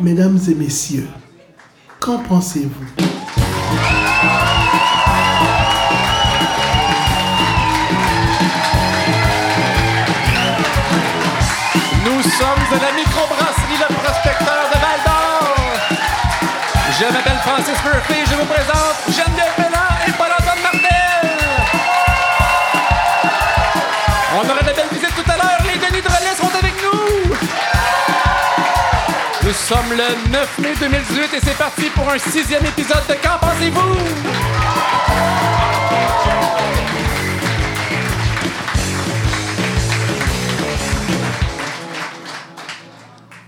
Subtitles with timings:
[0.00, 1.08] Mesdames et messieurs,
[1.98, 2.86] qu'en pensez-vous?
[12.04, 15.56] Nous sommes à la microbrasserie Le Prospecteur de Val d'Or.
[17.00, 19.85] Je m'appelle Francis Murphy, je vous présente Geneviève Pellin
[29.66, 33.96] sommes le 9 mai 2018 et c'est parti pour un sixième épisode de Qu'en pensez-vous?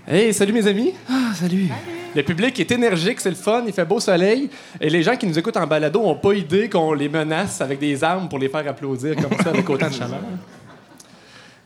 [0.05, 0.93] Hey, salut mes amis.
[1.09, 1.69] Ah, salut.
[2.13, 4.49] Le public est énergique, c'est le fun, il fait beau soleil.
[4.81, 7.79] Et les gens qui nous écoutent en balado n'ont pas idée qu'on les menace avec
[7.79, 10.19] des armes pour les faire applaudir comme ça avec autant de chaleur.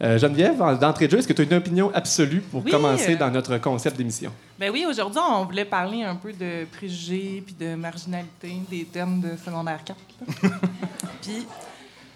[0.04, 2.72] Euh, Geneviève, en- d'entrée de jeu, est-ce que tu as une opinion absolue pour Oui,
[2.72, 4.34] commencer euh, dans notre concept d'émission?
[4.60, 9.22] Ben oui, aujourd'hui, on voulait parler un peu de préjugés puis de marginalité, des thèmes
[9.22, 9.98] de secondaire 4.
[10.44, 10.50] là.
[11.22, 11.48] puis,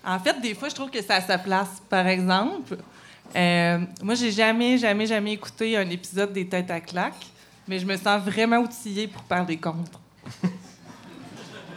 [0.05, 1.81] en fait, des fois, je trouve que ça a sa place.
[1.89, 2.75] Par exemple,
[3.35, 7.25] euh, moi, j'ai jamais, jamais, jamais écouté un épisode des Têtes à claques,
[7.69, 9.99] mais je me sens vraiment outillée pour parler contre.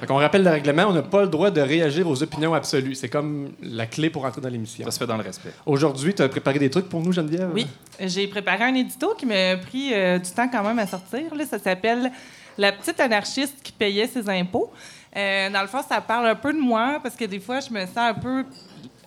[0.00, 2.94] Fait qu'on rappelle le règlement, on n'a pas le droit de réagir aux opinions absolues.
[2.94, 4.82] C'est comme la clé pour entrer dans l'émission.
[4.86, 5.50] Ça se fait dans le respect.
[5.66, 7.50] Aujourd'hui, tu as préparé des trucs pour nous, Geneviève?
[7.52, 7.66] Oui,
[8.00, 11.34] j'ai préparé un édito qui m'a pris euh, du temps quand même à sortir.
[11.34, 11.44] Là.
[11.44, 12.10] Ça s'appelle
[12.56, 14.72] La petite anarchiste qui payait ses impôts.
[15.14, 17.70] Euh, dans le fond, ça parle un peu de moi parce que des fois, je
[17.70, 18.44] me sens un peu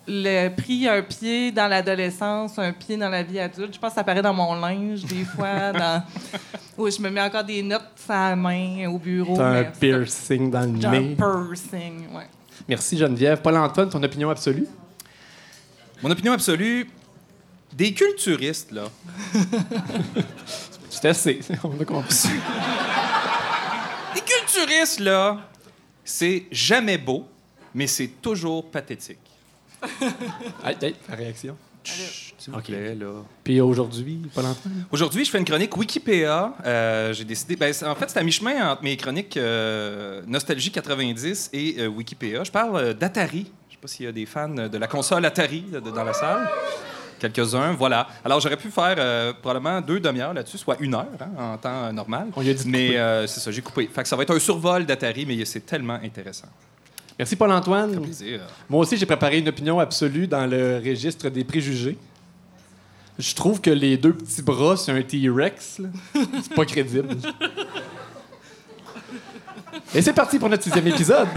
[0.08, 3.74] le, pris un pied dans l'adolescence, un pied dans la vie adulte.
[3.74, 6.04] Je pense que ça apparaît dans mon linge des fois, dans,
[6.78, 9.36] où je me mets encore des notes à la main au bureau.
[9.38, 11.16] T'as un piercing dans le J'ai un nez.
[11.16, 12.28] piercing, ouais.
[12.68, 13.42] Merci, Geneviève.
[13.42, 14.68] Paul-Antoine, ton opinion absolue?
[16.02, 16.90] Mon opinion absolue,
[17.72, 18.84] des culturistes, là,
[20.90, 21.40] C'est assez.
[21.64, 22.30] On a compris.
[24.14, 25.40] des culturistes, là,
[26.04, 27.26] c'est jamais beau,
[27.74, 29.18] mais c'est toujours pathétique.
[30.66, 31.56] Hey, hey, ta réaction.
[31.84, 32.66] Chut, S'il vous Ok.
[32.68, 33.12] plaît, là.
[33.44, 34.86] Puis aujourd'hui, Paul-Antoine?
[34.92, 36.54] Aujourd'hui, je fais une chronique Wikipédia.
[36.66, 37.58] Euh, J'ai décidé.
[37.58, 42.44] ben, en fait, c'est à mi-chemin entre mes chroniques euh, Nostalgie 90 et euh, Wikipédia.
[42.46, 43.52] Je parle euh, d'Atari.
[43.68, 46.14] Je sais pas s'il y a des fans de la console Atari de- dans la
[46.14, 46.48] salle.
[47.20, 48.08] Quelques-uns, voilà.
[48.24, 51.92] Alors, j'aurais pu faire euh, probablement deux demi-heures là-dessus, soit une heure hein, en temps
[51.92, 52.28] normal.
[52.36, 53.90] On lui a dit Mais euh, c'est ça, j'ai coupé.
[53.94, 56.48] Fait que ça va être un survol d'Atari, mais c'est tellement intéressant.
[57.18, 58.00] Merci, Paul-Antoine.
[58.70, 61.98] Moi aussi, j'ai préparé une opinion absolue dans le registre des préjugés.
[63.20, 65.82] Je trouve que les deux petits bras sur un T-Rex,
[66.14, 67.16] c'est pas crédible.
[69.96, 71.28] Et c'est parti pour notre sixième épisode.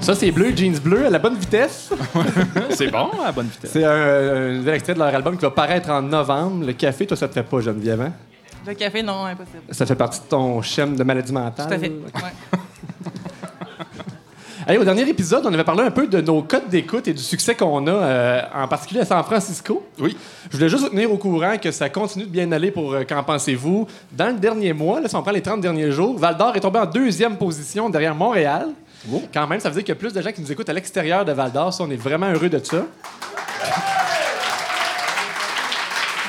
[0.00, 1.90] Ça, c'est bleu, jeans bleu, à la bonne vitesse.
[2.70, 3.70] c'est bon, à bonne vitesse.
[3.70, 6.66] C'est un, nouvel extrait de leur album qui va paraître en novembre.
[6.66, 8.12] Le café, toi, ça te fait pas, Geneviève, hein?
[8.66, 9.62] Le café, non, impossible.
[9.70, 11.66] Ça fait partie de ton schème de maladie mentale.
[11.66, 11.88] Tout à fait.
[11.88, 12.58] Ouais.
[14.68, 17.22] Hey, au dernier épisode, on avait parlé un peu de nos codes d'écoute et du
[17.22, 19.84] succès qu'on a, euh, en particulier à San Francisco.
[19.98, 20.16] Oui.
[20.48, 23.02] Je voulais juste vous tenir au courant que ça continue de bien aller pour euh,
[23.02, 23.88] Qu'en pensez-vous?
[24.12, 26.60] Dans le dernier mois, là, si on prend les 30 derniers jours, Val d'Or est
[26.60, 28.68] tombé en deuxième position derrière Montréal.
[29.32, 30.72] Quand même, ça veut dire qu'il y a plus de gens qui nous écoutent à
[30.72, 31.72] l'extérieur de Val d'Or.
[31.72, 32.84] Ça, on est vraiment heureux de ça.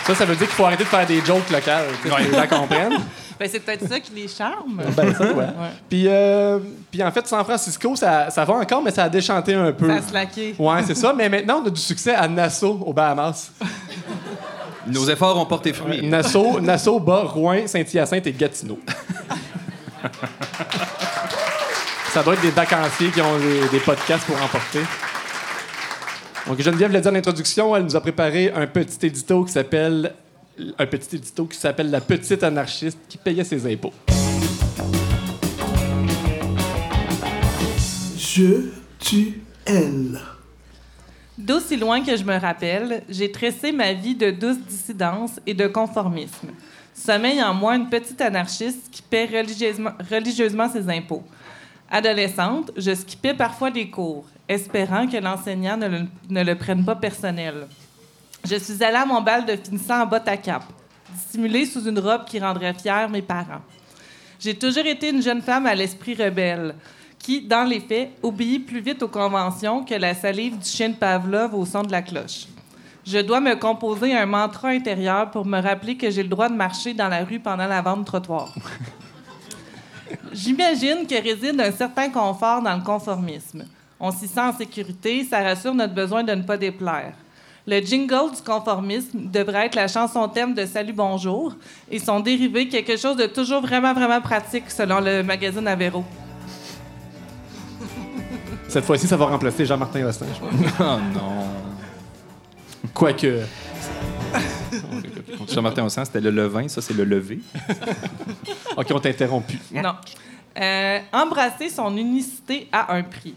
[0.04, 2.34] Ça, ça veut dire qu'il faut arrêter de faire des jokes locales, sais, que les
[2.34, 2.98] gens comprennent.
[3.42, 4.84] Ben, c'est peut-être ça qui les charme.
[4.96, 5.34] Ben, ça, ouais.
[5.34, 5.46] Ouais.
[5.90, 6.60] Puis, euh,
[6.92, 9.88] puis en fait, San Francisco, ça, ça va encore, mais ça a déchanté un peu.
[9.88, 10.54] Ça a slacké.
[10.60, 11.12] Ouais, c'est ça.
[11.12, 13.52] Mais maintenant, on a du succès à Nassau, aux Bahamas.
[14.86, 16.06] Nos efforts ont porté fruit.
[16.08, 18.78] Nassau, Nassau, Bas, Rouen, Saint-Hyacinthe et Gatineau.
[22.14, 24.82] Ça doit être des vacanciers qui ont des, des podcasts pour emporter.
[26.46, 30.14] Donc, Geneviève l'a dit en introduction, elle nous a préparé un petit édito qui s'appelle
[30.78, 33.94] un petit édito qui s'appelle La petite anarchiste qui payait ses impôts.
[38.18, 38.70] Je,
[39.00, 40.20] tu, elle.
[41.38, 45.68] D'aussi loin que je me rappelle, j'ai tressé ma vie de douce dissidence et de
[45.68, 46.50] conformisme.
[46.94, 51.24] Sommeille en moi une petite anarchiste qui paie religieusement, religieusement ses impôts.
[51.94, 56.00] Adolescente, je skippais parfois des cours, espérant que l'enseignant ne le,
[56.30, 57.68] ne le prenne pas personnel.
[58.46, 60.64] Je suis allée à mon bal de finissant en botte à cap,
[61.14, 63.62] dissimulée sous une robe qui rendrait fière mes parents.
[64.40, 66.76] J'ai toujours été une jeune femme à l'esprit rebelle
[67.20, 71.54] qui, dans les faits, obéit plus vite aux conventions que la salive du chien Pavlov
[71.54, 72.48] au son de la cloche.
[73.06, 76.56] Je dois me composer un mantra intérieur pour me rappeler que j'ai le droit de
[76.56, 78.56] marcher dans la rue pendant la vente trottoir.
[80.32, 83.66] J'imagine que réside un certain confort dans le conformisme.
[84.00, 87.14] On s'y sent en sécurité, ça rassure notre besoin de ne pas déplaire.
[87.68, 91.54] Le jingle du conformisme devrait être la chanson thème de Salut Bonjour
[91.90, 96.04] et son dérivé quelque chose de toujours vraiment, vraiment pratique selon le magazine Avero.
[98.68, 100.50] Cette fois-ci, ça va remplacer Jean-Martin Rostin, je pense.
[100.80, 101.46] Oh non.
[102.94, 103.42] Quoique.
[105.48, 107.40] Jean-Martin Ossan, c'était le levain, ça c'est le lever.
[108.78, 109.60] OK, on t'a interrompu.
[109.74, 109.96] Non.
[110.60, 113.36] Euh, embrasser son unicité a un prix.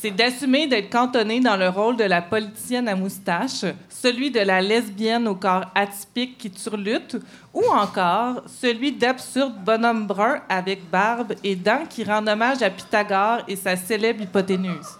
[0.00, 4.60] C'est d'assumer d'être cantonné dans le rôle de la politicienne à moustache, celui de la
[4.60, 7.16] lesbienne au corps atypique qui turlute,
[7.52, 13.40] ou encore celui d'absurde bonhomme brun avec barbe et dents qui rend hommage à Pythagore
[13.48, 14.98] et sa célèbre hypoténuse.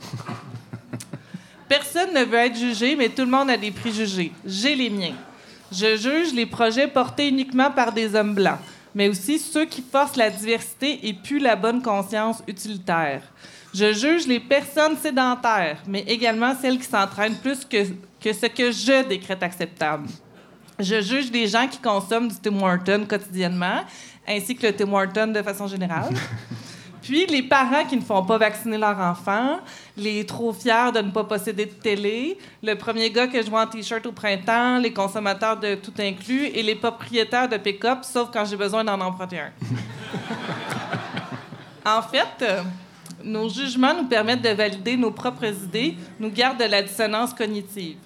[1.69, 4.33] Personne ne veut être jugé, mais tout le monde a des préjugés.
[4.45, 5.15] J'ai les miens.
[5.71, 8.59] Je juge les projets portés uniquement par des hommes blancs,
[8.95, 13.23] mais aussi ceux qui forcent la diversité et puent la bonne conscience utilitaire.
[13.75, 17.85] Je juge les personnes sédentaires, mais également celles qui s'entraînent plus que,
[18.21, 20.09] que ce que je décrète acceptable.
[20.79, 23.85] Je juge les gens qui consomment du Tim Horton quotidiennement,
[24.27, 26.15] ainsi que le Tim Horton de façon générale.
[27.03, 29.61] Puis les parents qui ne font pas vacciner leur enfant,
[29.99, 33.63] les trop fiers de ne pas posséder de télé, le premier gars que je vois
[33.63, 38.31] en t-shirt au printemps, les consommateurs de tout inclus et les propriétaires de pick-up, sauf
[38.33, 39.53] quand j'ai besoin d'en emprunter un.
[41.99, 42.63] en fait, euh,
[43.25, 47.97] nos jugements nous permettent de valider nos propres idées, nous gardent de la dissonance cognitive.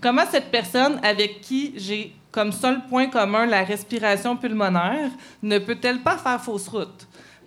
[0.00, 5.10] Comment cette personne avec qui j'ai comme seul point commun la respiration pulmonaire
[5.42, 7.06] ne peut-elle pas faire fausse route?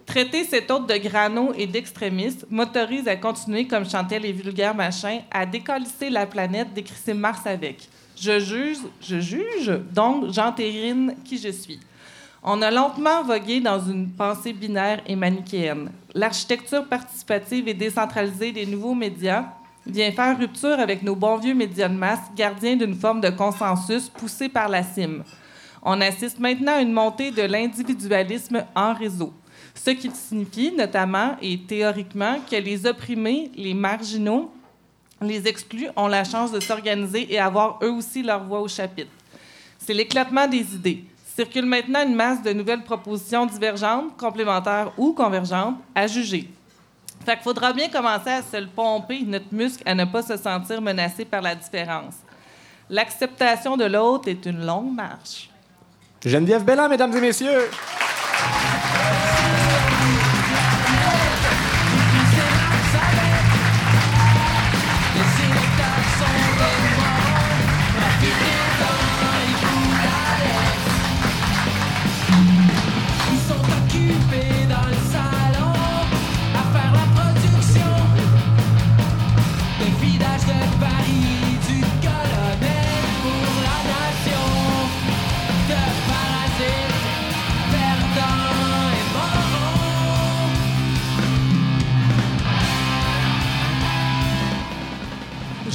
[0.09, 5.21] Traiter cet autre de grano et d'extrémiste m'autorise à continuer, comme chantaient les vulgaires machins,
[5.29, 7.87] à décalisser la planète, décrisser Mars avec.
[8.19, 11.79] Je juge, je juge, donc j'entérine qui je suis.
[12.41, 15.91] On a lentement vogué dans une pensée binaire et manichéenne.
[16.15, 19.45] L'architecture participative et décentralisée des nouveaux médias
[19.85, 24.09] vient faire rupture avec nos bons vieux médias de masse, gardiens d'une forme de consensus
[24.09, 25.23] poussé par la cime.
[25.83, 29.33] On assiste maintenant à une montée de l'individualisme en réseau,
[29.83, 34.51] ce qui signifie notamment et théoriquement que les opprimés, les marginaux,
[35.21, 39.11] les exclus ont la chance de s'organiser et avoir eux aussi leur voix au chapitre.
[39.77, 41.03] C'est l'éclatement des idées.
[41.35, 46.49] Circule maintenant une masse de nouvelles propositions divergentes, complémentaires ou convergentes à juger.
[47.25, 50.35] Fait qu'il faudra bien commencer à se le pomper, notre muscle, à ne pas se
[50.35, 52.15] sentir menacé par la différence.
[52.89, 55.49] L'acceptation de l'autre est une longue marche.
[56.25, 57.69] Geneviève Belland, mesdames et messieurs.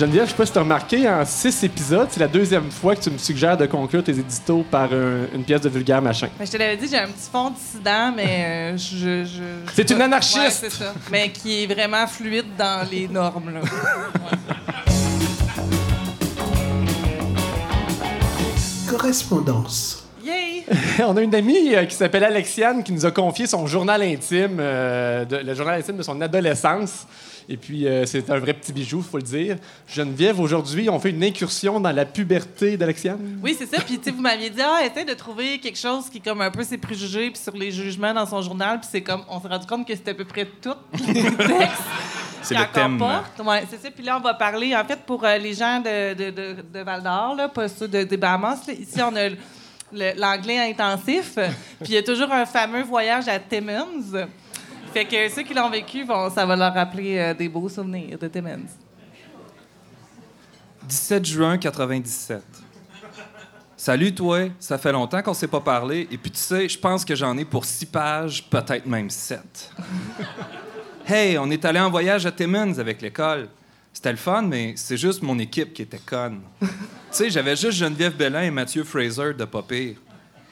[0.04, 2.94] Geneviève, je sais pas si tu as remarqué, en six épisodes, c'est la deuxième fois
[2.94, 6.28] que tu me suggères de conclure tes éditos par un- une pièce de vulgaire machin.
[6.38, 8.44] Ben, je te l'avais dit, j'ai un petit fond dissident, mais
[8.74, 10.38] euh, je, je- je- C'est une anarchiste!
[10.38, 10.92] Ouais, c'est ça.
[11.10, 13.54] Mais qui est vraiment fluide dans les normes.
[13.54, 13.60] Là.
[18.88, 20.04] Correspondance.
[20.24, 20.64] Yay!
[21.06, 24.56] On a une amie euh, qui s'appelle Alexiane qui nous a confié son journal intime,
[24.60, 27.06] euh, de- le journal intime de son adolescence.
[27.48, 29.56] Et puis, euh, c'est un vrai petit bijou, faut le dire.
[29.88, 33.38] Geneviève, aujourd'hui, on fait une incursion dans la puberté d'Alexiane.
[33.42, 33.82] Oui, c'est ça.
[33.82, 36.50] Puis, tu sais, vous m'aviez dit, ah, essaie de trouver quelque chose qui, comme un
[36.50, 38.80] peu, ses préjugés, puis sur les jugements dans son journal.
[38.80, 40.74] Puis, c'est comme, on s'est rendu compte que c'était à peu près tout.
[42.44, 43.00] C'est le thème.
[43.00, 43.90] Ouais, c'est ça.
[43.90, 46.80] Puis là, on va parler, en fait, pour euh, les gens de, de, de, de
[46.80, 48.66] Val d'Or, pas ceux de, des Bahamas.
[48.66, 48.74] là.
[48.74, 49.30] Ici, on a
[50.14, 51.36] l'anglais intensif.
[51.80, 53.86] Puis il y a toujours un fameux voyage à Timmins.
[54.94, 58.16] Fait que ceux qui l'ont vécu, vont, ça va leur rappeler euh, des beaux souvenirs
[58.16, 58.60] de Timmins.
[60.84, 62.40] 17 juin 97.
[63.76, 67.04] Salut toi, ça fait longtemps qu'on s'est pas parlé et puis tu sais, je pense
[67.04, 69.72] que j'en ai pour six pages, peut-être même sept.
[71.08, 73.48] hey, on est allé en voyage à Timmins avec l'école.
[73.92, 76.40] C'était le fun, mais c'est juste mon équipe qui était conne.
[76.60, 76.68] tu
[77.10, 79.64] sais, j'avais juste Geneviève Bellin et Mathieu Fraser de pas.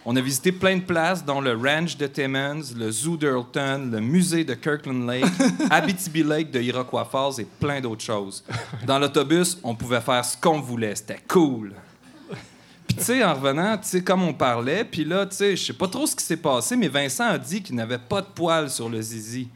[0.04, 4.00] On a visité plein de places, dont le Ranch de Timmins, le Zoo d'Earlton, le
[4.00, 5.24] musée de Kirkland Lake,
[5.70, 8.42] Abitibi Lake de Iroquois Falls et plein d'autres choses.
[8.84, 10.96] Dans l'autobus, on pouvait faire ce qu'on voulait.
[10.96, 11.74] C'était cool.
[12.88, 15.66] Puis, tu sais, en revenant, tu sais, comme on parlait, puis là, tu sais, je
[15.66, 18.26] sais pas trop ce qui s'est passé, mais Vincent a dit qu'il n'avait pas de
[18.26, 19.48] poils sur le zizi.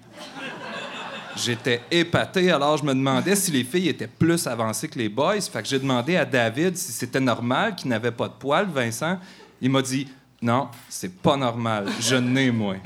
[1.37, 5.41] J'étais épaté, alors je me demandais si les filles étaient plus avancées que les boys.
[5.41, 9.19] Fait que j'ai demandé à David si c'était normal qu'il n'avait pas de poils, Vincent.
[9.61, 10.07] Il m'a dit
[10.43, 11.87] Non, c'est pas normal.
[12.01, 12.79] Je n'ai moins.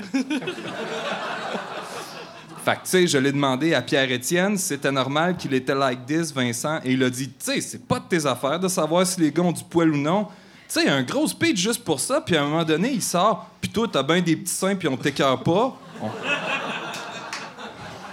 [2.63, 6.05] Fait que, tu sais, je l'ai demandé à Pierre-Étienne si c'était normal qu'il était like
[6.05, 9.05] this, Vincent, et il a dit, tu sais, c'est pas de tes affaires de savoir
[9.05, 10.25] si les gars ont du poil ou non.
[10.25, 13.49] Tu sais, un gros speech juste pour ça, puis à un moment donné, il sort,
[13.59, 15.75] puis toi, t'as bien des petits seins, puis on t'écœure pas.
[16.01, 16.09] On...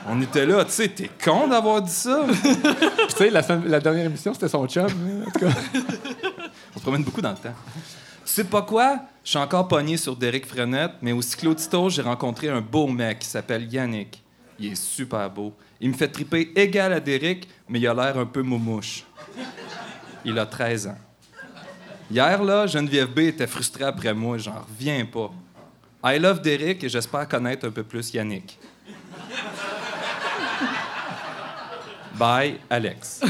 [0.09, 2.25] on était là, tu sais, t'es con d'avoir dit ça.
[2.27, 2.51] Puis,
[3.11, 4.87] tu sais, la, dernière émission, c'était son chum.
[4.87, 5.53] hein, En tout cas.
[6.75, 7.55] On se promène beaucoup dans le temps.
[8.29, 9.01] Sais pas quoi?
[9.25, 13.21] Je suis encore pogné sur Derek Frenette, mais au Cyclotito, j'ai rencontré un beau mec
[13.21, 14.23] qui s'appelle Yannick.
[14.59, 15.55] Il est super beau.
[15.81, 19.05] Il me fait triper égal à Derek, mais il a l'air un peu moumouche.
[20.27, 20.99] Il a 13 ans.
[22.11, 24.37] Hier, là, Geneviève B était frustrée après moi.
[24.37, 25.33] J'en reviens pas.
[26.05, 28.59] I love Derek et j'espère connaître un peu plus Yannick.
[32.15, 33.23] Bye, Alex.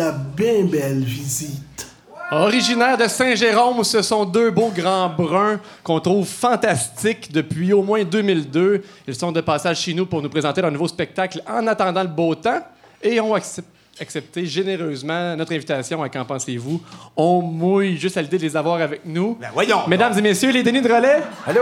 [0.00, 1.86] La bien belle visite.
[2.32, 8.02] Originaire de Saint-Jérôme, ce sont deux beaux grands bruns qu'on trouve fantastiques depuis au moins
[8.04, 8.82] 2002.
[9.06, 12.08] Ils sont de passage chez nous pour nous présenter leur nouveau spectacle en attendant le
[12.08, 12.60] beau temps
[13.02, 13.64] et ont accep-
[14.00, 16.80] accepté généreusement notre invitation à Qu'en pensez-vous?
[17.14, 19.36] On mouille juste à l'idée de les avoir avec nous.
[19.38, 19.80] Ben voyons.
[19.86, 21.60] Mesdames et messieurs, les Denis de relais, Allô?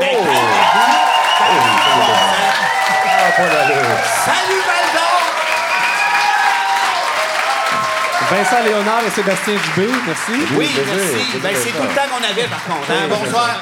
[4.24, 4.62] Salut
[8.30, 10.32] Vincent Léonard et Sébastien Dubé, merci.
[10.58, 11.38] Oui, merci.
[11.42, 12.90] Ben, c'est tout le temps qu'on avait, par contre.
[12.90, 13.08] hein.
[13.08, 13.60] Bonsoir.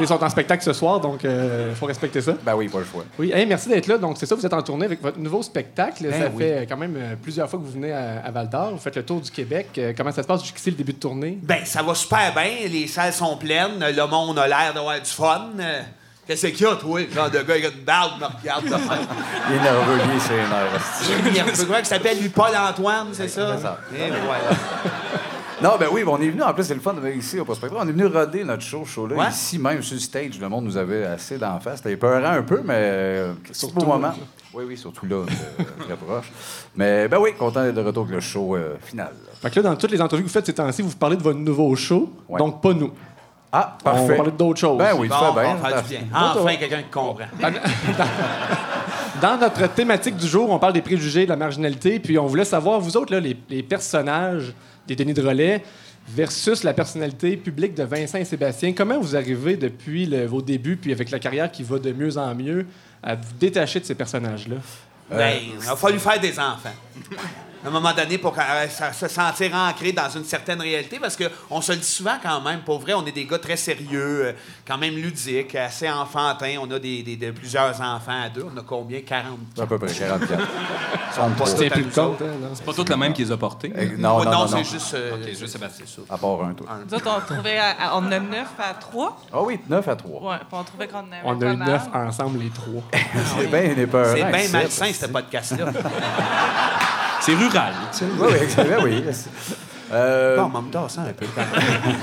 [0.00, 2.32] Ils sont en spectacle ce soir, donc il faut respecter ça.
[2.42, 3.04] Ben oui, pas le choix.
[3.18, 3.96] Oui, hey, merci d'être là.
[3.96, 6.04] Donc, c'est ça, vous êtes en tournée avec votre nouveau spectacle.
[6.10, 6.42] ça oui.
[6.42, 8.72] fait quand même euh, plusieurs fois que vous venez à, à Val d'Or.
[8.72, 9.68] Vous faites le tour du Québec.
[9.78, 10.42] Euh, comment ça se passe?
[10.42, 11.38] Jusqu'ici, le début de tournée?
[11.42, 12.68] Ben, ça va super bien.
[12.68, 13.78] Les salles sont pleines.
[13.78, 15.50] Le monde a l'air d'avoir du fun.
[16.26, 17.00] Qu'est-ce qu'il y a, toi?
[17.00, 18.64] Le genre de gars avec une barbe me regarde.
[19.50, 21.28] Il est nerveux, lui, c'est nerveux.
[21.30, 23.56] Il y a un peu quoi qui s'appelle lui Paul-Antoine, c'est ça?
[23.56, 23.78] c'est ça.
[23.94, 24.44] Et voilà.
[25.62, 27.44] Non, ben oui, ben on est venu, en plus, c'est le fun de- ici au
[27.44, 27.78] Prospector.
[27.80, 29.28] On est venu roder notre show, show là, Ouais.
[29.30, 30.38] ici même sur le stage.
[30.38, 31.76] Le monde nous avait assez d'en face.
[31.76, 34.12] C'était épeurant un peu, mais euh, c'est beau moment.
[34.52, 35.26] Oui, oui, surtout là, euh,
[35.84, 36.30] très proche.
[36.74, 39.06] Mais ben oui, content d'être de retour avec le show euh, final.
[39.24, 39.30] là.
[39.40, 41.22] Fait que là, dans toutes les entrevues que vous faites ces temps-ci, vous parlez de
[41.22, 42.12] votre nouveau show.
[42.28, 42.38] Ouais.
[42.40, 42.90] Donc, pas nous.
[43.56, 44.16] Ah, On va parfait.
[44.16, 44.78] parler d'autres choses.
[44.78, 45.50] Ben oui, tu Bon, fais bien.
[45.50, 46.00] on va faire du bien.
[46.12, 47.24] Enfin, quelqu'un qui comprend.
[49.22, 52.44] Dans notre thématique du jour, on parle des préjugés, de la marginalité, puis on voulait
[52.44, 54.52] savoir, vous autres, là, les, les personnages
[54.86, 55.62] des Denis de Relais
[56.08, 60.76] versus la personnalité publique de Vincent et Sébastien, comment vous arrivez depuis le- vos débuts,
[60.76, 62.66] puis avec la carrière qui va de mieux en mieux,
[63.02, 64.56] à vous détacher de ces personnages-là?
[65.10, 66.70] Ben, il a fallu faire des enfants.
[67.64, 71.62] À un moment donné, pour euh, se sentir ancré dans une certaine réalité, parce qu'on
[71.62, 74.32] se le dit souvent quand même, pour vrai, on est des gars très sérieux, euh,
[74.68, 76.56] quand même ludiques, assez enfantins.
[76.60, 78.44] On a des, des- de plusieurs enfants à deux.
[78.54, 79.00] On a combien?
[79.00, 79.38] 40?
[79.58, 80.36] À peu près 44.
[80.36, 80.44] Pas
[81.14, 82.48] Tiens tout à plus le compte, hein?
[82.54, 83.72] C'est pas toutes la même qui les a portés.
[83.96, 84.46] Non, non, non, non.
[84.48, 84.92] c'est juste...
[84.94, 85.86] euh, Ok, juste Sébastien.
[86.10, 86.66] À part un, toi.
[86.86, 87.56] Nous autres, on trouvait.
[87.56, 89.22] à- à- on a 9 à 3.
[89.32, 90.22] Ah oui, 9 à 3.
[90.32, 91.68] Ouais, on trouvait qu'on avait On a eu mal.
[91.68, 92.82] neuf ensemble, les trois.
[93.38, 93.74] C'est bien.
[93.74, 95.66] C'est bien malsain, ce podcast-là.
[97.20, 97.72] C'est rural.
[98.02, 99.04] Oui, oui, oui.
[99.92, 101.26] Euh, Bon, on me un peu.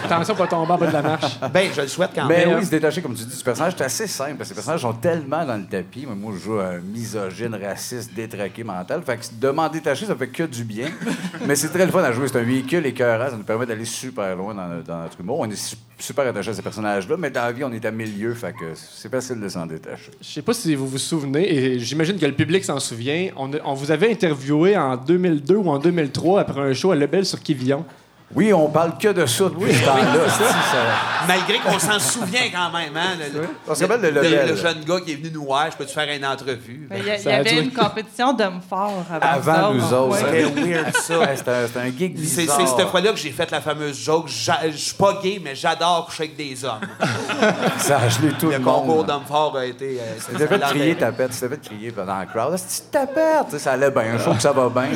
[0.05, 1.39] Attention, pas tomber en bas de la marche.
[1.53, 2.57] Ben, je le souhaite quand Mais même.
[2.59, 4.35] oui, se détacher, comme tu dis, du personnage, c'est assez simple.
[4.35, 6.05] Parce que les personnages sont tellement dans le tapis.
[6.07, 9.01] Mais moi, je joue un misogyne, raciste, détraqué mental.
[9.05, 10.87] Fait que de m'en détacher, ça fait que du bien.
[11.47, 12.27] Mais c'est très le fun à jouer.
[12.27, 13.29] C'est un véhicule écœurant.
[13.29, 15.39] Ça nous permet d'aller super loin dans, dans notre humour.
[15.39, 17.15] On est su- super attaché à ces personnages-là.
[17.17, 18.33] Mais dans la vie, on est à milieu.
[18.33, 20.11] Fait que c'est facile de s'en détacher.
[20.21, 23.29] Je sais pas si vous vous souvenez, et j'imagine que le public s'en souvient.
[23.35, 27.39] On, vous avait interviewé en 2002 ou en 2003 après un show à Lebel sur
[27.71, 27.85] Quivillon.
[28.35, 31.25] Oui, on parle que de ça depuis ce temps-là.
[31.27, 33.17] Malgré qu'on s'en souvient quand même, hein?
[33.33, 35.91] Le, On se rappelle le jeune gars qui est venu nous voir, je peux te
[35.91, 36.87] faire une entrevue?
[36.95, 37.63] Il y, avait duré.
[37.65, 40.17] une compétition d'hommes forts avant, Avant nous autres.
[40.17, 41.35] C'était weird, ça.
[41.35, 42.57] C'était un- c'était gig C'est bizarre.
[42.59, 44.27] c'est cette fois-là que j'ai fait la fameuse joke.
[44.29, 46.79] Je suis pas gay, mais j'adore coucher avec des hommes.
[47.77, 49.99] Ça a gelé tout Le le concours d'hommes forts a été.
[49.99, 52.57] euh, Tu t'es fait crier ta tapette, tu t'es fait crier dans le crowd.
[52.57, 53.59] C'est tapette!
[53.59, 54.89] Ça allait bien, je trouve que ça va bien.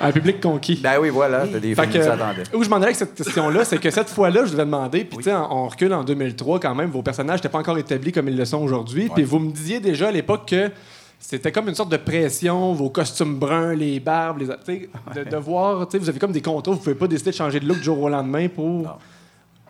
[0.00, 0.76] Un public conquis.
[0.82, 2.43] Ben oui, voilà, t'as des films qui s'attendaient.
[2.52, 5.18] Où je m'en allais avec cette question-là, c'est que cette fois-là, je devais demander, puis
[5.18, 8.28] tu sais, on, recule en 2003 quand même, vos personnages n'étaient pas encore établis comme
[8.28, 10.70] ils le sont aujourd'hui, puis vous me disiez déjà à l'époque que
[11.18, 15.30] c'était comme une sorte de pression, vos costumes bruns, les barbes, les, tu sais, de,
[15.30, 17.60] de voir, tu sais, vous avez comme des contours, vous pouvez pas décider de changer
[17.60, 18.98] de look du jour au lendemain pour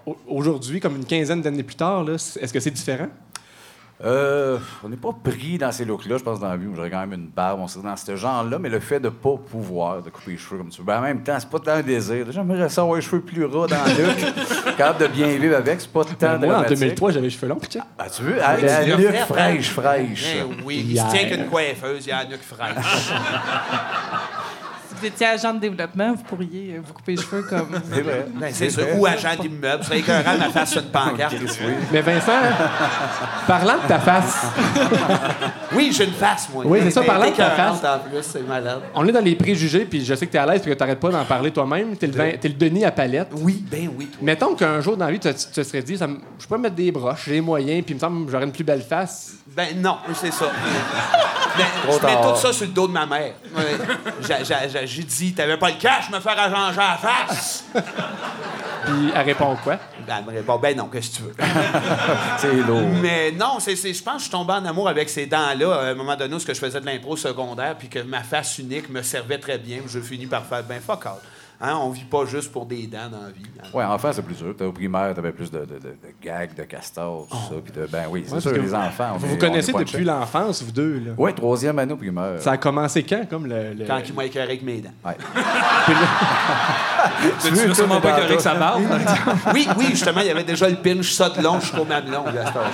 [0.06, 3.08] au- aujourd'hui, comme une quinzaine d'années plus tard, est-ce que c'est différent?
[4.02, 6.66] Euh, on n'est pas pris dans ces looks-là, je pense, dans la vie.
[6.74, 9.36] J'aurais quand même une barbe, on serait dans ce genre-là, mais le fait de pas
[9.36, 11.72] pouvoir de couper les cheveux comme tu veux, ben, en même temps, c'est pas tant
[11.72, 12.26] un désir.
[12.30, 15.80] J'aimerais ça avoir les cheveux plus ras dans le look, capable de bien vivre avec,
[15.80, 16.78] c'est pas tant Ben, moi, en dramatique.
[16.78, 17.82] 2003, j'avais les cheveux longs, check.
[17.96, 18.36] Ah, tu veux?
[18.42, 19.26] Ah, tu la nuque hein?
[19.26, 20.36] fraîche, fraîche.
[20.38, 23.12] Eh oui, il se tient qu'une coiffeuse, il a la nuque fraîche.
[24.94, 27.68] Si vous étiez agent de développement, vous pourriez euh, vous couper les cheveux comme.
[27.92, 28.26] C'est vrai.
[28.34, 28.96] Ben, c'est.
[28.96, 29.84] Ou agent d'immeuble.
[29.86, 31.34] C'est écœurant ma face sur une pancarte.
[31.92, 32.32] Mais Vincent,
[33.46, 34.46] parlant de ta face,
[35.74, 36.64] Oui, j'ai une face, moi.
[36.66, 37.78] Oui, c'est ça, parlant de ta face.
[37.84, 38.80] en plus, c'est malade.
[38.94, 40.76] on est dans les préjugés, puis je sais que tu es à l'aise, puis que
[40.76, 41.96] tu n'arrêtes pas d'en parler toi-même.
[41.96, 43.28] Tu es, le Denis à palette.
[43.36, 44.06] Oui, ben oui.
[44.06, 44.18] toi.
[44.22, 46.62] Mettons qu'un jour dans la vie, tu te serais dit, ça me- je peux me
[46.62, 48.82] mettre des broches, j'ai les moyens, puis il me semble que j'aurais une plus belle
[48.82, 49.34] face.
[49.56, 50.46] Ben non, c'est ça.
[51.82, 52.34] Trop je mets tard.
[52.34, 53.34] tout ça sur le dos de ma mère.
[54.86, 57.64] J'ai dit, t'avais pas le cash, me faire arranger la face.
[58.84, 59.78] Puis elle répond quoi?
[60.06, 61.34] Ben, elle me répond, ben non, qu'est-ce que tu veux?
[62.38, 62.82] C'est lourd.
[63.00, 65.84] Mais non, c'est, je pense que je suis tombé en amour avec ces dents-là à
[65.86, 68.58] un moment donné où ce que je faisais de l'impro secondaire puis que ma face
[68.58, 69.78] unique me servait très bien.
[69.86, 71.14] Je finis par faire, ben fuck all.
[71.66, 73.40] Hein, on vit pas juste pour des dents dans la vie.
[73.58, 73.66] hein.
[73.72, 74.54] Ouais, enfant, c'est plus dur.
[74.58, 77.54] T'as Au primaire, t'avais plus de, de, de, de gags, de castors, tout ça.
[77.64, 79.14] Puis de, ben oui, c'est Ouais, sûr, les enfants.
[79.16, 80.98] Vous est- vous on connaissez depuis l'enfance, vous deux.
[81.06, 81.12] Là?
[81.16, 82.38] Oui, troisième année au primaire.
[82.40, 83.72] Ça a commencé quand, comme le.
[83.72, 84.90] le- Quand il m'a écœuré avec mes dents.
[85.04, 85.16] Ouais.
[87.42, 88.82] Tu veux sûrement pas écœurer avec sa barbe?
[89.54, 92.24] Oui, oui, justement, il y avait déjà le pinch ça de long jusqu'au mamelon.
[92.26, 92.66] à cet âge-là.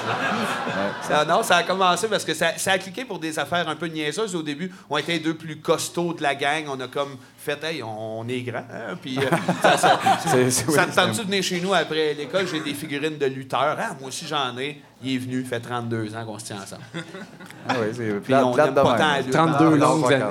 [1.02, 3.76] Ça, non, ça a commencé parce que ça, ça a cliqué pour des affaires un
[3.76, 4.72] peu niaiseuses au début.
[4.88, 6.64] On était les deux plus costauds de la gang.
[6.68, 8.58] On a comme fait, hey, on est grand.
[8.72, 8.96] Hein?
[9.00, 9.22] Puis euh,
[9.62, 12.46] ça, ça, C'est- c'est- oui, ça me tente-tu de venir chez nous après l'école?
[12.46, 13.76] J'ai des figurines de lutteurs.
[13.78, 14.80] Ah, moi aussi, j'en ai.
[15.02, 16.82] Il est venu, il fait 32 ans qu'on se tient ensemble.
[17.68, 18.98] Ah oui, c'est Puis plate, on plate n'aime de pas même.
[19.00, 19.32] tant la lutte.
[19.32, 20.24] 32 Ah, longues années.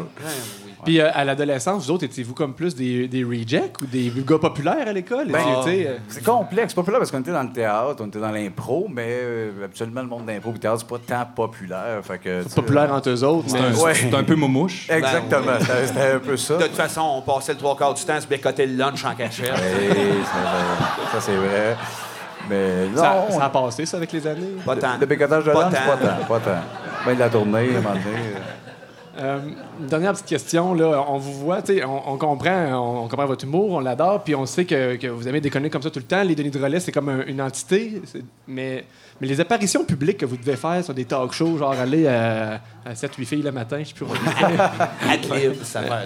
[0.79, 0.83] Pas.
[0.85, 4.37] Puis euh, à l'adolescence, vous autres, étiez-vous comme plus des, des rejects ou des gars
[4.39, 5.27] populaires à l'école?
[5.27, 6.73] Ben, euh, C'est complexe.
[6.73, 10.07] Populaire parce qu'on était dans le théâtre, on était dans l'impro, mais euh, absolument le
[10.07, 11.99] monde d'impro et du théâtre, c'est pas tant populaire.
[12.03, 13.77] Fait que, populaire entre eux autres, mais.
[13.81, 13.93] Ouais.
[13.93, 14.87] C'est un peu momouche.
[14.89, 15.53] Exactement.
[15.59, 16.57] C'était- C'était un peu ça.
[16.57, 19.03] De toute façon, on passait le trois quarts du temps à se bécoter le lunch
[19.05, 19.51] en cachette.
[19.55, 21.75] Oui, ça, ça, c'est vrai.
[22.49, 24.47] Mais non, Ça, on- ça a passé, ça, avec les années?
[24.65, 24.97] Pas tant.
[24.99, 26.07] le bécotage de Pas c'est pas tant.
[26.17, 26.25] tant.
[26.25, 26.61] Pas tant.
[27.05, 28.33] Ben, de la tournée, à un moment donné.
[29.19, 29.39] Euh, Euh,
[29.87, 31.03] dernière petite question, là.
[31.09, 34.65] On vous voit, on, on comprend, on, comprend votre humour, on l'adore, puis on sait
[34.65, 36.23] que, que vous aimez déconner comme ça tout le temps.
[36.23, 38.01] Les Denis de relais, c'est comme un- une entité.
[38.47, 38.85] Mais,
[39.19, 42.61] mais les apparitions publiques que vous devez faire sur des talk shows, genre aller à,
[42.85, 44.19] à 7-8 filles le matin, je sais plus comment
[45.09, 46.01] Adlib, ça va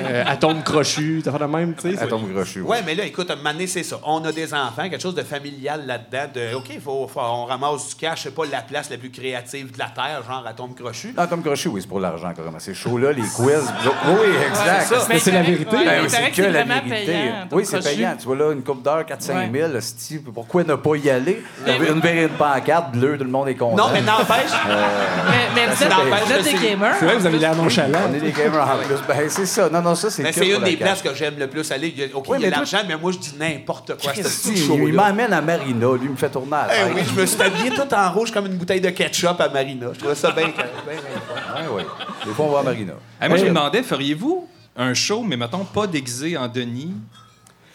[0.00, 2.02] euh, Atome crochu, t'as fait de même, tu sais.
[2.02, 2.60] à ton grochu.
[2.62, 3.98] Ouais, mais là, écoute, à un moment donné, c'est ça.
[4.04, 6.30] On a des enfants, quelque chose de familial là-dedans.
[6.34, 9.72] De, OK, faut, faut- on ramasse du cash, c'est pas la place la plus créative
[9.72, 11.14] de la Terre, genre à tombe crochu.
[11.16, 12.58] Non, Tom Crochu, oui, c'est pour l'argent, carrément.
[12.58, 13.72] Ces shows-là, les quiz.
[14.06, 14.86] Oui, exact.
[14.88, 15.06] c'est ça.
[15.08, 15.76] Mais c'est la vérité.
[15.76, 17.16] Ouais, Ben oui, paraît c'est que la vraiment vérité.
[17.52, 17.96] oui, c'est crochu.
[17.96, 18.16] payant.
[18.18, 19.50] Tu vois là, une coupe d'heure, 4-5 Ouais.
[19.52, 21.42] 000, esti, pourquoi ne pas y aller?
[21.66, 23.76] Une une pancarte bleue, tout le monde est content.
[23.86, 26.94] Non, mais n'empêche, Mais, mais vous êtes, n'empêche êtes des c'est- gamers.
[26.98, 27.98] C'est vrai que vous avez l'air nonchalant.
[28.10, 28.94] On est des gamers en plus.
[29.08, 29.68] Ben, c'est ça.
[29.70, 31.88] Non, non, ça, c'est mais que c'est une des places que j'aime le plus aller.
[31.96, 34.12] Il y a- OK, il y a l'argent, mais moi, je dis n'importe quoi.
[34.14, 35.08] Il là.
[35.08, 37.40] m'emmène à Marina, lui, il me fait tourner à la Eh oui, je me suis
[37.42, 39.86] habillé tout en rouge comme une bouteille de ketchup à Marina.
[39.94, 40.46] Je trouvais ça bien.
[40.46, 41.86] Ouais, ouais.
[42.24, 42.92] Des fois, on va à Marina.
[43.20, 46.94] Hey, moi, je me demandais, feriez-vous un show, mais mettons pas déguisé en Denis,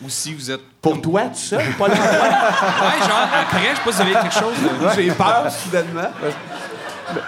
[0.01, 0.61] ou si vous êtes.
[0.81, 2.07] Pour toi, tout seul, pas l'endroit.
[2.07, 4.55] Ouais, genre, après, je sais pas si vous avez quelque chose
[4.95, 5.01] de.
[5.01, 6.09] J'ai peur, soudainement.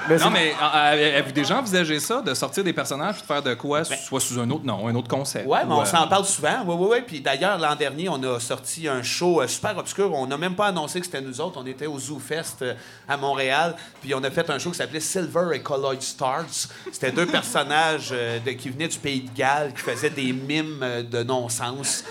[0.10, 3.26] Mais Non, mais euh, euh, avez-vous déjà envisagé ça, de sortir des personnages et de
[3.26, 5.48] faire de quoi, soit sous un autre nom, un autre concept?
[5.48, 6.64] Ouais, mais ou, on euh, s'en parle souvent.
[6.66, 6.98] Oui, oui, oui.
[7.08, 10.14] Puis d'ailleurs, l'an dernier, on a sorti un show euh, super obscur.
[10.14, 11.60] On n'a même pas annoncé que c'était nous autres.
[11.62, 12.64] On était au Zoo Fest
[13.08, 13.76] à Montréal.
[14.02, 16.46] Puis on a fait un show qui s'appelait Silver et Colored Stars.
[16.92, 21.24] C'était deux personnages de- qui venaient du pays de Galles, qui faisaient des mimes de
[21.24, 22.04] non-sens.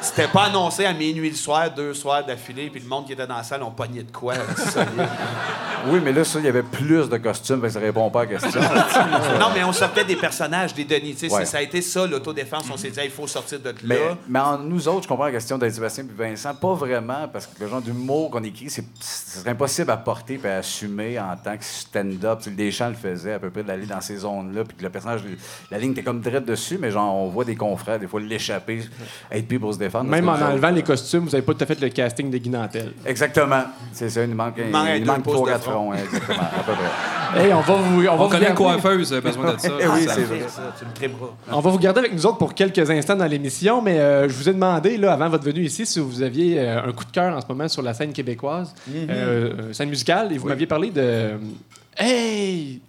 [0.00, 2.70] C'était pas annoncé à minuit le soir, deux soirs d'affilée.
[2.70, 4.34] Puis le monde qui était dans la salle ont pogné de quoi.
[4.56, 5.08] solide.
[5.86, 8.22] Oui, mais là, ça, il y avait plus de costumes, fait que ça répond pas
[8.22, 8.60] à la question.
[9.40, 11.14] Non, mais on sortait des personnages, des Denis.
[11.14, 11.44] tu Ouais.
[11.44, 12.64] Ça a été ça, l'autodéfense.
[12.70, 13.74] On s'est dit, il faut sortir de là.
[13.84, 17.28] Mais, mais en nous autres, je comprends la question d'être Sébastien et Vincent, pas vraiment,
[17.28, 21.18] parce que le genre d'humour qu'on écrit, c'est, serait impossible à porter et à assumer
[21.18, 22.40] en tant que stand-up.
[22.48, 25.22] Deschamps le faisait à peu près d'aller dans ces zones-là, puis que le personnage,
[25.70, 28.82] la ligne était comme direct dessus, mais genre, on voit des confrères, des fois, l'échapper,
[29.30, 29.89] être pris pour se défendre.
[30.04, 32.48] Même en enlevant les costumes, vous n'avez pas tout à fait le casting de Guy
[32.50, 32.92] Nantel.
[33.06, 33.62] Exactement.
[33.92, 35.72] C'est ça, il nous manque, manque il, un il manque pouces trois de quatre front.
[35.72, 36.82] fronts, hein, exactement, à peu près.
[37.32, 39.68] Hey, on va vous, on va On vous connaît une garder- coiffeuse, besoin de ça.
[39.80, 40.40] Eh oui, c'est fait vrai.
[40.48, 41.26] ça, tu me triperas.
[41.52, 44.34] On va vous garder avec nous autres pour quelques instants dans l'émission, mais euh, je
[44.34, 47.12] vous ai demandé, là, avant votre venue ici, si vous aviez euh, un coup de
[47.12, 49.06] cœur en ce moment sur la scène québécoise, euh,
[49.68, 51.34] euh, scène musicale, et vous m'aviez parlé de...
[51.96, 52.80] Hey!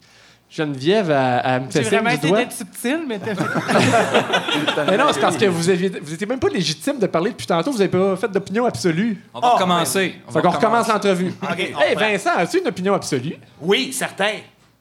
[0.54, 2.38] Geneviève, elle, elle me fait signe vraiment du doigt.
[2.40, 3.20] d'être subtil, mais.
[4.88, 7.48] Mais non, c'est parce que vous aviez, vous étiez même pas légitime de parler depuis
[7.48, 9.18] tantôt, vous avez pas fait d'opinion absolue.
[9.34, 10.16] On va Oh, recommencer.
[10.28, 11.08] On Fait va qu'on recommence recommencer.
[11.10, 11.34] l'entrevue.
[11.42, 11.96] OK, on hey.
[11.96, 13.36] Vincent, as-tu une opinion absolue?
[13.62, 14.32] Oui, certain.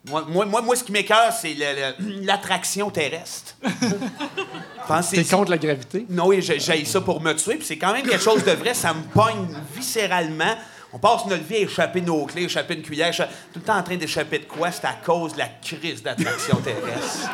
[0.09, 1.55] Moi, moi, moi, moi, ce qui m'écœure, c'est
[2.23, 3.55] l'attraction terrestre.
[5.13, 6.05] T'es contre la gravité?
[6.11, 8.51] Non, oui, j'ai j'ai ça pour me tuer, puis c'est quand même quelque chose de
[8.53, 8.75] vrai.
[8.75, 10.57] Ça me pogne viscéralement.
[10.93, 13.25] On passe notre vie à échapper nos clés, échapper une cuillère, tout
[13.57, 14.71] le temps en train d'échapper de quoi?
[14.73, 17.31] C'est à cause de la crise d'attraction terrestre.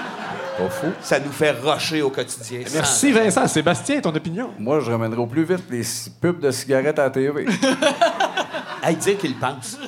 [0.59, 0.87] Pas fou.
[1.03, 2.61] Ça nous fait rusher au quotidien.
[2.75, 3.47] Merci, Vincent.
[3.47, 4.51] Sébastien, ton opinion?
[4.59, 5.83] Moi, je ramènerai au plus vite les
[6.21, 7.47] pubs de cigarettes à la TV.
[8.83, 9.79] Hey, dire qu'il pense.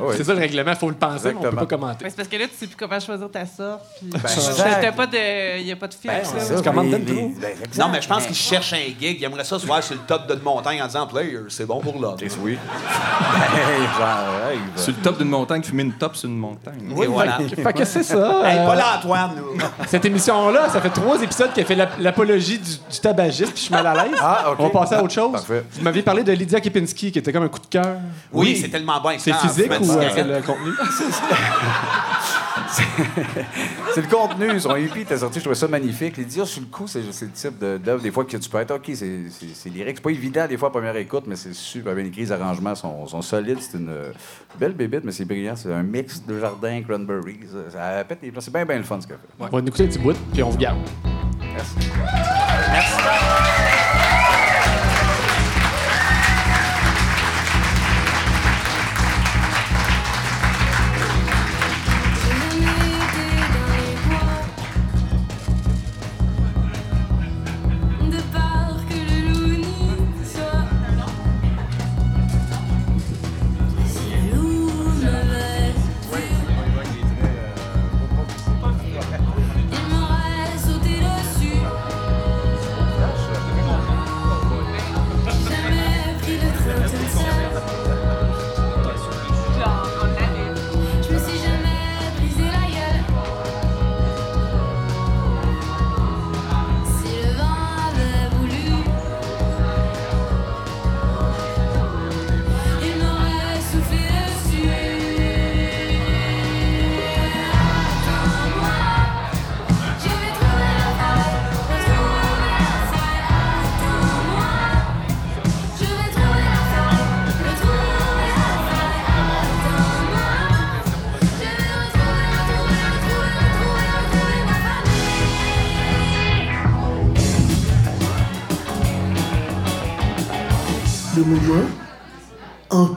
[0.00, 0.14] Oui.
[0.16, 1.60] C'est ça le règlement, il faut le penser, mais on peut Exactement.
[1.60, 2.04] pas commenter.
[2.04, 3.82] Ben, c'est parce que là, tu sais plus comment choisir ta sorte.
[4.00, 4.08] Puis...
[4.14, 4.80] exact.
[4.80, 5.58] T'as pas de...
[5.58, 6.16] Il n'y a pas de filtre.
[6.32, 7.56] Ben, c'est Tu commandes les- les- ben.
[7.78, 9.16] Non, mais je pense qu'il cherche un gig.
[9.18, 11.80] Il aimerait ça se voir sur le top d'une montagne en disant Player, c'est bon
[11.80, 12.16] pour l'homme.
[12.40, 12.56] Oui.
[12.84, 14.58] Ben.
[14.76, 16.74] Sur le top d'une montagne, fumer une top sur une montagne.
[17.02, 17.38] Et voilà.
[17.38, 18.42] Fait que c'est ça.
[18.44, 19.60] Hey, euh, pas l'Antoine, nous.
[19.86, 23.62] Cette émission-là, ça fait trois épisodes qu'elle fait l'ap- l'apologie du, du tabagisme, puis je
[23.66, 24.14] suis mal à l'aise.
[24.20, 24.56] Ah, OK.
[24.58, 25.32] On va passer à autre chose.
[25.32, 25.64] Parfait.
[25.72, 27.96] Vous m'aviez parlé de Lydia Kepinski, qui était comme un coup de cœur.
[28.32, 29.10] Oui, c'est tellement bon.
[29.18, 30.70] C'est physique ou euh, c'est le contenu?
[33.94, 34.58] C'est le contenu.
[34.60, 36.16] Son EP était sorti, je trouvais ça magnifique.
[36.16, 38.58] Les dire sur le coup, c'est le type de- d'œuvre, des fois, que tu peux
[38.58, 39.96] être OK, c'est- lyrique.
[39.96, 42.22] C'est pas évident, des fois, à première écoute, mais c'est super bien écrit.
[42.22, 43.58] Les arrangements sont, sont solides.
[43.60, 44.12] C'est une euh,
[44.58, 45.56] belle bébite, mais c'est brillant.
[45.56, 47.40] C'est un mix de jardin, cranberries.
[47.72, 48.40] Ça, ça pète les plombs.
[48.40, 49.28] C'est bien, bien le fun, ce qu'elle fait.
[49.40, 50.78] On va nous écouter un petit bout, puis on vous garde.
[51.52, 51.74] Merci.
[51.78, 53.63] De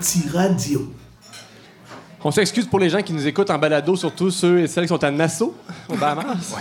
[0.07, 0.87] anti-radio.
[2.23, 4.89] On s'excuse pour les gens qui nous écoutent en balado, surtout ceux et celles qui
[4.89, 5.53] sont à Nassau,
[5.89, 6.55] au Bahamas.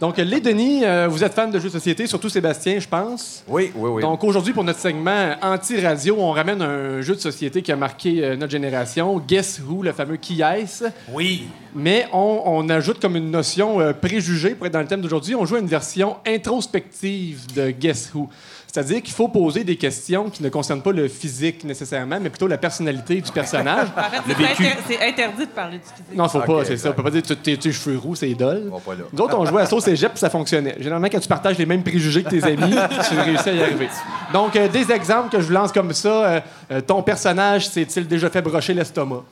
[0.00, 3.44] Donc, les Denis, euh, vous êtes fan de jeux de société, surtout Sébastien, je pense.
[3.48, 4.02] Oui, oui, oui.
[4.02, 8.22] Donc aujourd'hui, pour notre segment anti-radio, on ramène un jeu de société qui a marqué
[8.22, 10.84] euh, notre génération, Guess Who, le fameux Qui est-ce?
[11.12, 11.46] Oui.
[11.74, 15.34] Mais on, on ajoute comme une notion euh, préjugée pour être dans le thème d'aujourd'hui.
[15.34, 18.28] On joue à une version introspective de Guess Who.
[18.76, 22.46] C'est-à-dire qu'il faut poser des questions qui ne concernent pas le physique nécessairement, mais plutôt
[22.46, 23.88] la personnalité du personnage.
[24.26, 26.14] C'est inter- c'est interdit de parler du physique.
[26.14, 26.90] Non, faut pas, c'est ça.
[26.90, 26.96] On exact.
[26.96, 28.68] peut pas dire tu tes cheveux roux, c'est idole.
[28.70, 29.04] On pas là.
[29.10, 30.74] Nous autres, on jouait à sauce cégep, puis ça fonctionnait.
[30.78, 32.74] Généralement, quand tu partages les mêmes préjugés que tes amis,
[33.08, 33.88] tu réussis à y arriver.
[34.34, 36.08] Donc, euh, des exemples que je vous lance comme ça.
[36.08, 36.40] euh,
[36.72, 39.22] euh, ton personnage s'est-il déjà fait brocher l'estomac?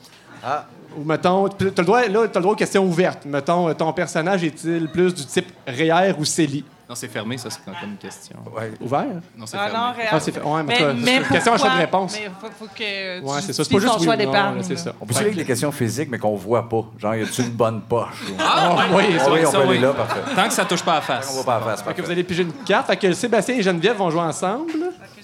[0.42, 0.64] Ah,
[0.96, 3.26] Ou mettons, tu as le droit, là, t'as le droit aux questions ouvertes.
[3.26, 6.64] Mettons, ton personnage est-il plus du type REER ou CELI?
[6.86, 8.36] Non, c'est fermé, ça, c'est comme une question.
[8.54, 8.72] ouais.
[8.80, 9.06] Ouvert?
[9.36, 9.78] Non, c'est Ah fermé.
[9.78, 10.04] non.
[10.10, 11.74] Ah, c'est ouais, mais question à pourquoi?
[11.74, 12.12] de réponse.
[12.20, 12.76] Mais faut, faut que
[13.20, 13.64] tu Ouais, c'est ça.
[13.64, 14.62] C'est pas juste ton oui choix d'épargne.
[14.62, 14.94] c'est ça.
[15.00, 16.84] On peut avec les questions physiques, mais qu'on voit pas.
[16.98, 18.22] Genre, y a-tu une bonne poche?
[18.30, 20.20] ou- Ah, oui, Ah oui, on ça, peut aller là, parfait.
[20.36, 21.30] Tant que ça touche pas à la face.
[21.32, 21.82] On va pas la face.
[21.82, 22.86] Fait que vous allez piger une carte.
[22.88, 24.72] Fait que Sébastien et Geneviève vont jouer ensemble.
[24.72, 24.74] Ok,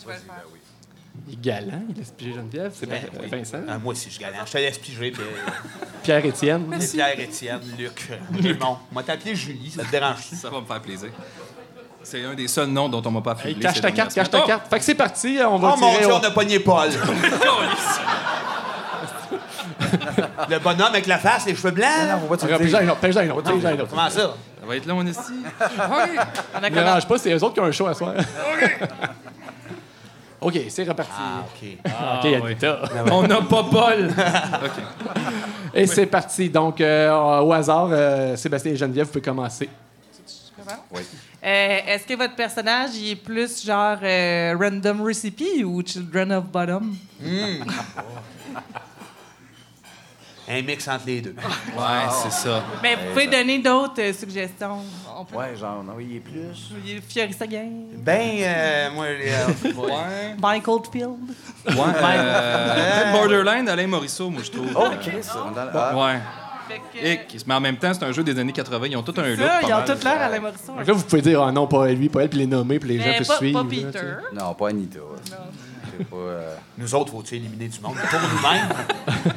[0.01, 0.44] je vais le faire.
[1.29, 1.83] Ils galant.
[1.90, 2.73] Il laisse piger Geneviève.
[2.75, 3.29] C'est Ben, oui.
[3.31, 3.59] Vincent.
[3.68, 4.38] Ah, moi aussi, je suis galant.
[4.46, 5.11] Je te laisse piger.
[5.12, 5.51] puis, euh,
[6.03, 6.64] Pierre-Étienne.
[6.70, 8.11] puis Pierre, Étienne, Luc.
[8.59, 11.11] Bon, moi t'appeler Julie, ça te dérange Ça va me faire plaisir.
[12.02, 13.60] C'est un des seuls noms dont on m'a pas Hey, affublé.
[13.60, 14.68] cache ta carte, cache ta carte.
[14.70, 16.88] Fait que c'est parti, on va Oh mon tirer Dieu, au- on a pogné Paul.
[20.48, 21.88] Le bonhomme avec la face, les cheveux blancs.
[22.24, 23.88] On va un autre, piger un autre.
[23.90, 24.20] Comment ça?
[24.20, 24.98] Ça va être long.
[24.98, 25.06] On
[26.62, 28.14] a Ne dérange pas, c'est eux autres qui ont un show à soir.
[30.40, 31.12] OK, c'est reparti.
[31.18, 31.68] Ah, OK.
[32.24, 32.78] OK, Anita.
[33.12, 34.08] On n'a pas Paul.
[34.08, 34.70] OK.
[35.74, 36.48] Et c'est parti.
[36.48, 39.68] Donc, euh, au hasard, euh, Sébastien et Geneviève, vous pouvez commencer.
[41.42, 46.44] Euh, Est-ce que votre personnage il est plus genre euh, Random Recipe ou Children of
[46.46, 46.94] Bottom?
[50.53, 51.35] Un mix entre les deux.
[51.76, 52.64] Ouais, c'est ça.
[52.83, 54.79] Mais vous pouvez donner d'autres euh, suggestions.
[55.16, 55.37] On peut...
[55.37, 56.72] Ouais, genre, non, il est plus.
[56.85, 59.07] Il est Fiorissa Gang, Ben, euh, moi,
[59.87, 60.35] Ouais.
[60.42, 61.11] Michael Field.
[61.68, 61.74] Ouais.
[61.76, 64.72] euh, Peut-être Borderline d'Alain Morisseau, moi, je trouve.
[64.74, 65.12] Oh, Chris.
[65.94, 66.18] Ouais.
[66.70, 67.46] Fait que, Hic.
[67.46, 68.87] Mais en même temps, c'est un jeu des années 80.
[68.90, 69.38] Ils ont tout un look.
[69.38, 69.85] ça, ils ont mal.
[69.85, 70.38] toute l'air à la.
[70.38, 72.90] Donc là, vous pouvez dire, ah non, pas lui, pas elle, puis les nommer, puis
[72.90, 73.62] les gens peuvent suivre.
[73.62, 73.98] pas Peter.
[74.33, 74.98] Non, pas Anita.
[76.11, 76.16] Pas.
[76.16, 78.68] euh, nous autres, faut-tu éliminer du monde pour nous-mêmes?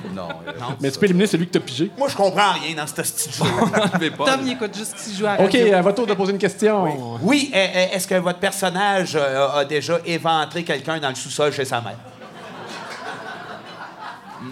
[0.15, 0.29] Non.
[0.47, 1.91] euh, Mais tu peux éliminer celui que t'as pigé.
[1.97, 4.11] Moi, je comprends rien dans ce style jeu.
[4.17, 4.25] Pas.
[4.25, 7.17] Tom, il écoute juste s'il joue à OK, à votre tour de poser une question.
[7.21, 11.81] Oui, euh, est-ce que votre personnage a déjà éventré quelqu'un dans le sous-sol chez sa
[11.81, 11.97] mère?
[14.41, 14.47] Je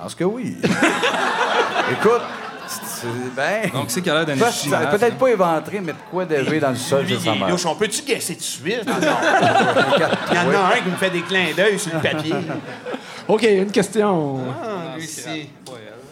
[0.00, 0.56] pense que oui.
[1.92, 2.22] Écoute,
[2.66, 3.70] c'est ben.
[3.70, 6.70] Donc, c'est qu'il a l'air d'un gymnase, Peut-être pas éventré, mais de quoi d'élevé dans
[6.70, 7.48] le sol de sa mère.
[7.48, 8.84] Louche, on peut-tu guesser tout de suite?
[8.86, 12.34] Il y en a un qui me fait des clins d'œil sur le papier.
[13.28, 14.40] OK, une question.
[14.62, 15.48] Ah, lui, c'est...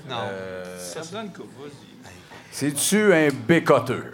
[0.09, 0.16] Non.
[0.79, 1.88] Ça se donne quoi, vas-y.
[2.51, 4.05] C'est-tu un bécoteur?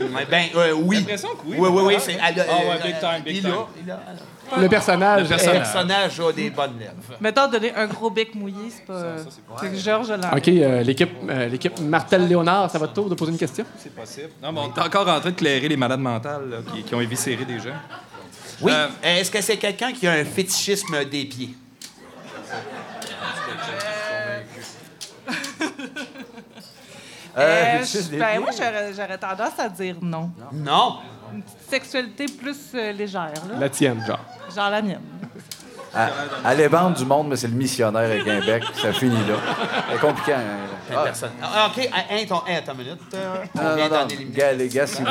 [0.00, 0.96] Ouais, Ben, euh, oui.
[0.96, 1.56] J'ai l'impression que oui.
[1.58, 1.94] Oui, oui, oui.
[2.00, 3.50] c'est- elle Ah ouais, euh, big time, big il time.
[3.52, 5.22] a- il a- Le personnage.
[5.22, 5.54] Le personnage.
[5.54, 6.92] Le personnage a des bonnes lèvres.
[7.20, 9.16] Mettons, donner un gros bec mouillé, c'est pas.
[9.60, 10.34] C'est que Georges l'a.
[10.36, 13.64] OK, euh, l'équipe euh, l'équipe Martel-Léonard, c'est à votre tour de poser une question.
[13.78, 14.30] C'est possible.
[14.42, 16.94] Non, mais on est encore en train de clairer les malades mentales là, qui, qui
[16.94, 17.76] ont éviscéré des gens.
[18.62, 18.72] Oui.
[18.74, 21.54] Euh, Est-ce que c'est quelqu'un qui a un fétichisme des pieds?
[27.36, 30.30] Euh, Euh, je- ben, moi, j'aurais j'aurais tendance à dire non.
[30.52, 30.98] Non.
[31.32, 33.56] Une petite sexualité plus euh, légère, là.
[33.58, 34.18] La tienne, genre.
[34.54, 35.00] Genre la mienne.
[35.94, 38.62] Est vendre du monde, mais c'est le missionnaire avec un bec.
[38.80, 39.34] Ça finit là.
[39.92, 40.32] C'est compliqué.
[40.34, 40.40] hein.
[40.92, 41.30] Ah, Personne.
[41.40, 41.88] Ah, OK.
[41.92, 42.98] Un, ton, un, attends une minute.
[43.14, 44.02] Euh, non, vient non, non.
[44.02, 44.36] d'en éliminer.
[44.36, 45.08] Gars, les gars, si vous-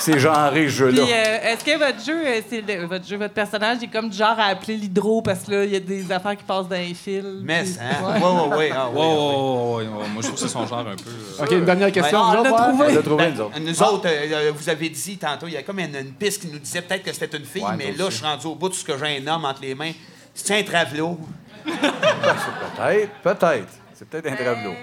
[0.00, 1.02] c'est genré, ce jeu-là.
[1.02, 4.16] Euh, est-ce que votre jeu, euh, c'est le- votre jeu, votre personnage est comme du
[4.18, 6.74] genre à appeler l'hydro parce que là, il y a des affaires qui passent dans
[6.74, 7.22] les fils.
[7.42, 8.48] Mais, puis- hein?
[8.56, 8.72] Ouais.
[8.74, 10.06] Ah, Wow, wow, wow, wow, wow.
[10.08, 11.10] Moi, je trouve que c'est son genre un peu.
[11.10, 12.18] euh, OK, une dernière question.
[12.18, 12.24] Ouais.
[12.28, 12.68] Ah, on autres, l'a ouais?
[12.72, 12.86] trouvé.
[12.90, 13.60] On l'a trouvé, nous autres.
[13.60, 16.42] nous autres, euh, euh, vous avez dit tantôt, il y a comme une, une piste
[16.42, 18.16] qui nous disait peut-être que c'était une fille, Ouais, mais là, aussi.
[18.16, 19.92] je suis rendu au bout de ce que j'ai un homme entre les mains.
[20.34, 21.18] C'est un travelo.
[21.64, 23.68] Peut-être, peut-être.
[23.94, 24.74] C'est peut-être un travelot.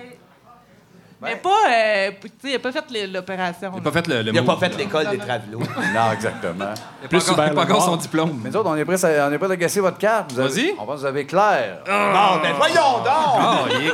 [1.21, 1.49] Mais pas.
[1.69, 3.71] euh, tu sais, il a pas fait l'opération.
[3.75, 4.77] Il n'a pas fait le, le Il n'a pas move, fait là.
[4.77, 5.59] l'école des travelots.
[5.93, 6.73] Non, exactement.
[7.01, 8.39] Il a Plus pas encore, il a Hubert pas encore son diplôme.
[8.43, 10.31] Mais nous autres, on est prêts à, on est prêts à gasser votre carte.
[10.31, 10.75] Vous avez- Vas-y.
[10.79, 11.79] On va vous avez Claire.
[11.87, 13.07] Non, ben voyons donc!
[13.07, 13.93] Ah, Hic.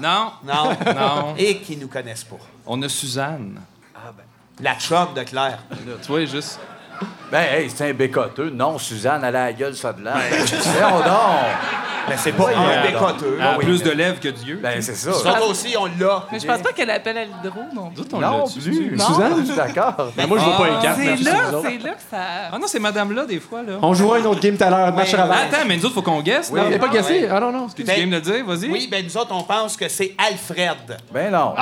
[0.00, 0.76] Non, Non.
[0.94, 1.34] non.
[1.36, 2.36] Et qui nous connaissent pas.
[2.64, 3.60] On a Suzanne.
[4.60, 5.58] La chum de Claire.
[6.02, 6.58] Tu vois, juste.
[7.30, 8.50] Ben, hey, c'est un bécoteux.
[8.50, 10.14] Non, Suzanne, elle a la gueule, ça de là.
[10.78, 11.46] Voyons donc.
[12.08, 12.50] Mais c'est pas un.
[12.88, 12.96] Elle
[13.44, 14.58] a plus mais- de lèvres que Dieu.
[14.62, 15.10] Ben, c'est ça.
[15.10, 16.24] Nous autres aussi, on l'a.
[16.32, 18.04] Mais je pense pas qu'elle appelle à l'hydro non plus.
[18.12, 18.60] On Non l'a plus.
[18.62, 19.34] Suzanne?
[19.40, 19.94] je suis d'accord.
[20.16, 20.98] Ben, moi, je vois pas les cartes.
[21.00, 22.16] C'est là, c'est là que ça.
[22.52, 23.74] Ah non, c'est madame-là, des fois, là.
[23.82, 26.20] On jouera une autre game tout à l'heure, match Attends, mais nous autres, faut qu'on
[26.22, 26.50] guesse.
[26.50, 26.62] Non, là.
[26.66, 27.28] on n'est pas Ah, ouais.
[27.30, 27.66] Ah non, non.
[27.74, 28.68] Tu Ben- viens me le dire, vas-y.
[28.70, 30.98] Oui, ben nous autres, on pense que c'est Alfred.
[31.12, 31.54] Ben non.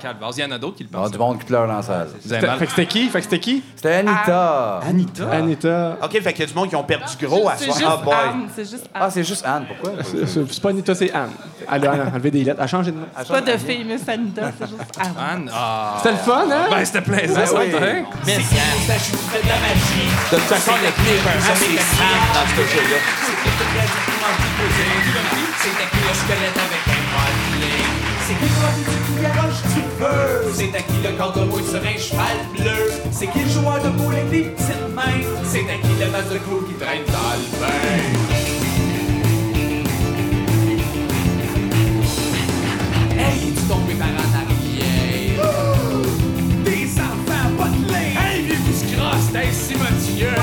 [0.00, 1.10] Calvaire, il y en a d'autres qui le Il y a pensent.
[1.10, 2.08] du monde qui pleure dans la salle.
[2.26, 3.08] Fait que c'était qui?
[3.10, 3.62] Fait que c'était qui?
[3.76, 4.78] C'était Anita.
[4.78, 5.30] Anita.
[5.30, 5.96] Anita.
[6.02, 7.76] OK, fait qu'il y a du monde qui ont perdu gros à soir.
[7.84, 8.14] Ah, boy.
[8.56, 9.04] C'est juste Ah.
[9.22, 9.66] C'est juste Anne.
[9.68, 10.02] Pourquoi?
[10.02, 11.30] C'est c'est pas Anita, c'est Anne.
[11.70, 12.56] Elle a enlevé des lettres.
[12.58, 13.06] Elle a changé de nom.
[13.18, 15.14] C'est pas de famous Anita, c'est juste Anne.
[15.18, 15.50] Anne.
[15.52, 15.94] Ah.
[15.98, 16.66] C'était le fun, hein?
[16.70, 18.04] Ben, c'était plaisant, Ben ça, hein?
[18.26, 18.40] Mais De
[20.36, 22.98] toute façon, le pire, vraiment, c'est Sam dans ce jeu-là.
[28.26, 30.52] C'est qui le roi du garage du feu?
[30.54, 32.80] C'est à qui le corps de mouille sur un cheval bleu?
[33.10, 35.20] C'est qui le joueur de bowling des petites mains?
[35.44, 38.29] C'est à qui le masque de clou qui traîne dans le bain?
[43.70, 45.46] Tombé par en arrière?
[46.64, 48.18] Des enfants potelés!
[48.18, 50.34] Hey, vieux qui se crosse, t'es un cimetière!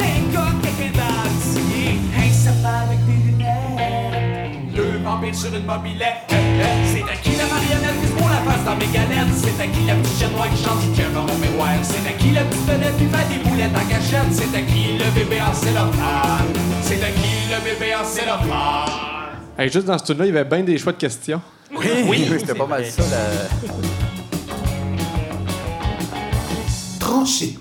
[0.00, 2.00] Un gars quelqu'un d'entier!
[2.16, 4.74] Un serpent avec des lunettes!
[4.74, 6.32] Deux vampires sur une mobilette.
[6.86, 9.36] C'est à qui la marionnette qui se prend la face dans mes galettes?
[9.36, 11.76] C'est à qui la petite chienne noire qui chante du cœur dans mon miroir?
[11.82, 14.32] C'est à qui la petite fenêtre qui fait des boulettes en cachette?
[14.32, 16.48] C'est à qui le bébé en cellophane?
[16.80, 19.11] C'est à qui le bébé en cellophane?
[19.58, 21.40] Hey, juste dans ce tour-là, il y avait bien des choix de questions.
[21.74, 23.02] Oui, oui, c'était pas mal ça.
[23.02, 23.48] la-
[26.98, 27.58] Tranché.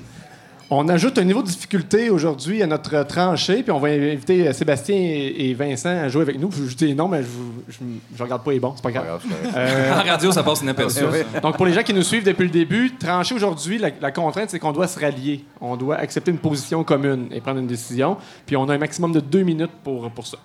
[0.74, 4.54] On ajoute un niveau de difficulté aujourd'hui à notre tranchée, puis on va inviter euh,
[4.54, 6.50] Sébastien et Vincent à jouer avec nous.
[6.50, 7.78] Je dis non, mais je,
[8.16, 9.22] je regarde pas les bons, c'est pas Pas grave.
[9.22, 9.58] correct.
[9.92, 11.02] En radio, ça passe inaperçu.
[11.44, 14.50] Donc, pour les gens qui nous suivent depuis le début, trancher aujourd'hui, la, la contrainte,
[14.50, 15.44] c'est qu'on doit se rallier.
[15.60, 18.16] On doit accepter une position commune et prendre une décision.
[18.46, 20.38] Puis, on a un maximum de deux minutes pour, pour ça.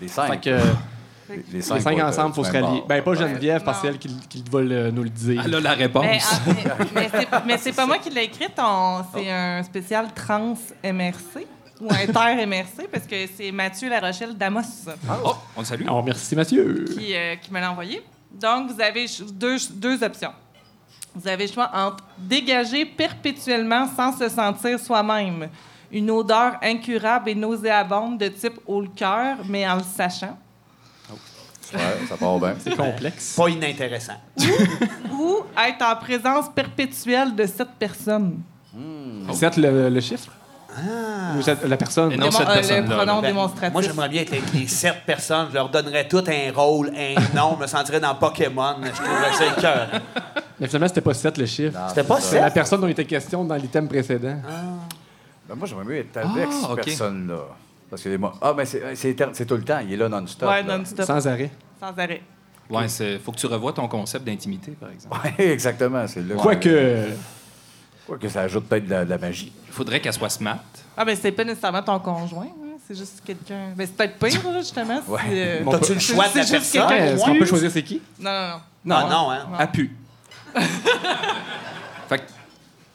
[0.00, 0.40] Les Fait cinq.
[0.42, 0.60] que, euh,
[1.28, 2.82] Les les cinq, ensemble, il faut se même rallier.
[2.88, 3.90] Ben, pas Geneviève, parce Non.
[3.92, 5.42] que c'est elle qui, qui va le- nous le dire.
[5.44, 6.04] Elle a la réponse.
[6.04, 6.54] Mais, ah, mais-
[6.94, 11.46] mais c'est- mais c'est pas moi qui l'ai écrite, on- c'est un spécial trans MRC
[11.80, 14.60] ou inter MRC parce que c'est Mathieu Larochelle d'Amos
[15.24, 15.82] Oh, on le salue.
[15.82, 16.86] Alors, merci Mathieu.
[16.96, 18.02] qui, euh, qui me l'a envoyé.
[18.32, 20.32] Donc, vous avez deux, deux options.
[21.14, 25.48] Vous avez le choix entre dégager perpétuellement sans se sentir soi-même
[25.92, 30.36] une odeur incurable et nauséabonde de type haut le cœur, mais en le sachant.
[31.74, 32.54] Ouais, ça part bien.
[32.58, 33.34] C'est complexe.
[33.36, 34.14] Pas inintéressant.
[35.12, 38.40] Ou être en présence perpétuelle de cette personne.
[39.32, 40.30] C'est le, le chiffre?
[41.36, 42.12] Ou c'est la personne?
[42.12, 43.72] Et non, cette euh, le personne-là, pronom Ben, démonstratif.
[43.72, 45.48] Moi, j'aimerais bien être avec les sept personnes.
[45.50, 47.56] Je leur donnerais tout un rôle, un nom.
[47.56, 48.76] Je me sentirais dans Pokémon.
[48.82, 50.04] Je trouverais ça écœurant.
[50.60, 51.78] Mais finalement, c'était pas 7 le chiffre.
[51.88, 52.54] C'était pas C'est la sept?
[52.54, 54.36] personne dont il était question dans l'item précédent.
[55.48, 56.84] Ben, moi, j'aimerais mieux être avec Ah, cette ok.
[56.84, 57.40] personne-là.
[57.90, 58.18] Parce que les.
[58.42, 59.78] Ah, mais c'est c'est tout le temps.
[59.82, 60.48] Il est là non-stop.
[60.48, 60.76] Ouais, là.
[60.78, 61.50] non-stop, Sans arrêt.
[61.80, 62.22] sans arrêt.
[62.68, 65.16] Ouais, c'est faut que tu revoies ton concept d'intimité, par exemple.
[65.38, 66.06] Ouais, exactement.
[66.06, 66.34] C'est là.
[66.36, 67.08] Quoique.
[68.06, 69.52] Quoique ça ajoute peut-être de, la- de la magie.
[69.66, 70.58] Il faudrait qu'elle soit smart.
[70.96, 73.72] Ah, mais c'est pas nécessairement ton conjoint, hein, c'est juste quelqu'un.
[73.76, 75.00] Mais c'est peut-être pire, là, justement.
[75.02, 76.92] si, euh, Bon, T'as-tu le choix de la juste personne?
[76.92, 78.00] Est-ce qu'on peut choisir c'est qui?
[78.18, 78.58] Non, non, non.
[78.84, 79.58] Non, Ah non, hein?
[79.60, 79.96] Elle pue.
[82.08, 82.22] fait que-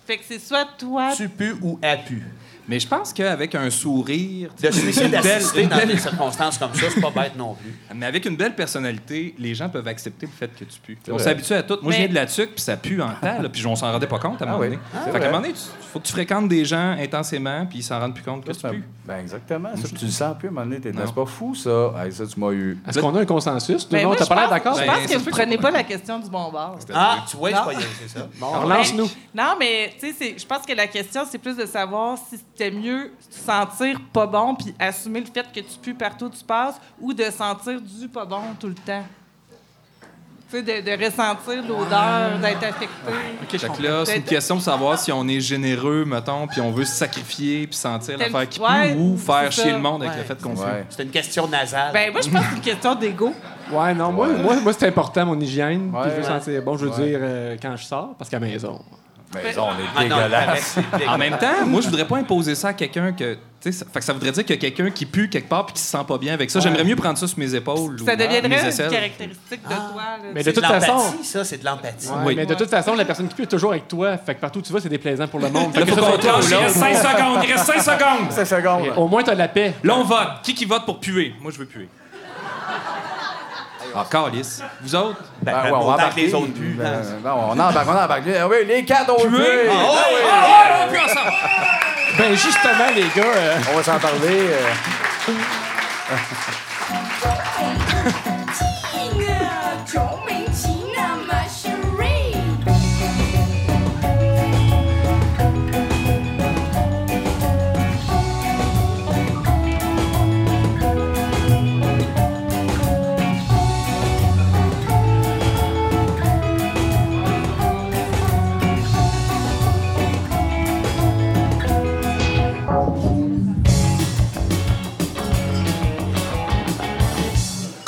[0.06, 1.12] Fait que c'est soit toi.
[1.16, 2.22] Tu pues ou a pu.
[2.68, 6.86] Mais je pense qu'avec un sourire, De suicide une belle- dans des circonstances comme ça,
[6.94, 7.74] c'est pas bête non plus.
[7.96, 11.14] mais avec une belle personnalité, les gens peuvent accepter le fait que tu pues.
[11.14, 11.78] On s'habitue à tout.
[11.82, 13.76] Moi, je Mais- viens de la tuque, puis ça pue en temps, là, puis on
[13.76, 14.70] s'en rendait pas compte à un Ah moment oui.
[14.70, 14.80] donné.
[14.96, 15.56] Ah, fait qu'à un moment donné, il
[15.94, 18.60] faut que tu fréquentes des gens intensément, puis ils s'en rendent plus compte que tu
[18.60, 18.82] pues.
[19.06, 19.70] Ben, exactement.
[19.76, 20.82] Ça, puis tu le sens plus à un moment donné.
[20.82, 20.92] t'es-.
[20.94, 21.94] C'est pas fou, ça.
[22.04, 22.78] Hey, ça, tu m'as eu.
[22.88, 23.88] Est-ce qu'on a un consensus?
[23.88, 24.76] Ben, non, moi, t'as je pas l'air pense- d'accord?
[24.76, 26.78] Je Ben, pense que vous prenez pas la question du bon bord.
[26.94, 27.50] Ah, tu vois,
[28.02, 28.28] c'est ça.
[28.40, 28.48] Bon.
[28.48, 29.10] Relance-nous.
[29.36, 32.72] Non, mais tu sais, je pense que la question, c'est plus de savoir si c'était
[32.72, 36.44] mieux se sentir pas bon puis assumer le fait que tu pues partout où tu
[36.44, 39.04] passes ou de sentir du pas bon tout le temps.
[40.62, 43.58] De, de ressentir l'odeur, d'être affecté.
[43.58, 46.72] Fait que là, c'est une question de savoir si on est généreux, mettons, puis on
[46.72, 49.72] veut se sacrifier, puis sentir l'affaire qui pue, ou faire chier ça.
[49.72, 50.20] le monde avec Ouais.
[50.20, 50.56] le fait qu'on.
[50.56, 50.86] Ouais.
[50.90, 51.92] C'est une question nasale.
[51.94, 53.34] Ben, moi, je pense que c'est une question d'ego.
[53.72, 55.92] Ouais, non, moi, moi, moi c'est important, mon hygiène.
[55.92, 57.08] Puis je veux sentir bon, je veux Ouais.
[57.10, 58.80] dire, euh, quand je sors, parce qu'à la maison.
[59.34, 60.76] Mais on est Ah dégueulasse.
[61.08, 63.38] En même temps, moi, je voudrais pas imposer ça à quelqu'un que.
[63.62, 65.48] Tu sais, ça, fait que ça voudrait dire qu'il y a quelqu'un qui pue quelque
[65.48, 66.60] part puis qui se sent pas bien avec ça.
[66.60, 67.96] J'aimerais mieux prendre ça sur mes épaules.
[67.96, 69.78] ou Ça mes deviendrait une caractéristique de toi.
[70.22, 70.30] là.
[70.34, 70.98] Mais de toute façon.
[71.24, 72.10] ça, c'est de l'empathie.
[72.10, 72.34] Ouais, Oui.
[72.36, 74.18] Mais de toute façon, la personne qui pue est toujours avec toi.
[74.18, 75.74] Fait que partout où tu vas, c'est déplaisant pour le monde.
[75.78, 76.46] Là, faut qu'on toi tranche.
[76.50, 76.88] Il reste l'autre.
[76.88, 77.40] 5 secondes.
[77.48, 78.32] Il reste 5 secondes.
[78.32, 78.94] 5 secondes.
[78.98, 79.74] Au moins, t'as la paix.
[79.84, 80.28] Là, on vote.
[80.44, 81.34] Qui qui vote pour puer?
[81.42, 81.88] Moi, je veux puer.
[83.96, 84.62] Ah, calice.
[84.82, 85.22] Vous autres?
[85.42, 86.22] Ben, Ben, ben, ouais, on va autant que embarquer.
[86.28, 86.76] les autres puent.
[86.78, 88.24] Ben, non, on embarque, on embarque.
[88.40, 88.84] Ah oui, les
[89.28, 89.38] Puer?
[89.38, 89.70] veut.
[89.70, 90.20] Ah, Ah oui.
[90.32, 91.34] Ah, on pue ensemble!
[92.18, 93.28] Ben, justement, les gars.
[93.36, 94.50] euh, On va s'en parler.
[94.50, 94.74] euh.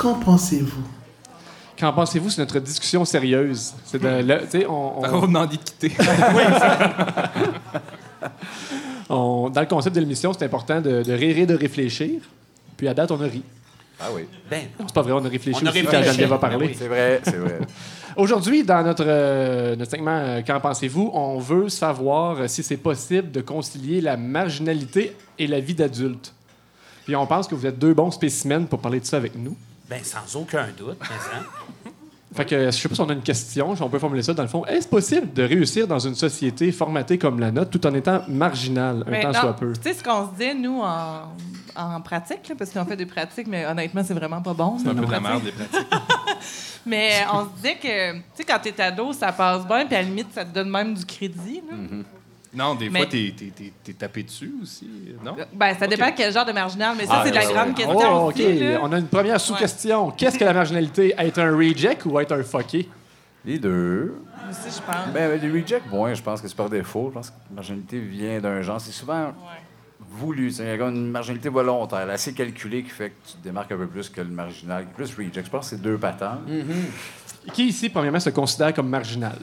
[0.06, 0.84] Qu'en pensez-vous?
[1.80, 3.74] Qu'en pensez-vous sur notre discussion sérieuse?
[3.86, 4.08] C'est de.
[4.08, 5.92] là, tu sais, on, On on- va demander de quitter.
[9.10, 12.22] on- dans le concept de l'émission, c'est important de, de rire et de réfléchir.
[12.78, 13.42] Puis à date, on a ri.
[14.00, 14.26] Ah oui.
[14.48, 15.96] Ben, c'est pas vrai, on a réfléchi On a réfléchi.
[15.98, 16.68] quand Geneviève va Ben parler.
[16.68, 16.76] oui.
[16.78, 17.60] C'est vrai, c'est vrai.
[18.18, 21.10] Aujourd'hui, dans notre, euh, notre segment euh, Qu'en pensez-vous?
[21.16, 26.32] On veut savoir euh, si c'est possible de concilier la marginalité et la vie d'adulte.
[27.06, 29.56] Puis on pense que vous êtes deux bons spécimens pour parler de ça avec nous.
[29.90, 31.92] Ben, sans aucun doute, mais.
[32.36, 34.34] Fait que je sais pas si on a une question, si on peut formuler ça
[34.34, 34.66] dans le fond.
[34.66, 39.06] Est-ce possible de réussir dans une société formatée comme la nôtre tout en étant marginal,
[39.08, 39.72] un Mais temps non, soit peu?
[39.72, 41.32] Tu sais ce qu'on se dit, nous, en,
[41.78, 44.78] en pratique, là, parce qu'on fait des pratiques, mais honnêtement, c'est vraiment pas bon.
[44.80, 45.30] C'est un peu de la pratiques.
[45.30, 45.88] merde, les pratiques.
[46.86, 50.02] Mais on se disait que, tu sais, quand t'es ado, ça passe bien, puis à
[50.02, 51.62] la limite, ça te donne même du crédit.
[51.70, 51.78] là.
[52.56, 54.88] Non, des Mais- fois, t'es, t'es- t'es- t'es tapé dessus aussi,
[55.24, 55.36] non?
[55.54, 57.68] Ben, ça dépend quel genre de marginal, mais ça, Ah, c'est de la ouais, grande
[57.70, 57.74] ouais.
[57.74, 58.00] question.
[58.26, 58.36] Oh, OK.
[58.36, 58.80] aussi, là.
[58.82, 60.12] On a une première sous-question.
[60.12, 61.14] Qu'est-ce que la marginalité?
[61.18, 62.88] Être un reject ou être un fucké?
[63.44, 64.16] Les deux.
[64.50, 65.14] Aussi, je pense.
[65.14, 67.08] Ben, les rejects, bon, je pense que c'est par défaut.
[67.10, 68.80] Je pense que la marginalité vient d'un genre.
[68.82, 69.34] C'est souvent
[70.10, 70.50] voulu.
[70.52, 73.88] C'est comme une marginalité volontaire, assez calculée, qui fait que tu te démarques un peu
[73.88, 74.86] plus que le marginal.
[74.96, 75.46] Plus reject.
[75.46, 76.40] Je pense que c'est deux patentes.
[77.54, 79.36] Qui ici, premièrement, se considère comme marginal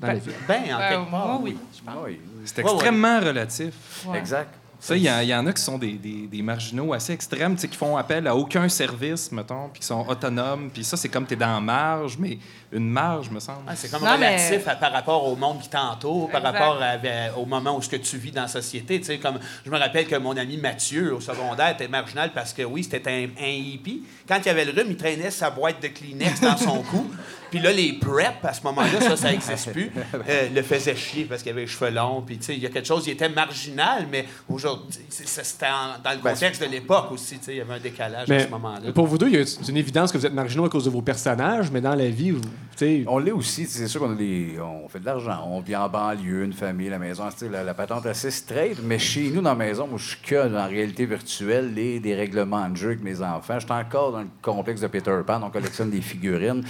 [0.00, 0.30] dans la vie?
[0.48, 1.26] Ben, en Ben, quelque part.
[1.26, 1.94] moi, oui, je pense.
[2.06, 2.72] Oui, C'est Ouais, ouais.
[2.74, 3.74] extrêmement relatif.
[4.06, 4.18] Ouais.
[4.18, 4.54] exact.
[4.84, 7.60] Ça, il y, y en a qui sont des, des- des marginaux assez extrêmes, tu
[7.60, 10.70] sais, qui font appel à aucun service, mettons, puis qui sont autonomes.
[10.74, 12.36] Puis ça, c'est comme tu es dans la marge, mais
[12.72, 13.60] une marge, me semble.
[13.68, 16.82] Ah, c'est comme Non, mais- relatif à- par rapport au monde qui t'entoure, par rapport
[16.82, 18.98] à- à- au moment où ce que tu vis dans la société.
[18.98, 22.52] Tu sais, comme je me rappelle que mon ami Mathieu au secondaire était marginal parce
[22.52, 24.02] que oui, c'était un, un hippie.
[24.26, 27.06] Quand il avait le rhume, il traînait sa boîte de Kleenex dans son cou.
[27.52, 29.90] Puis là, les prep, à ce moment-là, ça, ça n'existe plus,
[30.28, 32.22] euh, le faisait chier parce qu'il avait les cheveux longs.
[32.22, 35.66] Puis, tu sais, il y a quelque chose, il était marginal, mais aujourd'hui, c'était
[36.02, 38.48] dans le contexte de l'époque aussi, tu sais, il y avait un décalage à ce
[38.48, 38.92] moment-là.
[38.92, 40.86] pour vous deux, il y a c'est une évidence que vous êtes marginaux à cause
[40.86, 43.66] de vos personnages, mais dans la vie, vous, tu sais, On l'est aussi.
[43.66, 45.46] C'est sûr qu'on a des, on fait de l'argent.
[45.46, 47.24] On vit en banlieue, une famille, la maison.
[47.30, 48.78] tu sais, La, la patente assez straight.
[48.82, 52.00] Mais chez nous, dans la maison, moi, je suis que dans la réalité virtuelle et
[52.00, 53.58] des règlements de jeu avec mes enfants.
[53.58, 55.42] Je suis encore dans le complexe de Peter Pan.
[55.42, 56.64] On collectionne des figurines.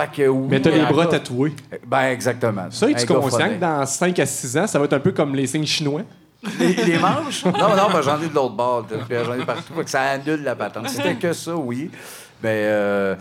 [0.00, 1.52] Fait que oui, mais t'as les bras tatoués.
[1.86, 2.66] Ben, exactement.
[2.70, 5.12] Ça, es-tu gars conscient que dans 5 à 6 ans, ça va être un peu
[5.12, 6.02] comme les signes chinois?
[6.58, 7.44] Les, les manches?
[7.44, 8.86] Non, non, ben, j'en ai de l'autre bord.
[9.10, 9.74] J'en ai partout.
[9.74, 10.88] Fait que ça annule la patente.
[10.88, 11.90] C'était que ça, oui.
[12.42, 13.16] Ben, euh,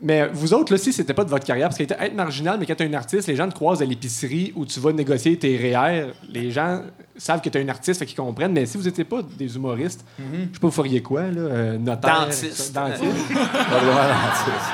[0.00, 2.66] Mais vous autres, là, si c'était pas de votre carrière, parce que être marginal, mais
[2.66, 5.56] quand t'es un artiste, les gens te croisent à l'épicerie où tu vas négocier tes
[5.56, 6.82] REER, les gens
[7.16, 8.52] savent que t'es un artiste, fait qu'ils comprennent.
[8.52, 11.40] Mais si vous étiez pas des humoristes, je sais pas, vous feriez quoi, là?
[11.40, 12.26] euh, notaire?
[12.26, 12.72] Dentiste.
[12.72, 13.02] Dentiste?
[13.30, 14.70] probablement dentiste.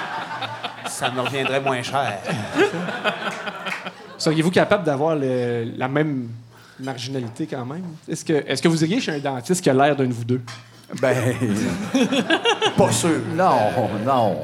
[0.89, 2.19] Ça me reviendrait moins cher.
[4.19, 6.29] Seriez-vous capable d'avoir la même
[6.79, 7.85] marginalité quand même?
[8.09, 10.25] Est-ce que, est-ce que vous iriez chez un dentiste qui a l'air d'un de vous
[10.25, 10.41] deux?
[11.01, 11.35] Ben,
[12.77, 13.21] Pas sûr.
[13.35, 14.43] non, non.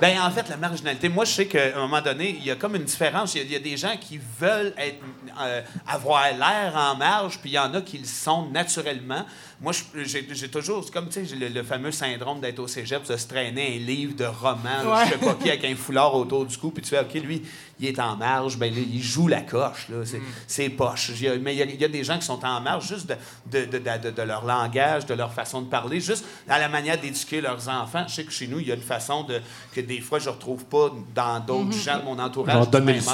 [0.00, 2.56] Ben en fait, la marginalité, moi, je sais qu'à un moment donné, il y a
[2.56, 3.36] comme une différence.
[3.36, 4.98] Il y a, il y a des gens qui veulent être,
[5.40, 9.24] euh, avoir l'air en marge, puis il y en a qui le sont naturellement.
[9.62, 12.66] Moi, j'ai j'ai toujours, c'est comme, tu sais, j'ai le, le fameux syndrome d'être au
[12.66, 16.14] cégep, de se traîner un livre de roman, je sais pas qui, avec un foulard
[16.16, 17.42] autour du cou, puis tu fais, OK, lui,
[17.78, 21.10] il est en marge, ben là, il joue la coche, là, c'est c'est poche.
[21.14, 22.60] Il y a- mais il y, a, il y a des gens qui sont en
[22.60, 23.14] marge juste de,
[23.60, 26.68] de, de, de- de- de leur langage, de leur façon de parler, juste à la
[26.68, 28.04] manière d'éduquer leurs enfants.
[28.08, 29.40] Je sais que chez nous, il y a une façon de,
[29.72, 32.56] que des fois, je retrouve pas dans d'autres gens de mon entourage.
[32.66, 33.04] On du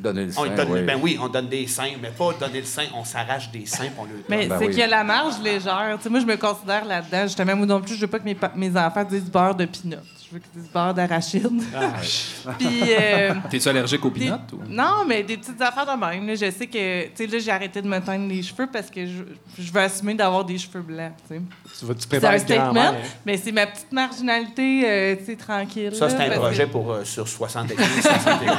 [0.00, 0.42] donner le sein.
[0.42, 0.82] On donne- oui.
[0.82, 3.88] Ben oui, on donne des seins, mais pas donner le sein, on s'arrache des seins,
[3.98, 4.70] on le Mais Ben c'est oui.
[4.70, 5.94] qu'il y a la marge légère.
[5.98, 7.22] Tu sais, moi, je me considère là-dedans.
[7.22, 9.96] Justement, moi non plus, je veux pas que mes, mes enfants disent beurre de pinot.
[10.34, 11.48] Veux qu'ils disent beurre d'arachide.
[12.58, 12.80] Puis.
[12.98, 14.32] euh, T'es-tu allergique aux des- peanuts?
[14.52, 14.58] ou?
[14.68, 16.26] Non, mais des petites affaires de même.
[16.26, 16.34] là.
[16.34, 19.06] Je sais que, tu sais, là, j'ai arrêté de me teindre les cheveux parce que
[19.06, 19.22] je,
[19.62, 21.40] je veux assumer d'avoir des cheveux blancs, tu sais.
[21.86, 22.94] Tu C'est prépares un statement, hein?
[23.24, 25.94] mais c'est ma petite marginalité, euh, tu sais, tranquille.
[25.94, 27.86] Ça, c'est un projet que- pour, euh, sur 60 églises.
[28.02, 28.56] 60 églises.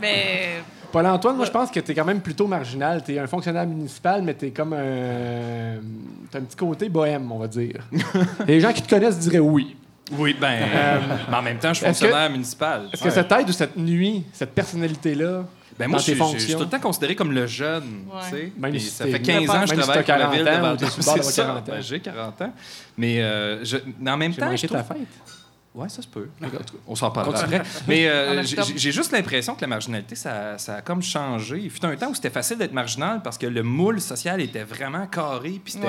[0.00, 0.60] Mais
[0.92, 3.02] Paul-Antoine, moi, je pense que tu es quand même plutôt marginal.
[3.04, 5.76] Tu es un fonctionnaire municipal, mais tu es comme un.
[6.30, 7.80] T'as un petit côté bohème, on va dire.
[8.46, 9.76] les gens qui te connaissent diraient oui.
[10.12, 10.60] Oui, ben.
[11.30, 12.88] mais en même temps, je suis est-ce que- fonctionnaire municipal.
[12.92, 15.44] Est-ce que ça t'aide ou cette nuit, cette personnalité-là,
[15.78, 16.58] Ben moi, je suis, je suis fonctions?
[16.58, 18.04] tout le temps considéré comme le jeune.
[18.12, 18.20] Ouais.
[18.30, 18.52] tu sais.
[18.56, 20.64] Même si ça fait 15 ans que je si travaille t'as pour la ville 40
[20.64, 21.42] ans de C'est ça.
[21.44, 21.72] 40 ans.
[21.72, 22.52] Ben, J'ai 40 ans.
[22.96, 24.78] Mais, euh, je, mais en même j'ai temps, je trouve...
[25.76, 26.28] Ouais, ça se peut.
[26.86, 27.56] On s'en parlera Continue.
[27.60, 27.68] après.
[27.86, 31.58] Mais euh, j'ai juste l'impression que la marginalité, ça, ça a comme changé.
[31.64, 34.64] Il fut un temps où c'était facile d'être marginal parce que le moule social était
[34.64, 35.86] vraiment carré, puis c'était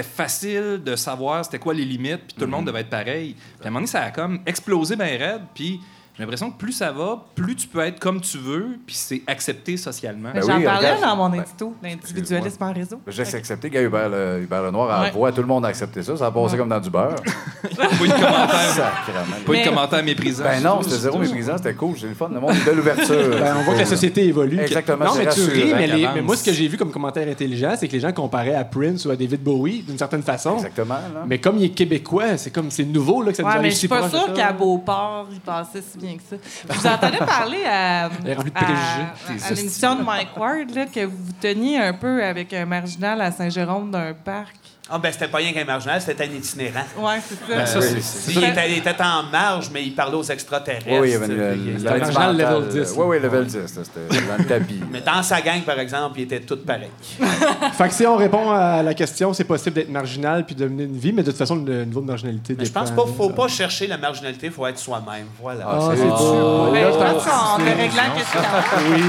[0.00, 0.02] Ouais.
[0.02, 3.34] facile de savoir c'était quoi les limites, puis tout le monde devait être pareil.
[3.34, 5.80] Puis à un moment donné, ça a comme explosé bien raide, puis
[6.20, 9.22] j'ai l'impression que plus ça va, plus tu peux être comme tu veux, puis c'est
[9.26, 10.30] accepté socialement.
[10.34, 11.02] Ben j'en oui, parlais regarde.
[11.02, 13.00] dans mon Ben, édito, l'individualisme en réseau.
[13.06, 13.70] J'ai accepté.
[13.70, 15.10] Gars, Hubert, le, Hubert Lenoir à Ouais.
[15.12, 16.16] voix, tout le monde a accepté ça.
[16.16, 17.14] Ça a passé comme dans du beurre.
[17.76, 19.36] Pas eu de commentaire, Sacrément.
[19.46, 20.44] pas de commentaire méprisant.
[20.44, 22.28] Ben non, c'était zéro méprisant, c'était cool, j'ai le fun.
[22.32, 23.30] Le monde, une belle ouverture.
[23.38, 24.58] Ben, on voit que la société évolue.
[24.60, 26.90] Exactement, Non, c'est mais tu rassurant ris, mais, les- moi, ce que j'ai vu comme
[26.90, 30.22] commentaire intelligent, c'est que les gens comparaient à Prince ou à David Bowie d'une certaine
[30.22, 30.56] façon.
[30.56, 31.24] Exactement, là.
[31.26, 33.62] Mais comme il est québécois, c'est comme c'est nouveau là, que ça nous Ouais, arrive
[33.64, 34.26] mais je si suis pas ça.
[34.34, 36.36] qu'à Beauport, il passait si bien que ça.
[36.68, 38.04] Je vous entendais parler à,
[38.54, 43.30] à- l'émission de Mike Ward là, que vous teniez un peu avec un marginal à
[43.32, 44.56] Saint-Jérôme d'un parc.
[44.92, 46.80] Ah, ben, c'était pas rien qu'un marginal, c'était un itinérant.
[46.98, 47.40] Ouais, c'est ça.
[47.56, 50.86] Ben, ça, c'est- c'est- Il était, il était en marge, mais il parlait aux extraterrestres.
[50.88, 53.20] Oui, oui, il y avait puis il- il marginal mental, level euh, 10, Oui, oui,
[53.20, 53.56] level 10.
[53.56, 54.80] là, C'était dans le tapis.
[54.90, 56.90] Mais dans sa gang, par exemple, ils étaient tous pareils.
[57.78, 60.84] Fait que si on répond à la question, c'est possible d'être marginal puis de mener
[60.84, 63.30] une vie, mais de toute façon, le niveau de marginalité Mais je pense pas faut
[63.30, 65.26] pas chercher la marginalité, il faut être soi-même.
[65.40, 65.64] Voilà.
[65.68, 66.16] Ah, Ah, c'est c'est dur.
[66.16, 66.70] dur.
[66.72, 68.40] Ben, Là, je pense qu'on te réglant la question.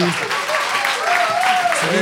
[1.92, 1.96] Oui.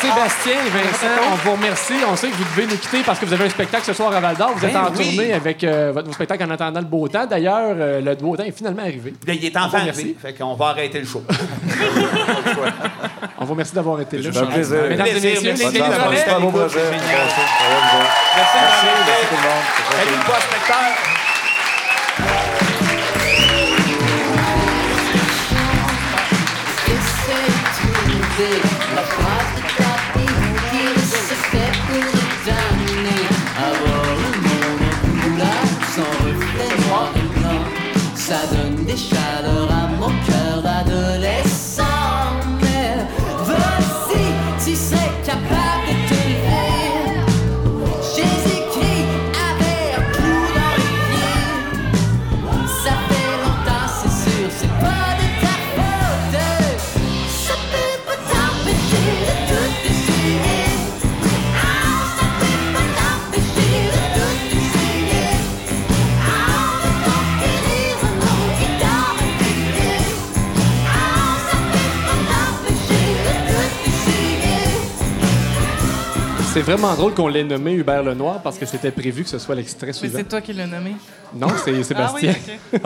[0.00, 1.92] Sébastien et Vincent, on vous remercie.
[2.10, 4.12] On sait que vous devez nous quitter parce que vous avez un spectacle ce soir
[4.14, 4.52] à Val d'Or.
[4.56, 5.14] Vous êtes Ben en oui.
[5.16, 7.26] tournée avec euh, votre nouveau spectacle en attendant le beau temps.
[7.26, 9.12] D'ailleurs, euh, le beau temps est finalement arrivé.
[9.26, 11.22] Là, il est enfin arrivé, fait qu'on va arrêter le show.
[13.38, 14.32] On vous remercie d'avoir été là.
[14.32, 14.78] Ça fait plaisir.
[14.88, 15.64] Mesdames et messieurs, merci.
[15.64, 15.70] Les.
[15.70, 16.50] C'est ça va, vous.
[16.58, 16.96] Merci, Merci,
[18.36, 18.86] merci
[19.28, 19.64] tout le monde.
[19.76, 19.96] C'est
[28.38, 28.69] Salut,
[76.60, 79.54] C'est vraiment drôle qu'on l'ait nommé Hubert Lenoir parce que c'était prévu que ce soit
[79.54, 80.18] l'extrait Mais suivant.
[80.18, 80.94] c'est toi qui l'as nommé?
[81.34, 82.34] Non, c'est Sébastien.
[82.36, 82.82] Ah oui, OK.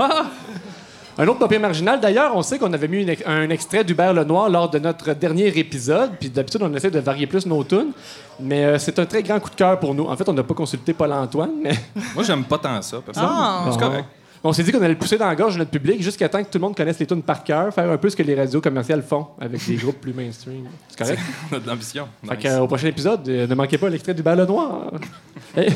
[1.18, 4.48] Un autre papier marginal, d'ailleurs, on sait qu'on avait mis une un extrait d'Hubert Lenoir
[4.48, 7.90] lors de notre dernier épisode, puis d'habitude, on essaie de varier plus nos tunes,
[8.38, 10.04] mais euh, c'est un très grand coup de cœur pour nous.
[10.04, 11.74] En fait, on n'a pas consulté Paul-Antoine, mais
[12.14, 13.24] Moi, j'aime pas tant ça, personne.
[13.26, 13.68] Ah.
[13.72, 14.06] C'est correct.
[14.46, 16.42] On s'est dit qu'on allait le pousser dans la gorge de notre public jusqu'à temps
[16.44, 18.34] que tout le monde connaisse les tunes par cœur, faire un peu ce que les
[18.34, 20.66] radios commerciales font avec des groupes plus mainstream.
[20.88, 21.18] C'est correct?
[21.52, 22.06] On a de l'ambition.
[22.22, 22.32] Nice.
[22.44, 24.92] euh, au prochain épisode, euh, ne manquez pas l'extrait d'Hubert Lenoir.
[25.56, 25.68] Et-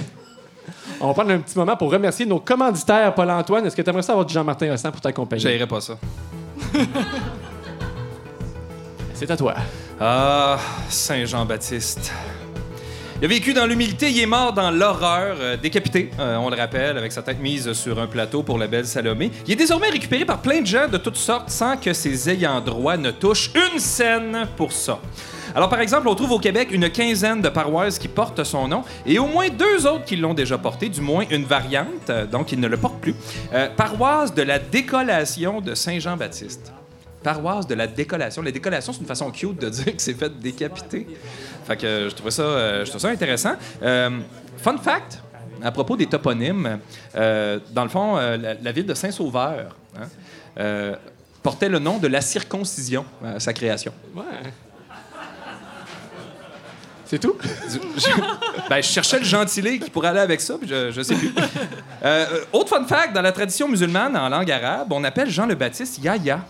[1.01, 3.65] on va prendre un petit moment pour remercier nos commanditaires, Paul-Antoine.
[3.65, 5.41] Est-ce que tu aimerais ça avoir du Jean-Martin Rossan pour t'accompagner?
[5.41, 5.97] J'haïrais pas ça.
[9.15, 9.55] C'est à toi.
[10.01, 10.59] Ah,
[10.89, 12.13] Saint Jean-Baptiste.
[13.21, 16.57] Il a vécu dans l'humilité, il est mort dans l'horreur, euh, décapité, euh, on le
[16.57, 19.33] rappelle, avec sa tête mise sur un plateau pour la belle Salomé.
[19.45, 22.61] Il est désormais récupéré par plein de gens de toutes sortes sans que ses ayants
[22.61, 25.01] droit ne touchent une scène pour ça.
[25.57, 28.85] Alors, par exemple, on trouve au Québec une quinzaine de paroisses qui portent son nom
[29.05, 32.53] et au moins deux autres qui l'ont déjà porté, du moins une variante, euh, donc
[32.53, 33.17] il ne le porte plus.
[33.77, 36.73] Paroisse de la décollation de Saint-Jean-Baptiste.
[37.25, 38.43] Paroisse de la décollation.
[38.43, 41.07] La décollation, c'est une façon cute de dire que c'est fait décapiter.
[41.69, 43.53] Fait que euh, je trouvais ça, euh, je trouvais ça intéressant.
[43.83, 44.21] Euh,
[44.57, 45.23] fun fact,
[45.63, 46.79] à propos des toponymes,
[47.15, 50.07] euh, dans le fond, euh, la, la ville de Saint-Sauveur hein,
[50.59, 50.97] euh,
[51.43, 53.93] portait le nom de la circoncision à sa création.
[54.17, 54.23] Ouais.
[57.05, 57.37] C'est tout?
[57.43, 57.79] Je,
[58.71, 61.35] ben, je cherchais le gentilé qui pourrait aller avec ça, puis je, je sais plus.
[62.53, 66.03] Autre fun fact, dans la tradition musulmane en langue arabe, on appelle Jean le Baptiste
[66.03, 66.41] Yahya.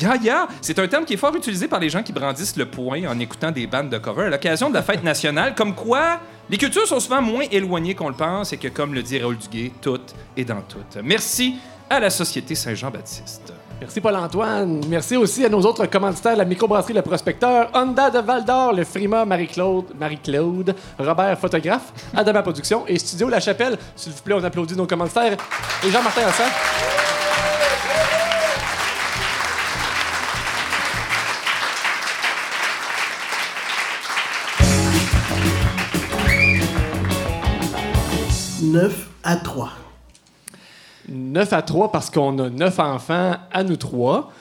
[0.00, 3.06] Yahya, c'est un terme qui est fort utilisé par les gens qui brandissent le poing
[3.06, 6.20] en écoutant des bandes de cover à l'occasion de la fête nationale, comme quoi
[6.50, 9.36] les cultures sont souvent moins éloignées qu'on le pense et que, comme le dit Raoul
[9.36, 10.00] Duguay, tout
[10.36, 10.78] est dans tout.
[11.02, 11.56] Merci
[11.88, 13.52] à la Société Saint-Jean-Baptiste.
[13.80, 14.80] Merci Paul-Antoine.
[14.88, 18.84] Merci aussi à nos autres commanditaires, la microbrasserie Le Prospecteur, Honda de Val d'Or, le
[18.84, 23.76] Frima Marie-Claude, Marie-Claude, Robert Photographe, Adama Production et Studio La Chapelle.
[23.96, 25.36] S'il vous plaît, on applaudit nos commanditaires.
[25.84, 27.01] Et Jean-Martin Hassan.
[38.72, 39.70] Neuf à 3.
[41.06, 44.32] 9 à 3 parce qu'on a 9 enfants à nous trois.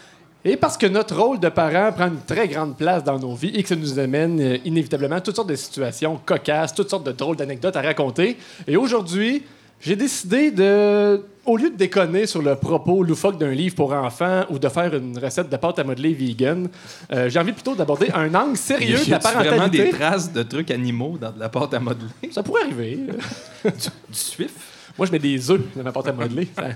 [0.46, 3.52] Et parce que notre rôle de parent prend une très grande place dans nos vies
[3.54, 7.12] et que ça nous amène euh, inévitablement toutes sortes de situations cocasses, toutes sortes de
[7.12, 8.38] drôles d'anecdotes à raconter.
[8.68, 9.44] Et aujourd'hui,
[9.82, 14.46] j'ai décidé de, au lieu de déconner sur le propos loufoque d'un livre pour enfants
[14.50, 16.70] ou de faire une recette de pâte à modeler vegan,
[17.12, 19.84] euh, j'ai envie plutôt d'aborder un angle sérieux de la a-tu vraiment parentalité.
[19.86, 22.10] des traces de trucs animaux dans de la pâte à modeler?
[22.32, 23.00] Ça pourrait arriver.
[23.66, 23.72] Du
[24.12, 24.54] suif?
[24.98, 26.48] Moi, je mets des œufs dans ma pâte à modeler.
[26.56, 26.70] Ça-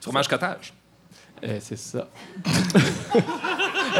[0.00, 0.72] Fromage cottage?
[1.44, 2.08] Euh, c'est ça.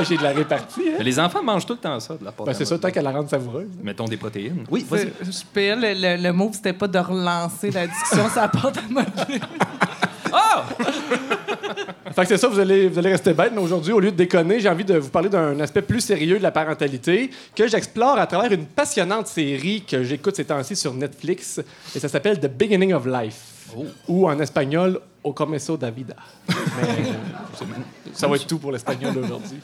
[0.05, 0.82] J'ai de la répartie.
[0.90, 1.03] Hein?
[1.03, 3.05] Les enfants mangent tout le temps ça, de la pâte Ben, c'est ça, tant qu'elle
[3.05, 3.68] la rende savoureuse.
[3.82, 4.64] Mettons des protéines.
[4.70, 5.12] Oui, vas-y.
[5.53, 9.40] PL, le, le move, c'était pas de relancer la discussion sur la porte à modeler.
[10.32, 10.64] Ah,
[12.14, 14.16] Fait que c'est ça, vous allez, vous allez rester bête, mais aujourd'hui, au lieu de
[14.16, 18.18] déconner, j'ai envie de vous parler d'un aspect plus sérieux de la parentalité que j'explore
[18.18, 21.61] à travers une passionnante série que j'écoute ces temps-ci sur Netflix.
[21.94, 23.68] Et ça s'appelle The Beginning of Life.
[24.09, 26.14] Ou en espagnol, Au comienzo da vida.
[26.49, 29.59] Mais, euh, ça va être tout pour l'espagnol aujourd'hui.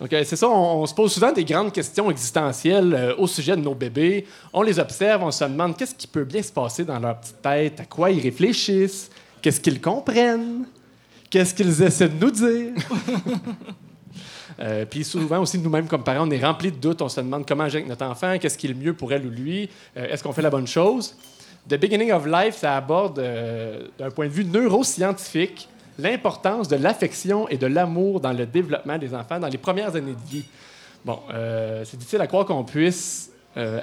[0.00, 3.62] Donc, c'est ça, on, se pose souvent des grandes questions existentielles euh, au sujet de
[3.62, 4.26] nos bébés.
[4.52, 7.42] On les observe, on se demande qu'est-ce qui peut bien se passer dans leur petite
[7.42, 9.10] tête, à quoi ils réfléchissent,
[9.42, 10.66] qu'est-ce qu'ils comprennent,
[11.28, 12.72] qu'est-ce qu'ils essaient de nous dire.
[14.60, 17.00] Euh, puis souvent aussi, nous-mêmes, comme parents, on est remplis de doutes.
[17.00, 19.30] On se demande comment agir notre enfant, qu'est-ce qui est le mieux pour elle ou
[19.30, 21.14] lui, euh, est-ce qu'on fait la bonne chose?
[21.68, 23.22] The Beginning of Life, ça aborde,
[23.96, 25.68] d'un point de vue neuroscientifique,
[25.98, 30.14] l'importance de l'affection et de l'amour dans le développement des enfants dans les premières années
[30.14, 30.44] de vie.
[31.04, 33.80] Bon, euh, c'est difficile à croire qu'on puisse euh,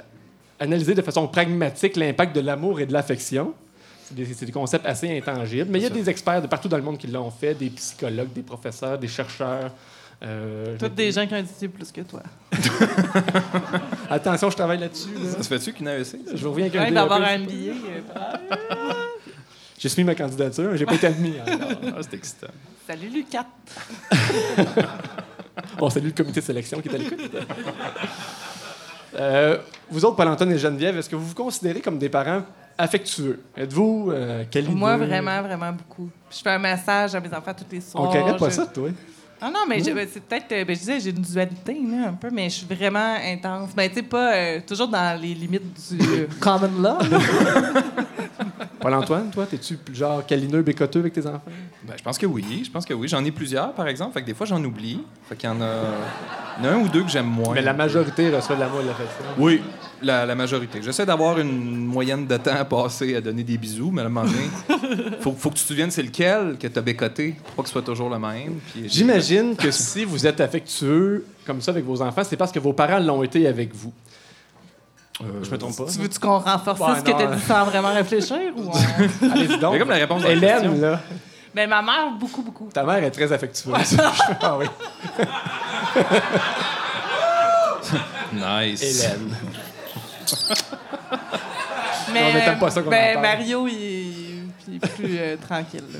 [0.58, 3.52] analyser de façon pragmatique l'impact de l'amour et de l'affection.
[4.04, 6.76] C'est des, des concepts assez intangibles, mais il y a des experts de partout dans
[6.76, 9.72] le monde qui l'ont fait, des psychologues, des professeurs, des chercheurs.
[10.22, 12.22] euh, Toutes des gens qui ont étudié plus que toi.
[14.10, 15.08] Attention, je travaille là-dessus.
[15.14, 15.30] là.
[15.32, 16.16] Ça se fait-tu qu'une AEC?
[16.34, 17.72] Je reviens avec un d'avoir un billet.
[19.78, 21.34] J'ai soumis ma candidature, j'ai pas été admis.
[21.40, 21.68] encore.
[21.96, 22.46] Ah, c'est excitant.
[22.86, 23.46] Salut Lucas.
[25.80, 27.30] On salue le comité de sélection qui est à l'écoute.
[29.18, 29.58] Euh,
[29.90, 32.42] vous autres, Paul-Antoine et Geneviève, est-ce que vous vous considérez comme des parents
[32.76, 33.40] affectueux?
[33.56, 34.44] Êtes-vous euh?
[34.68, 36.10] Moi, vraiment, vraiment beaucoup.
[36.30, 38.04] Je fais un massage à mes enfants tous les soirs.
[38.08, 38.90] On carrait pas Je- ça, toi?
[39.40, 42.12] Ah non, mais ben, c'est peut-être, euh, ben, je disais, j'ai une dualité, là, un
[42.14, 43.70] peu, mais je suis vraiment intense.
[43.76, 46.98] Ben, tu sais, pas euh, toujours dans les limites du euh, common law.
[48.80, 51.42] Paul-Antoine, toi, t'es-tu genre câlineux, bécoteux avec tes enfants?
[51.82, 52.62] Ben, je pense que oui.
[52.64, 53.08] Je pense que oui.
[53.08, 54.14] J'en ai plusieurs, par exemple.
[54.14, 55.02] Fait que des fois, j'en oublie.
[55.28, 55.82] Fait qu'il y en a,
[56.58, 57.52] il y en a un ou deux que j'aime moins.
[57.54, 59.24] Mais la majorité reçoit de l'amour et de l'affection.
[59.38, 59.60] Oui,
[60.02, 60.80] la, la majorité.
[60.82, 64.08] J'essaie d'avoir une moyenne de temps à passer à donner des bisous, mais à un
[64.08, 67.54] moment donné, faut, faut que tu te souviennes c'est lequel que tu as bécoté, pour
[67.54, 68.58] pas que ce soit toujours le même.
[68.84, 72.72] J'imagine que si vous êtes affectueux comme ça avec vos enfants, c'est parce que vos
[72.72, 73.92] parents l'ont été avec vous.
[75.20, 75.84] je me trompe pas?
[75.90, 78.36] tu veux-tu qu'on renforce Ouais, ce que tu as dit sans vraiment réfléchir?
[78.56, 79.72] Ou on- Allez-y donc.
[79.74, 80.80] Mais comme la réponse à la Hélène, question.
[80.80, 81.00] là,
[81.54, 82.68] ben, ma mère, beaucoup, beaucoup.
[82.70, 83.96] ta mère est très affectueuse.
[84.42, 84.66] ah oui.
[88.34, 88.82] Nice.
[88.82, 89.34] Hélène.
[92.12, 93.20] Mais, mais t'aimes pas ça en ben.
[93.20, 94.06] Mario, il est,
[94.68, 95.82] il est plus euh, tranquille.
[95.92, 95.98] là.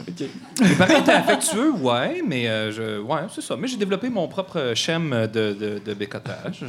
[0.68, 3.56] Mes parents étaient affectueux, ouais, mais euh, je, ouais, c'est ça.
[3.56, 6.64] Mais j'ai développé mon propre schème de, de, de bécotage.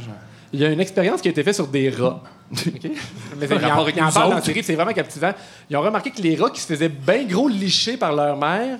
[0.52, 2.20] Il y a une expérience qui a été faite sur des rats.
[2.50, 2.90] OK?
[3.38, 5.32] Mais en, ils en dans la série, c'est vraiment captivant.
[5.70, 8.78] Ils ont remarqué que les rats qui se faisaient bien gros licher par leur mère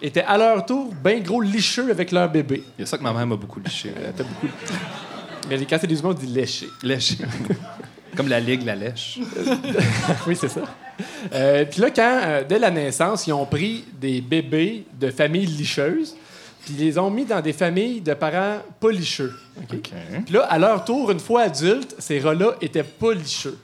[0.00, 2.64] étaient à leur tour bien gros licheux avec leur bébé.
[2.76, 3.92] Il y a ça que ma mère m'a beaucoup liché.
[4.16, 4.48] T'as beaucoup-
[5.48, 6.68] Mais quand c'est des humains, on dit lécher.
[6.82, 7.12] Lèche.
[8.16, 9.18] Comme la ligue, la lèche.
[10.26, 10.60] oui, c'est ça.
[11.32, 15.46] Euh, puis là, quand, euh, dès la naissance, ils ont pris des bébés de familles
[15.46, 16.14] licheuses,
[16.64, 19.32] puis ils les ont mis dans des familles de parents pas licheux.
[19.58, 19.78] OK?
[20.24, 23.58] Puis là, à leur tour, une fois adultes, ces rats-là étaient pas licheux.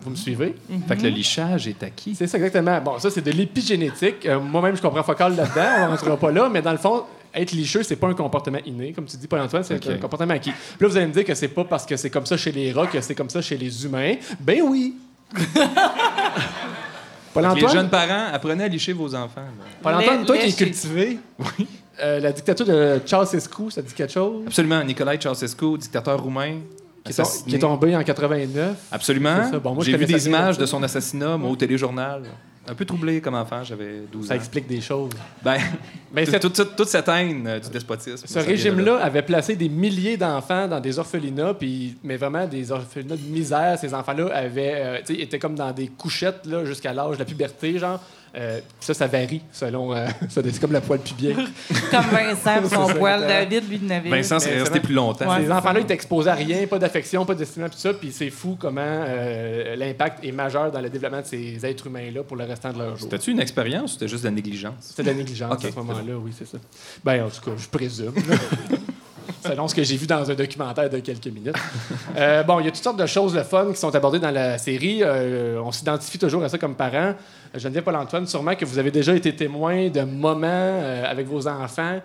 [0.00, 0.54] Vous me suivez?
[0.86, 2.14] Fait que le lichage est acquis.
[2.14, 2.80] C'est ça, exactement.
[2.80, 4.26] Bon, ça, c'est de l'épigénétique.
[4.26, 5.70] Euh, Moi-même, je comprends focal là-dedans.
[5.78, 6.48] On ne rentrera pas là.
[6.48, 7.02] Mais dans le fond,
[7.34, 8.92] être licheux, c'est pas un comportement inné.
[8.92, 10.50] Comme tu dis, Paul-Antoine, c'est un comportement acquis.
[10.50, 12.52] Puis là, vous allez me dire que c'est pas parce que c'est comme ça chez
[12.52, 14.14] les rats que c'est comme ça chez les humains.
[14.40, 14.94] Ben oui!
[17.36, 19.42] Les jeunes Paul-Antoine, parents, apprenez à licher vos enfants.
[19.82, 21.18] Paul-Antoine, toi qui es cultivé,
[22.02, 24.44] euh, la dictature de Ceausescu, ça dit quelque chose?
[24.46, 24.82] Absolument.
[24.82, 26.56] Nicolae Ceausescu, dictateur roumain.
[27.04, 27.50] Qui est, assassiné.
[27.50, 28.76] qui est tombé en 89.
[28.90, 29.50] Absolument.
[29.62, 32.22] Bon, J'ai vu des images de son assassinat, moi, au téléjournal.
[32.70, 34.36] Un peu troublé comme enfant, j'avais 12 Ça ans.
[34.36, 35.10] explique des choses.
[35.42, 35.58] Ben,
[36.40, 38.16] toute, cette- toute, cette haine euh, du despotisme.
[38.26, 42.46] Ce ça de régime-là avait placé des milliers d'enfants dans des orphelinats, puis, mais vraiment
[42.46, 43.78] des orphelinats de misère.
[43.78, 47.78] Ces enfants-là avaient, euh, étaient comme dans des couchettes là, jusqu'à l'âge de la puberté,
[47.78, 48.00] genre.
[48.34, 49.94] Euh, ça, ça varie selon.
[49.94, 51.48] euh, ça, c'est comme la poêle pubienne.
[51.90, 53.20] Comme Vincent, son poil.
[53.26, 54.10] David, lui, il n'avait.
[54.10, 55.28] Vincent c'est resté plus longtemps.
[55.30, 55.44] Ouais.
[55.44, 58.56] Ces enfants-là étaient exposés à rien, pas d'affection, pas d'estimement, tout ça, puis c'est fou
[58.58, 62.72] comment euh, l'impact est majeur dans le développement de ces êtres humains-là pour le restant
[62.72, 63.08] de leur jour.
[63.10, 64.74] C'était-tu une expérience ou c'était juste de la négligence?
[64.80, 66.58] C'était de la négligence à ce moment-là, oui, c'est ça.
[67.04, 68.12] Ben, en tout cas, je présume.
[69.44, 71.54] Selon ce que j'ai vu dans un documentaire de quelques minutes.
[72.16, 74.30] Euh, bon, il y a toutes sortes de choses le fun qui sont abordées dans
[74.30, 75.00] la série.
[75.02, 77.14] Euh, on s'identifie toujours à ça comme parents.
[77.54, 82.00] Geneviève Paul-Antoine, sûrement que vous avez déjà été témoin de moments euh, avec vos enfants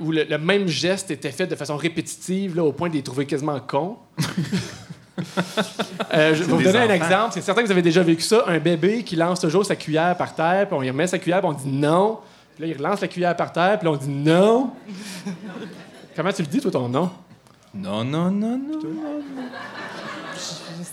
[0.00, 3.02] où le, le même geste était fait de façon répétitive, là, au point de les
[3.02, 3.96] trouver quasiment cons.
[6.12, 7.32] Euh, je vais vous donner un exemple.
[7.32, 8.44] C'est certain que vous avez déjà vécu ça.
[8.46, 11.40] Un bébé qui lance toujours sa cuillère par terre, puis on lui remet sa cuillère,
[11.40, 12.18] puis on dit non.
[12.54, 14.70] Puis là, il relance la cuillère par terre, puis là, on dit non.
[16.16, 17.10] Comment tu le dis, toi, ton nom?
[17.74, 18.80] Non, non, non, non.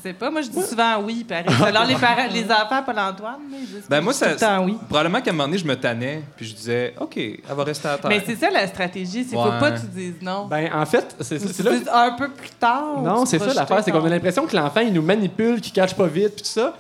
[0.04, 0.30] sais pas.
[0.30, 1.45] Moi, je dis souvent oui, pareil.
[1.66, 4.36] Alors, les, parents, les enfants, Paul Antoine, là, ils disent Ben moi, tout ça, le
[4.36, 4.78] temps oui.
[4.89, 7.88] probablement qu'à un moment donné, je me tannais, puis je disais, OK, elle va rester
[7.88, 8.10] à terre.
[8.10, 9.43] Mais c'est ça la stratégie, c'est Ouais.
[9.43, 10.45] faut pas que tu dises non.
[10.45, 11.72] Ben, en fait, c'est là.
[11.72, 13.01] dises un peu plus tard.
[13.01, 15.95] Non, c'est ça l'affaire, c'est qu'on a l'impression que l'enfant, il nous manipule, qu'il cache
[15.95, 16.76] pas vite, puis tout ça.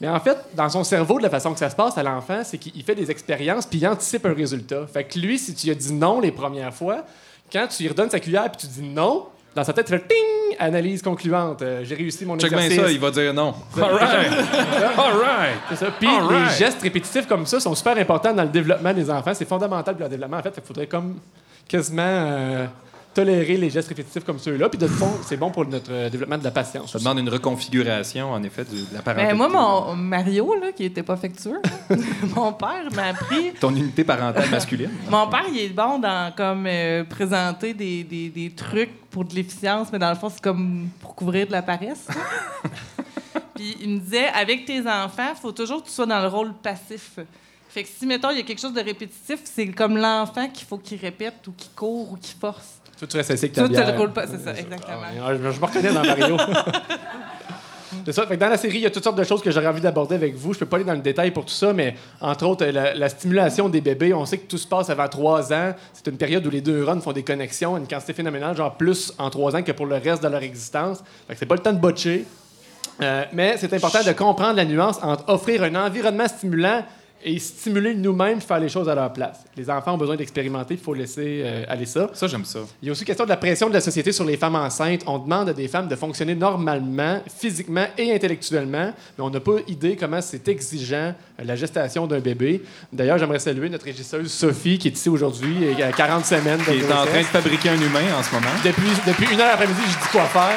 [0.00, 2.42] Mais en fait, dans son cerveau, de la façon que ça se passe à l'enfant,
[2.44, 4.86] c'est qu'il fait des expériences, puis il anticipe un résultat.
[4.92, 7.04] Fait que lui, si tu lui as dit non les premières fois,
[7.52, 10.08] quand tu lui redonnes sa cuillère, puis tu dis non, dans sa tête, il fait
[10.08, 11.62] ting, analyse concluante.
[11.62, 12.84] Euh, J'ai réussi mon Check bien exercice.
[12.86, 13.54] ça, il va dire non.
[13.76, 14.32] All right.
[14.98, 15.56] All right.
[15.70, 15.86] C'est ça.
[15.98, 16.50] Puis All right.
[16.50, 19.32] les gestes répétitifs comme ça sont super importants dans le développement des enfants.
[19.34, 20.38] C'est fondamental pour leur développement.
[20.38, 21.16] En fait, il faudrait comme
[21.68, 22.66] quasiment euh,
[23.14, 24.68] tolérer les gestes répétitifs comme ceux-là.
[24.68, 26.90] Puis de fond, c'est bon pour notre euh, développement de la patience.
[26.90, 27.04] Ça aussi.
[27.04, 29.38] demande une reconfiguration, en effet, de, de la parentalité.
[29.38, 31.60] Ben, moi, mon Mario, là, qui était pas affectueux,
[32.36, 33.52] mon père m'a appris.
[33.60, 34.90] Ton unité parentale masculine.
[35.08, 39.32] Mon père, il est bon dans comme euh, présenter des, des, des trucs pour de
[39.32, 42.08] l'efficience, mais dans le fond, c'est comme pour couvrir de la paresse.
[43.54, 46.26] Puis il me disait, avec tes enfants, il faut toujours que tu sois dans le
[46.26, 47.20] rôle passif.
[47.68, 50.66] Fait que si, mettons, il y a quelque chose de répétitif, c'est comme l'enfant qu'il
[50.66, 52.80] faut qu'il répète ou qu'il court ou qu'il force.
[52.98, 53.92] Toi, tu restes assis avec ta Toi, tu bière.
[53.92, 55.02] le rôles pas, c'est ça, exactement.
[55.24, 56.36] Ah je, je me reconnais dans Mario.
[57.92, 60.34] Dans la série, il y a toutes sortes de choses que j'aurais envie d'aborder avec
[60.34, 60.52] vous.
[60.52, 63.08] Je peux pas aller dans le détail pour tout ça, mais entre autres, la, la
[63.08, 64.12] stimulation des bébés.
[64.14, 65.74] On sait que tout se passe avant trois ans.
[65.92, 69.12] C'est une période où les deux neurones font des connexions, une quantité phénoménale, genre plus
[69.18, 71.02] en trois ans que pour le reste de leur existence.
[71.26, 72.24] Fait que c'est pas le temps de botcher.
[73.00, 76.84] Euh, mais c'est important de comprendre la nuance entre offrir un environnement stimulant
[77.24, 79.44] et stimuler nous-mêmes faire les choses à leur place.
[79.56, 82.10] Les enfants ont besoin d'expérimenter, il faut laisser euh, aller ça.
[82.12, 82.60] Ça, j'aime ça.
[82.82, 85.02] Il y a aussi question de la pression de la société sur les femmes enceintes.
[85.06, 89.56] On demande à des femmes de fonctionner normalement, physiquement et intellectuellement, mais on n'a pas
[89.66, 92.62] idée comment c'est exigeant euh, la gestation d'un bébé.
[92.92, 96.72] D'ailleurs, j'aimerais saluer notre régisseuse Sophie qui est ici aujourd'hui, et à 40 semaines Qui
[96.72, 98.46] est en train de fabriquer un humain en ce moment.
[98.62, 100.50] Depuis, depuis une heure après-midi, je dis quoi faire.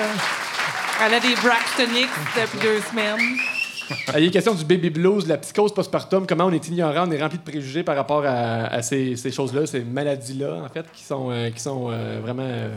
[1.05, 3.56] Elle a des Braxtonics depuis deux semaines.
[4.17, 7.11] Il est question du baby blues, de la psychose postpartum, comment on est ignorant, on
[7.11, 10.85] est rempli de préjugés par rapport à, à ces, ces choses-là, ces maladies-là, en fait,
[10.93, 12.43] qui sont, euh, qui sont euh, vraiment...
[12.43, 12.69] euh,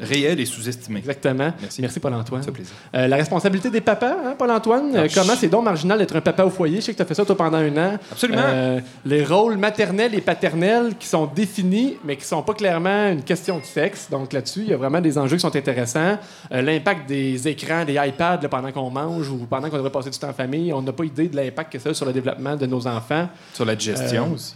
[0.00, 1.00] Réel et sous-estimé.
[1.00, 1.52] exactement.
[1.60, 1.98] Merci.
[1.98, 2.44] Paul-Antoine.
[2.44, 2.72] Ça plaisir.
[2.92, 4.92] La responsabilité des papas, hein, Paul-Antoine?
[4.96, 6.76] Ah, comment c'est donc marginal d'être un papa au foyer?
[6.76, 7.98] Je sais que tu as fait ça, toi, pendant un an.
[8.12, 8.78] Absolument.
[9.04, 13.58] Les rôles maternels et paternels qui sont définis, mais qui sont pas clairement une question
[13.58, 14.06] de sexe.
[14.08, 16.16] Donc là-dessus, il y a vraiment des enjeux qui sont intéressants.
[16.52, 20.18] L'impact des écrans, des iPads là, pendant qu'on mange ou pendant qu'on devrait passer du
[20.18, 22.64] temps famille, on n'a pas idée de l'impact que ça a sur le développement de
[22.64, 23.28] nos enfants.
[23.52, 24.54] Sur la digestion Euh, aussi.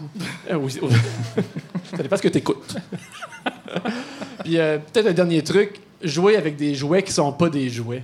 [0.50, 0.92] Euh, oui, oui.
[1.96, 2.76] ça dépend ce que tu écoutes.
[4.44, 8.02] Puis euh, peut-être un dernier truc, jouer avec des jouets qui sont pas des jouets.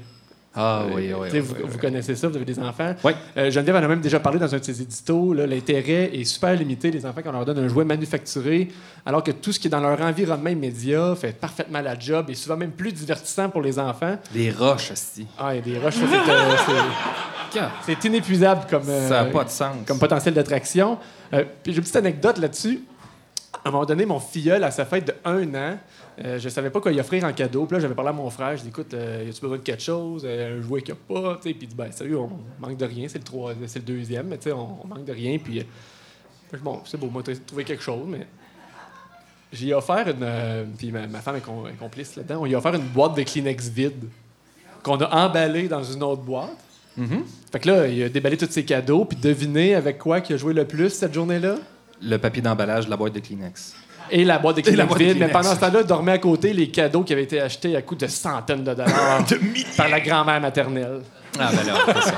[0.60, 2.92] Ah Euh, oui, oui, oui, vous, oui, vous connaissez ça, vous avez des enfants.
[3.04, 3.12] Oui.
[3.36, 5.32] Euh, Geneviève en a même déjà parlé dans un de ses éditos.
[5.32, 8.68] L'intérêt est super limité des enfants quand on leur donne un jouet manufacturé,
[9.06, 12.34] alors que tout ce qui est dans leur environnement immédiat fait parfaitement la job et
[12.34, 14.16] souvent même plus divertissant pour les enfants.
[14.34, 15.26] Les roches, aussi.
[15.38, 19.76] Ah, a des roches, c'est, euh, c'est- inépuisable comme, euh, Ça n'a pas de sens.
[19.86, 20.98] comme potentiel d'attraction.
[21.32, 22.80] Euh, puis j'ai une petite anecdote là-dessus.
[23.64, 25.78] À un moment donné, mon filleul, à sa fête de un an,
[26.24, 27.64] euh, je savais pas quoi lui offrir en cadeau.
[27.66, 28.56] Puis là, j'avais parlé à mon frère.
[28.56, 30.22] Je dis, écoute, euh, y a-tu besoin de quelque chose?
[30.26, 31.36] Euh, un jouet qu'il n'y a pas?
[31.40, 32.30] Puis il dit, ben, sérieux, on
[32.60, 33.08] manque de rien.
[33.08, 35.38] C'est le, trois- c'est le deuxième, mais tu sais, on, on manque de rien.
[35.38, 38.26] Puis, euh, bon, c'est beau, moi, trouvé quelque chose, mais.
[39.50, 40.74] J'ai offert une.
[40.76, 42.42] puis ma, ma femme est, com- est complice là-dedans.
[42.42, 44.04] On lui a offert une boîte de Kleenex vide
[44.82, 46.50] qu'on a emballée dans une autre boîte.
[46.98, 47.24] Mhm.
[47.50, 50.38] Fait que là, il a déballé tous ses cadeaux, puis devinez avec quoi qu'il a
[50.38, 51.54] joué le plus cette journée-là?
[52.02, 53.74] Le papier d'emballage de la boîte de Kleenex.
[54.10, 55.18] Et la boîte de Kleenex boîte de vide.
[55.18, 57.94] Mais pendant ce temps-là, dormait à côté les cadeaux qui avaient été achetés à coût
[57.94, 59.24] de centaines de dollars
[59.76, 61.00] par la grand-mère maternelle.
[61.38, 62.14] Ah, ben là, c'est ça.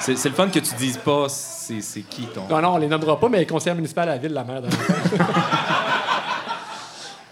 [0.00, 2.46] C'est c'est le fun que tu dises pas c'est c'est qui ton.
[2.48, 4.68] Non, non, on les nommera pas, mais conseillère municipale à la ville, la mère de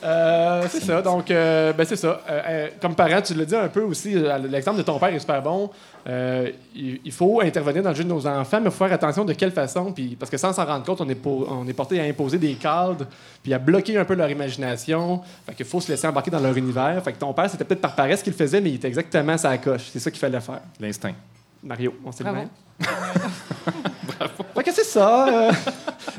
[0.05, 1.03] Euh, c'est ça.
[1.03, 2.21] Donc, euh, ben, c'est ça.
[2.31, 4.15] Euh, comme parent, tu l'as dit un peu aussi,
[4.49, 5.71] l'exemple de ton père est super bon.
[6.09, 8.93] Euh, il, il faut intervenir dans le jeu de nos enfants, mais il faut faire
[8.95, 9.93] attention de quelle façon.
[9.93, 12.39] Puis, parce que sans s'en rendre compte, on est, pour- on est porté à imposer
[12.39, 13.07] des cadres,
[13.43, 15.21] puis à bloquer un peu leur imagination.
[15.47, 17.03] Fait qu'il faut se laisser embarquer dans leur univers.
[17.03, 19.33] Fait que ton père, c'était peut-être par paresse qu'il le faisait, mais il était exactement
[19.33, 19.89] à sa coche.
[19.93, 20.61] C'est ça qu'il fallait faire.
[20.81, 21.13] L'instinct.
[21.63, 24.45] Mario, on sait le Bravo.
[24.65, 25.49] que c'est ça.
[25.49, 25.53] euh.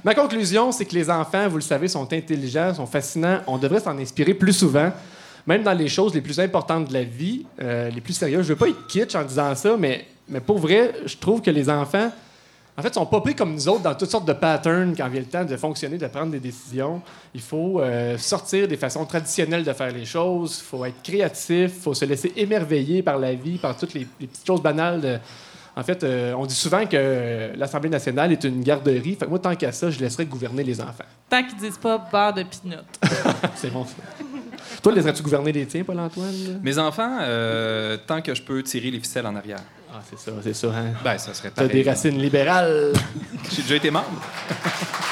[0.04, 3.40] Ma conclusion, c'est que les enfants, vous le savez, sont intelligents, sont fascinants.
[3.48, 4.92] On devrait s'en inspirer plus souvent,
[5.46, 8.46] même dans les choses les plus importantes de la vie, euh, les plus sérieuses.
[8.46, 11.52] Je veux pas être kitsch en disant ça, mais, mais pour vrai, je trouve que
[11.52, 12.12] les enfants,
[12.78, 15.20] en fait, sont pas pris comme nous autres dans toutes sortes de patterns quand vient
[15.20, 17.02] le temps de fonctionner, de prendre des décisions.
[17.34, 20.62] Il faut euh, sortir des façons traditionnelles de faire les choses.
[20.62, 21.74] Il faut être créatif.
[21.76, 25.20] Il faut se laisser émerveiller par la vie, par toutes les, petites choses banales.
[25.76, 29.16] En fait, euh, on dit souvent que euh, l'Assemblée nationale est une garderie.
[29.16, 31.06] Fait que moi, tant qu'à ça, je laisserais gouverner les enfants.
[31.30, 32.78] Tant qu'ils disent pas beurre de pinot.
[33.56, 33.96] C'est bon, ça.
[34.82, 36.60] Toi, laisserais-tu gouverner les tiens, Paul-Antoine?
[36.62, 39.60] Mes enfants, euh, tant que je peux tirer les ficelles en arrière.
[39.92, 40.68] Ah, c'est ça, c'est ça.
[40.68, 40.94] Hein?
[41.04, 42.94] Ben, ça serait T'as des racines libérales.
[43.52, 44.22] J'ai déjà été membre.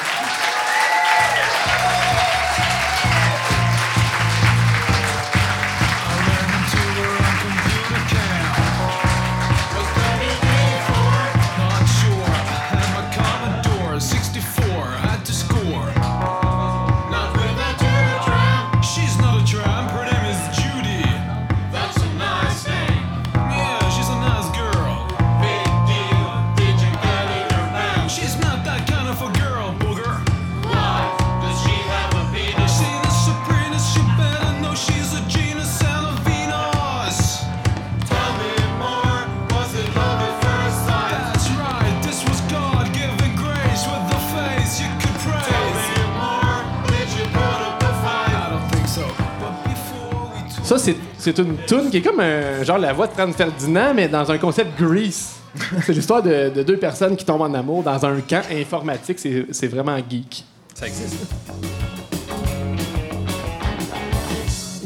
[51.18, 54.30] c'est, une tune qui est comme un, genre la voix de Franz Ferdinand, mais dans
[54.30, 55.34] un concept Grease.
[55.84, 59.18] c'est l'histoire de, de deux personnes qui tombent en amour dans un camp informatique.
[59.18, 60.44] C'est, c'est vraiment geek.
[60.74, 61.16] Ça existe.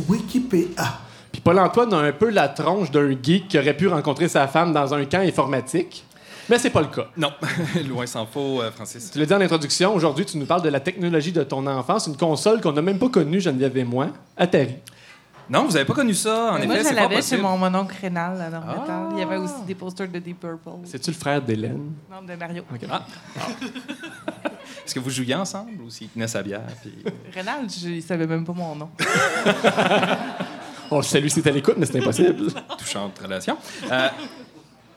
[0.09, 0.99] Wikipédia.
[1.31, 4.73] Puis Paul-Antoine a un peu la tronche d'un geek qui aurait pu rencontrer sa femme
[4.73, 6.05] dans un camp informatique.
[6.49, 7.07] Mais c'est pas le cas.
[7.17, 7.31] Non,
[7.89, 9.11] loin s'en faut, euh, Francis.
[9.13, 12.09] Tu l'as dit en introduction, aujourd'hui, tu nous parles de la technologie de ton enfance,
[12.09, 14.75] une console qu'on n'a même pas connue, Geneviève et moi, Atari.
[15.53, 17.43] Non, vous avez pas connu ça, en Moi, effet, je c'est pas l'avais chez possible.
[17.43, 19.09] mon mononcle rénal à Dormetal.
[19.13, 20.71] Il y avait aussi des posters de Deep Purple.
[20.85, 21.93] C'est-tu le frère d'Hélène?
[22.11, 22.65] Non, de Mario.
[24.85, 26.63] Est-ce que vous jouiez ensemble ou s'il tenait sa bière?
[26.81, 27.05] Puis...
[27.35, 28.89] Rénal, je, il savait même pas mon nom.
[30.91, 32.47] On le salue si à l'écoute, mais c'est impossible.
[32.79, 33.57] touchante relation.
[33.91, 34.09] Euh,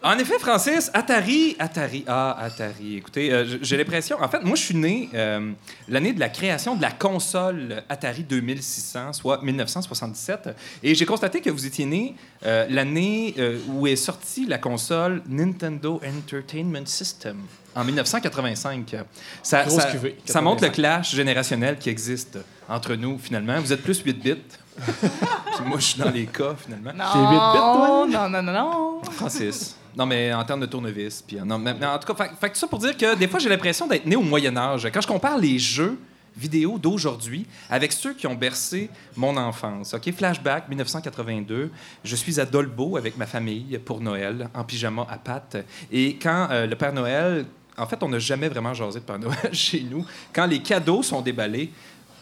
[0.05, 2.97] en effet, Francis, Atari, Atari, ah, Atari.
[2.97, 5.51] Écoutez, euh, j'ai l'impression, en fait, moi, je suis né euh,
[5.89, 10.49] l'année de la création de la console Atari 2600, soit 1977,
[10.83, 13.33] et j'ai constaté que vous étiez né euh, l'année
[13.67, 17.37] où est sortie la console Nintendo Entertainment System.
[17.75, 18.95] En 1985.
[19.43, 20.71] Ça, ça, cuvée, ça montre le 85.
[20.71, 22.37] clash générationnel qui existe
[22.69, 23.59] entre nous, finalement.
[23.59, 24.35] Vous êtes plus 8 bits.
[24.77, 26.91] Puis moi, je suis dans les cas, finalement.
[26.93, 28.07] Non, toi?
[28.07, 29.01] non, non, non, non.
[29.11, 29.75] Francis.
[29.97, 31.21] Non, mais en termes de tournevis.
[31.21, 33.27] Puis, non, mais, mais en tout cas, fait, fait que ça pour dire que des
[33.27, 34.89] fois, j'ai l'impression d'être né au Moyen-Âge.
[34.93, 35.97] Quand je compare les jeux
[36.37, 39.93] vidéo d'aujourd'hui avec ceux qui ont bercé mon enfance.
[39.93, 41.71] OK, flashback 1982,
[42.03, 45.57] je suis à Dolbeau avec ma famille pour Noël en pyjama à pattes
[45.91, 47.45] et quand euh, le Père Noël
[47.77, 50.05] en fait, on n'a jamais vraiment jasé de Père Noël chez nous.
[50.31, 51.71] Quand les cadeaux sont déballés,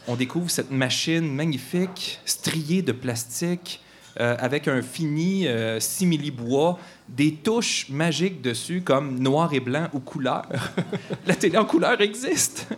[0.06, 3.80] on découvre cette machine magnifique, striée de plastique,
[4.20, 6.78] euh, avec un fini euh, simili-bois,
[7.08, 10.44] des touches magiques dessus, comme noir et blanc ou couleur.
[11.26, 12.68] La télé en couleur existe.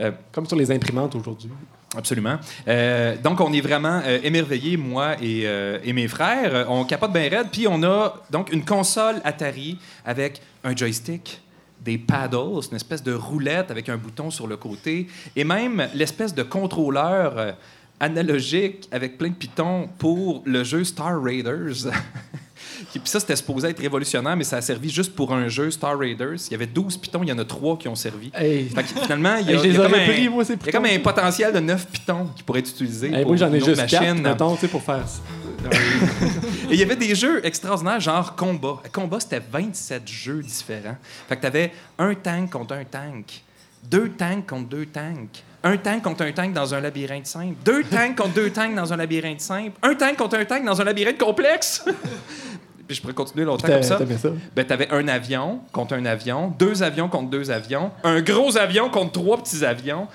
[0.00, 1.50] Euh, Comme sur les imprimantes aujourd'hui.
[1.96, 2.38] Absolument.
[3.24, 5.42] Donc, on est vraiment émerveillés, moi et,
[5.82, 6.66] et mes frères.
[6.70, 7.48] On capote bien raide.
[7.50, 11.40] Puis, on a donc une console Atari avec un joystick,
[11.82, 15.06] des paddles, une espèce de roulette avec un bouton sur le côté,
[15.36, 17.52] et même l'espèce de contrôleur euh,
[17.98, 21.86] analogique avec plein de pitons pour le jeu Star Raiders.
[22.92, 25.98] Puis ça, c'était supposé être révolutionnaire, mais ça a servi juste pour un jeu Star
[25.98, 26.36] Raiders.
[26.48, 28.30] Il y avait 12 pitons, il y en a 3 qui ont servi.
[28.34, 28.68] Hey.
[28.68, 30.44] Fait que finalement, il y a, Hey, il y les a comme un- pris, moi,
[30.44, 30.96] ces il y a comme pitons.
[30.96, 33.08] un potentiel de 9 pitons qui pourraient être utilisés.
[33.08, 34.22] Hey, pour moi, j'en ai une juste autre 4, machine.
[34.22, 35.20] mettons, pour faire ça.
[36.70, 38.82] Et il y avait des jeux extraordinaires, genre combat.
[38.92, 40.96] Combat, c'était 27 jeux différents.
[41.28, 43.42] Fait que t'avais un tank contre un tank,
[43.84, 47.82] deux tanks contre deux tanks, un tank contre un tank dans un labyrinthe simple, deux
[47.84, 50.84] tanks contre deux tanks dans un labyrinthe simple, un tank contre un tank dans un
[50.84, 51.84] labyrinthe complexe.
[52.86, 53.96] Puis je pourrais continuer longtemps comme ça.
[53.98, 54.30] t'aimais ça?
[54.56, 58.90] Ben, t'avais un avion contre un avion, deux avions contre deux avions, un gros avion
[58.90, 60.08] contre trois petits avions.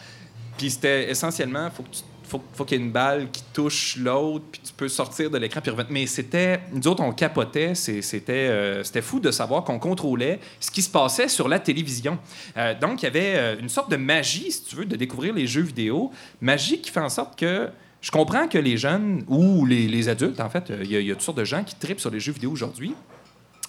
[0.57, 3.97] Puis c'était essentiellement, faut que tu- faut, faut qu'il y ait une balle qui touche
[3.97, 5.91] l'autre, puis tu peux sortir de l'écran puis revenir.
[5.91, 7.75] Mais c'était, nous autres, on capotait.
[7.75, 12.17] C'était, euh, c'était fou de savoir qu'on contrôlait ce qui se passait sur la télévision.
[12.57, 15.33] Euh, donc, il y avait euh, une sorte de magie, si tu veux, de découvrir
[15.33, 16.11] les jeux vidéo.
[16.41, 17.69] Magie qui fait en sorte que
[18.01, 21.23] je comprends que les jeunes ou les, adultes, en fait, il y, y a toutes
[21.23, 22.93] sortes de gens qui tripent sur les jeux vidéo aujourd'hui.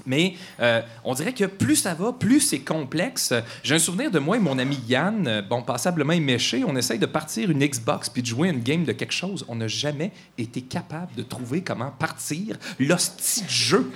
[0.07, 3.32] Mais euh, on dirait que plus ça va, plus c'est complexe.
[3.62, 6.98] J'ai un souvenir de moi et mon ami Yann, euh, bon, passablement éméché, on essaye
[6.98, 9.44] de partir une Xbox puis de jouer une game de quelque chose.
[9.48, 13.90] On n'a jamais été capable de trouver comment partir l'hostie de jeu.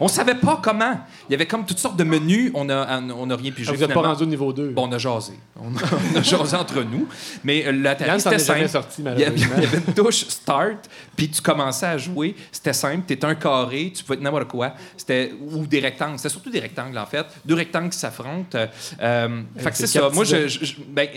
[0.00, 0.98] On savait pas comment.
[1.28, 3.76] Il y avait comme toutes sortes de menus, on a, on a rien pu jouer.
[3.76, 4.70] vous n'êtes pas rendu au niveau 2.
[4.70, 5.34] Bon, on a jasé.
[5.60, 5.80] On a,
[6.14, 7.06] on a jasé entre nous.
[7.44, 8.68] Mais euh, l'Atari, Yann c'était simple.
[8.68, 12.34] sorti, Il y avait- il y avait une touche start, puis tu commençais à jouer.
[12.50, 13.02] C'était simple.
[13.06, 14.72] Tu étais un carré, tu pouvais être n'importe quoi.
[14.96, 16.18] C'était, ou des rectangles.
[16.18, 17.26] C'était surtout des rectangles, en fait.
[17.44, 18.58] Deux rectangles qui s'affrontent.
[19.00, 20.10] Euh, fait que c'est c'est ça.
[20.10, 21.08] Moi, je, petits je- je- ben,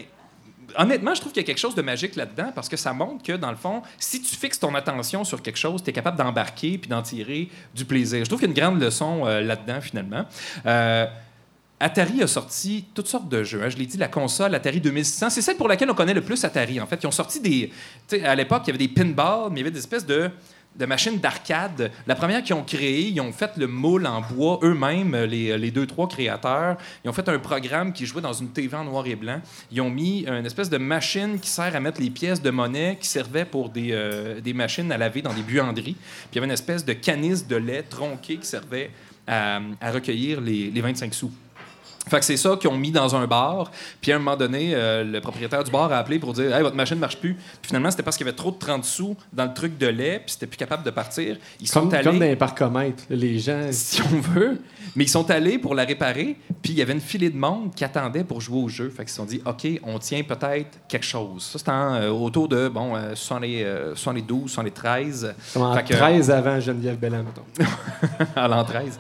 [0.78, 3.24] honnêtement, je trouve qu'il y a quelque chose de magique là-dedans parce que ça montre
[3.24, 6.18] que, dans le fond, si tu fixes ton attention sur quelque chose, tu es capable
[6.18, 8.24] d'embarquer puis d'en tirer du plaisir.
[8.24, 10.26] Je trouve qu'il y a une grande leçon euh, là-dedans, finalement.
[10.66, 11.06] Euh,
[11.80, 13.62] Atari a sorti toutes sortes de jeux.
[13.64, 13.70] hein.
[13.70, 16.44] Je l'ai dit, la console Atari 2600, c'est celle pour laquelle on connaît le plus
[16.44, 16.82] Atari.
[16.82, 17.72] En fait, ils ont sorti des.
[18.26, 20.32] À l'époque, il y avait des pinballs, mais il y avait des espèces de
[20.78, 21.92] de machines d'arcade.
[22.06, 25.72] La première qu'ils ont créée, ils ont fait le moule en bois eux-mêmes, les, les
[25.72, 26.78] deux, trois créateurs.
[27.04, 29.42] Ils ont fait un programme qui jouait dans une TV en noir et blanc.
[29.72, 32.98] Ils ont mis une espèce de machine qui sert à mettre les pièces de monnaie
[33.00, 35.94] qui servait pour des, euh, des machines à laver dans des buanderies.
[35.94, 38.92] Puis il y avait une espèce de canisse de lait tronqué qui servait
[39.26, 41.32] à, à recueillir les, les 25 sous.
[42.10, 43.72] Fait que c'est ça qu'ils ont mis dans un bar.
[44.02, 46.62] Puis à un moment donné, euh, le propriétaire du bar a appelé pour dire Hey,
[46.62, 47.34] votre machine ne marche plus.
[47.34, 49.88] Puis finalement, c'était parce qu'il y avait trop de 30 sous dans le truc de
[49.88, 51.38] lait, puis c'était plus capable de partir.
[51.60, 53.68] Ils sont allés, comme dans les parcomètres, les gens.
[53.72, 54.62] si on veut,
[54.96, 57.74] mais ils sont allés pour la réparer, puis il y avait une filée de monde
[57.76, 58.90] qui attendait pour jouer au jeu.
[58.90, 61.44] Fait qu'ils se sont dit OK, on tient peut-être quelque chose.
[61.44, 65.36] Ça, c'était euh, autour de bon, euh, 70, euh, 72, 73.
[65.54, 67.72] Comme en Fait que- 13 avant Geneviève Bellan, mettons.
[68.36, 68.98] à l'an 13.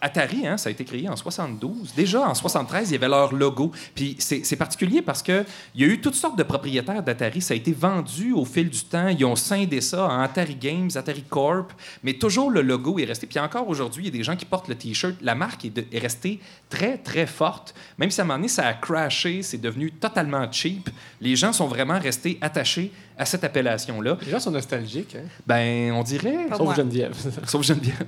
[0.00, 1.92] Atari, hein, ça a été créé en 72.
[1.96, 3.72] Déjà, en 73, il y avait leur logo.
[3.94, 5.44] Puis c'est c'est particulier parce qu'il
[5.74, 7.40] y a eu toutes sortes de propriétaires d'Atari.
[7.40, 9.08] Ça a été vendu au fil du temps.
[9.08, 11.72] Ils ont scindé ça en Atari Games, Atari Corp.
[12.02, 13.26] Mais toujours, le logo est resté.
[13.26, 15.14] Puis encore aujourd'hui, il y a des gens qui portent le T-shirt.
[15.20, 16.40] La marque est, de- est restée
[16.70, 17.74] très, très forte.
[17.98, 20.88] Même si à un moment donné, ça a crashé, c'est devenu totalement cheap.
[21.20, 24.16] Les gens sont vraiment restés attachés à cette appellation-là.
[24.24, 25.24] Les gens sont nostalgiques, hein?
[25.46, 26.46] Ben, on dirait...
[26.48, 26.74] Pas Sauf moi.
[26.76, 27.14] Geneviève.
[27.46, 28.06] Sauf Geneviève.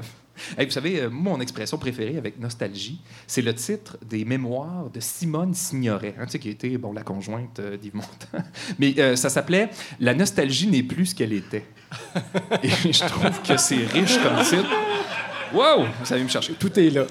[0.59, 5.55] Vous savez, euh, mon expression préférée avec nostalgie, c'est le titre des mémoires de Simone
[5.55, 8.45] Signoret, hein, qui était bon, la conjointe euh, d'Yves Montand.
[8.79, 9.71] Mais euh, ça s'appelait
[10.01, 11.65] La nostalgie n'est plus ce qu'elle était.
[12.63, 14.71] Et je trouve que c'est riche comme titre.
[15.53, 15.87] Wow!
[15.99, 16.53] Vous savez me chercher.
[16.55, 17.07] Tout est là.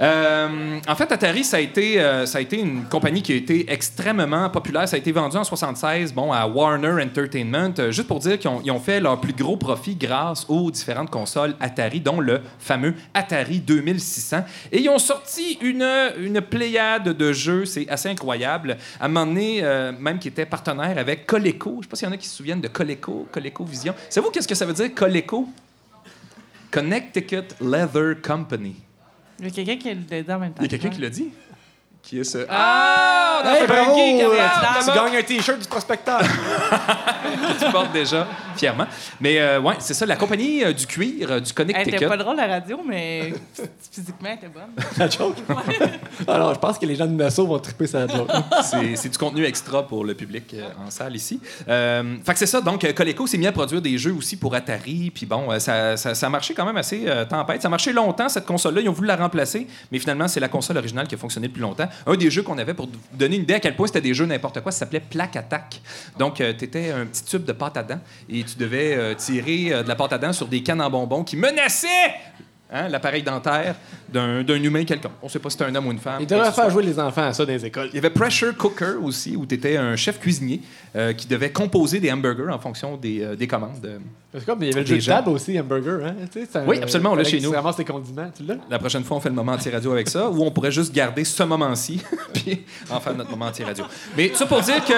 [0.00, 3.36] Euh, en fait, Atari, ça a, été, euh, ça a été une compagnie qui a
[3.36, 4.88] été extrêmement populaire.
[4.88, 8.70] Ça a été vendu en 76 bon, à Warner Entertainment, euh, juste pour dire qu'ils
[8.70, 13.60] ont, fait leur plus gros profit grâce aux différentes consoles Atari, dont le fameux Atari
[13.60, 14.44] 2600.
[14.72, 15.86] Et ils ont sorti une,
[16.18, 18.78] une pléiade de jeux, c'est assez incroyable.
[18.98, 19.62] À un moment donné,
[19.98, 21.72] même qui était partenaire avec Coleco.
[21.72, 23.94] Je ne sais pas s'il y en a qui se souviennent de Coleco, Coleco Vision.
[24.08, 25.46] Savez-vous qu'est-ce que ça veut dire, Coleco?
[26.70, 28.76] Connecticut Leather Company.
[29.40, 30.62] Il y a quelqu'un qui l'a dit en même temps.
[30.62, 31.28] Il y a quelqu'un qui l'a dit?
[32.02, 32.38] Qui est ce?
[32.48, 33.42] Ah!
[33.44, 33.96] on a fait bravo!
[33.98, 34.36] euh,
[34.84, 36.20] tu gagnes un T-shirt du prospecteur.
[36.20, 38.26] que tu portes déjà
[38.56, 38.86] fièrement.
[39.20, 41.96] Mais euh, ouais, c'est ça, la compagnie euh, du cuir euh, du Elle Connecticut.
[41.96, 43.32] était pas drôle la radio, mais
[43.92, 44.70] physiquement, elle était bonne.
[44.98, 45.36] La joke.
[46.28, 48.28] Alors, je pense que les gens de Nassau vont triper sa joke.
[48.62, 51.40] C'est c'est du contenu extra pour le public euh, en salle ici.
[51.68, 52.60] Euh, fait que c'est ça.
[52.60, 55.10] Donc, Coleco s'est mis à produire des jeux aussi pour Atari.
[55.14, 57.62] Puis bon, euh, ça, ça, ça a marché quand même assez euh, tempête.
[57.62, 58.80] Ça a marché longtemps, cette console-là.
[58.80, 59.66] Ils ont voulu la remplacer.
[59.92, 61.88] Mais finalement, c'est la console originale qui a fonctionné le plus longtemps.
[62.06, 64.14] Un des jeux qu'on avait, pour vous donner une idée à quel point c'était des
[64.14, 65.80] jeux n'importe quoi, ça s'appelait Plaque Attack.
[66.18, 69.72] Donc, tu étais un petit tube de pâte à dents et tu devais euh, tirer
[69.72, 71.88] euh, de la pâte à dents sur des cannes en bonbons qui menaçaient
[72.70, 73.74] hein, l'appareil dentaire
[74.08, 75.12] d'un d'un humain quelconque.
[75.22, 76.22] On ne sait pas si c'était un homme ou une femme.
[76.22, 76.52] Ce soit.
[76.52, 77.88] faire jouer les enfants à ça dans les écoles.
[77.92, 80.60] Il y avait Pressure Cooker aussi, où tu étais un chef cuisinier
[80.96, 83.84] euh, qui devait composer des hamburgers en fonction des, euh, des commandes.
[83.84, 83.98] euh.
[84.32, 86.14] C'est comme, il y avait le jeu de table aussi, hamburger, hein?
[86.32, 87.50] Tu sais, ça- Oui, absolument, on l'a chez nous.
[87.50, 88.58] Tu ramasses tes condiments, tu l'as?
[88.70, 91.24] La prochaine fois, on fait le moment anti-radio avec ça, ou on pourrait juste garder
[91.24, 92.00] ce moment-ci,
[92.32, 93.84] puis en faire notre moment anti-radio.
[94.16, 94.92] Mais ça pour dire que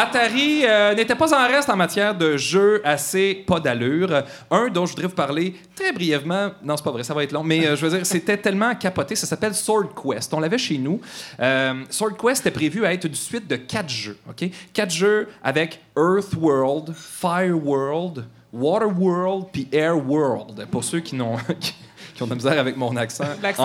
[0.00, 4.22] Atari euh, n'était pas en reste en matière de jeux assez pas d'allure.
[4.50, 7.32] Un dont je voudrais vous parler très brièvement, non, c'est pas vrai, ça va être
[7.32, 10.32] long, mais euh, je veux dire, c'était tellement capoté, ça s'appelle Sword Quest.
[10.34, 11.00] On l'avait chez nous.
[11.40, 14.48] Euh, Sword Quest était prévu à être une suite de quatre jeux, OK?
[14.72, 20.66] Quatre jeux avec Earth World, Fire World, Water World, puis Air World.
[20.70, 21.36] Pour ceux qui n'ont...
[21.60, 21.74] qui-
[22.20, 23.22] ont de la misère avec mon accent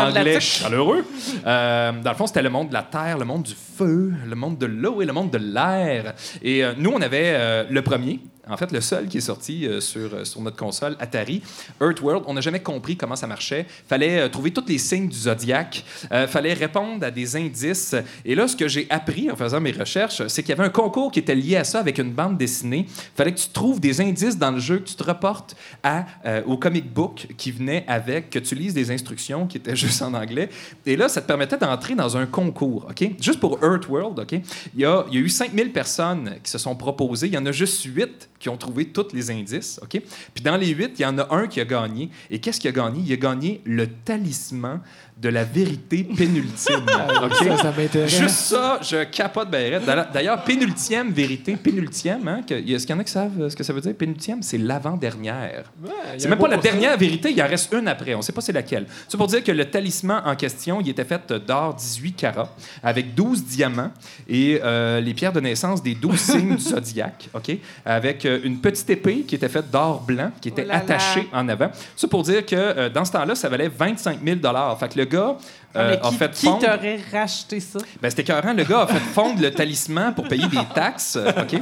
[0.09, 1.03] anglais chaleureux.
[1.43, 4.57] Euh, dans le fond, c'était le monde de la terre, le monde du le monde
[4.57, 6.13] de l'eau et le monde de l'air.
[6.41, 9.65] Et euh, nous, on avait euh, le premier, en fait, le seul qui est sorti
[9.65, 11.41] euh, sur, sur notre console Atari,
[11.81, 12.23] Earthworld.
[12.27, 13.65] On n'a jamais compris comment ça marchait.
[13.87, 15.83] Fallait trouver tous les signes du zodiaque.
[16.27, 17.95] Fallait répondre à des indices.
[18.25, 20.71] Et là, ce que j'ai appris en faisant mes recherches, c'est qu'il y avait un
[20.71, 22.85] concours qui était lié à ça avec une bande dessinée.
[23.15, 26.05] Fallait que tu trouves des indices dans le jeu, que tu te reportes à,
[26.45, 30.13] au comic book qui venait avec, que tu lises des instructions qui étaient juste en
[30.13, 30.49] anglais.
[30.85, 33.11] Et là, ça te permettait d'entrer dans un concours, OK?
[33.21, 33.72] Juste pour Earthworld,
[34.19, 34.31] OK?
[34.33, 37.27] Il y a, il y a eu 5000 personnes qui se sont proposées.
[37.27, 39.79] Il y en a juste 8 qui ont trouvé tous les indices.
[39.81, 40.01] OK?
[40.33, 42.09] Puis dans les huit, il y en a un qui a gagné.
[42.29, 43.01] Et qu'est-ce qu'il a gagné?
[43.05, 44.81] Il a gagné le talisman
[45.17, 46.83] de la vérité pénultime.
[47.23, 47.33] OK?
[47.35, 48.11] Ça, ça m'intéresse.
[48.17, 49.49] Juste ça, je capote.
[49.49, 53.63] D'ailleurs- pénultième vérité, pénultième, hein, est-ce qu'il y en a qui savent euh, ce que
[53.63, 53.93] ça veut dire?
[53.95, 55.71] Pénultième, c'est l'avant-dernière.
[55.85, 56.61] a C'est même pas la ça.
[56.63, 58.13] dernière vérité, il en reste une après.
[58.13, 58.85] On ne sait pas c'est laquelle.
[59.07, 63.13] C'est pour dire que le talisman en question, il était fait d'or 18 carats, avec
[63.15, 63.91] 12 diamants
[64.27, 67.57] et euh, les pierres de naissance des 12 signes du zodiaque, OK?
[67.85, 70.79] Avec euh, une petite épée qui était faite d'or blanc, qui était Oh là là.
[70.79, 71.69] attachée en avant.
[71.95, 74.39] Ça pour dire que euh, dans ce temps-là, ça valait 25 000
[74.79, 75.37] Fait que le gars
[75.75, 76.59] euh, Mais a qui, fait qui fondre...
[76.59, 77.79] t'aurait racheté ça?
[78.01, 78.53] Ben, c'était écœurant.
[78.53, 81.15] Le gars a fait fondre le talisman pour payer des taxes.
[81.17, 81.59] euh, OK?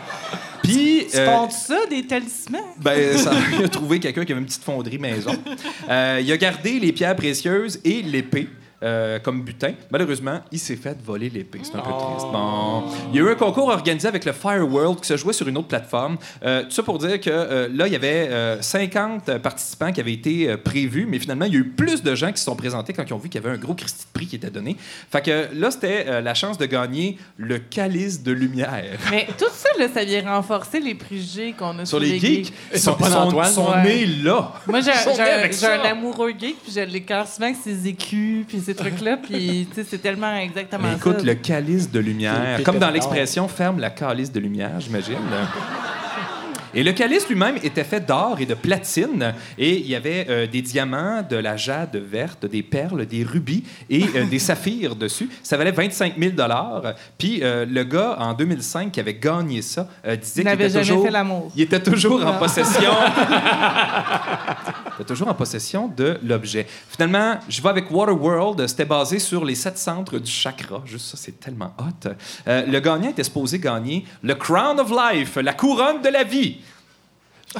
[0.62, 1.06] Puis.
[1.10, 2.60] Tu euh, ça, des talismans?
[2.80, 5.32] ben, ça, il a trouvé quelqu'un qui avait une petite fonderie maison.
[5.88, 8.48] Euh, il a gardé les pierres précieuses et l'épée.
[8.82, 9.72] Euh, comme butin.
[9.90, 11.60] Malheureusement, il s'est fait voler l'épée.
[11.62, 12.26] C'est un peu triste.
[12.32, 12.84] Bon.
[13.12, 15.56] Il y a eu un concours organisé avec le Fireworld qui se jouait sur une
[15.56, 16.16] autre plateforme.
[16.44, 20.00] Euh, tout ça pour dire que euh, là, il y avait euh, 50 participants qui
[20.00, 22.44] avaient été euh, prévus, mais finalement, il y a eu plus de gens qui se
[22.44, 24.36] sont présentés quand ils ont vu qu'il y avait un gros Christi de prix qui
[24.36, 24.76] était donné.
[25.10, 28.98] Fait que là, c'était euh, la chance de gagner le calice de lumière.
[29.10, 32.78] Mais tout ça, là, ça vient renforcer les préjugés qu'on a Sur les geeks, ils
[32.80, 33.82] sont, pas sont- sont ouais.
[33.82, 34.52] nés là.
[34.66, 35.22] Moi, j'ai Ils sont j'ai
[35.68, 39.66] nés un, amoureux geek, puis je l'écœure souvent avec ses écus, puis ces trucs-là, puis
[39.68, 41.26] tu sais, c'est tellement exactement Mais écoute, ça.
[41.26, 45.16] le calice de lumière, comme dans l'expression ferme la calice de lumière, j'imagine.
[46.76, 50.46] Et le calice lui-même était fait d'or et de platine, et il y avait euh,
[50.46, 55.30] des diamants, de la jade verte, des perles, des rubis et euh, des saphirs dessus.
[55.42, 56.34] Ça valait 25 000
[57.16, 60.74] Puis euh, le gars, en 2005, qui avait gagné ça, disait Il qu'il n'avait était
[60.74, 61.04] jamais toujours...
[61.06, 61.50] fait l'amour.
[61.56, 62.90] Il était toujours en possession.
[64.98, 66.66] Il était toujours en possession de l'objet.
[66.90, 68.66] Finalement, je vais avec Waterworld.
[68.66, 70.82] C'était basé sur les sept centres du chakra.
[70.84, 72.10] Juste ça, c'est tellement hot.
[72.46, 76.58] Le gagnant était supposé gagner le Crown of Life, la couronne de la vie.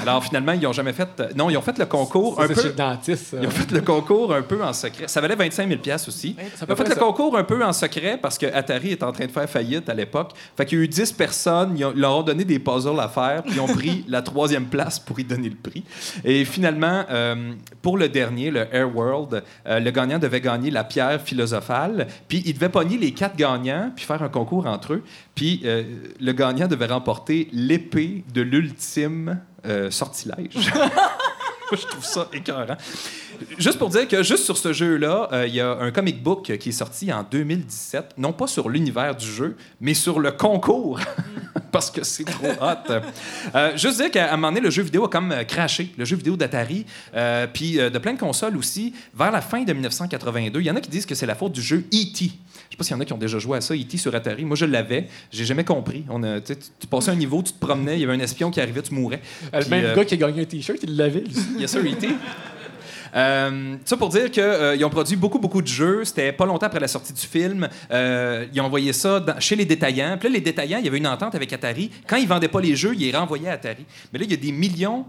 [0.00, 1.08] Alors finalement, ils n'ont jamais fait.
[1.36, 2.62] Non, ils ont fait le concours un c'est peu.
[2.64, 3.26] le dentiste.
[3.28, 3.36] ça.
[3.40, 5.08] Ils ont fait le concours un peu en secret.
[5.08, 6.36] Ça valait 25 000 aussi.
[6.36, 7.00] c'est à Ils peu ont fait près le ça.
[7.00, 9.94] concours un peu en secret parce que Atari est en train de faire faillite à
[9.94, 10.32] l'époque.
[10.56, 13.00] Fait qu'il y a eu 10 personnes, ils ont- ils leur ont donné des puzzles
[13.00, 15.82] à faire, puis ils ont pris la troisième place pour y donner le prix.
[16.24, 21.20] Et finalement, euh, pour le dernier, le Airworld, euh, le gagnant devait gagner la pierre
[21.20, 25.02] philosophale, puis il devait pogner les quatre gagnants, puis faire un concours entre eux.
[25.34, 25.82] Puis euh,
[26.20, 30.52] le gagnant devait remporter l'épée de l'ultime euh, sortilège.
[31.72, 32.76] Je trouve ça écœurant.
[33.58, 36.56] Juste pour dire que juste sur ce jeu-là, euh, il y a un comic book
[36.58, 41.00] qui est sorti en 2017, non pas sur l'univers du jeu, mais sur le concours,
[41.72, 42.92] parce que c'est trop hot.
[43.54, 46.04] Euh, juste dire qu'à un moment donné, le jeu vidéo a comme euh, craché, le
[46.04, 49.72] jeu vidéo d'Atari, euh, puis euh, de plein de consoles aussi, vers la fin de
[49.72, 50.60] 1982.
[50.60, 52.16] Il y en a qui disent que c'est la faute du jeu E.T.
[52.68, 53.96] Je sais pas s'il y en a qui ont déjà joué à ça, E.T.
[53.96, 54.44] sur Atari.
[54.44, 55.06] Moi, je l'avais.
[55.30, 56.04] J'ai jamais compris.
[56.08, 58.14] On a, tu sais, tu- tu passais un niveau, tu te promenais, il y avait
[58.14, 59.20] un espion qui arrivait, tu mourais.
[59.52, 61.34] Le même gars qui a gagné un T-shirt, il l'avait, lui.
[61.60, 62.08] Yes, sir, E.T.
[63.16, 66.04] Euh, ça pour dire qu'ils ont produit beaucoup, beaucoup de jeux.
[66.04, 67.68] C'était pas longtemps après la sortie du film.
[67.90, 70.16] Euh, ils ont envoyé ça chez les détaillants.
[70.18, 71.90] Puis là, les détaillants, il y avait une entente avec Atari.
[72.06, 73.86] Quand ils vendaient pas les jeux, ils les renvoyaient à Atari.
[74.12, 75.06] Mais là, il y a des millions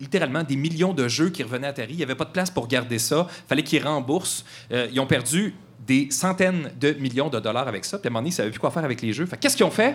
[0.00, 1.92] littéralement des millions de jeux qui revenaient à Atari.
[1.92, 3.28] Il n'y avait pas de place pour garder ça.
[3.48, 4.44] fallait qu'ils remboursent.
[4.72, 5.54] Euh, ils ont perdu
[5.86, 7.98] des centaines de millions de dollars avec ça.
[7.98, 9.28] Puis à un moment donné, ils ne savaient plus quoi faire avec les jeux.
[9.40, 9.94] Qu'est-ce qu'ils ont fait?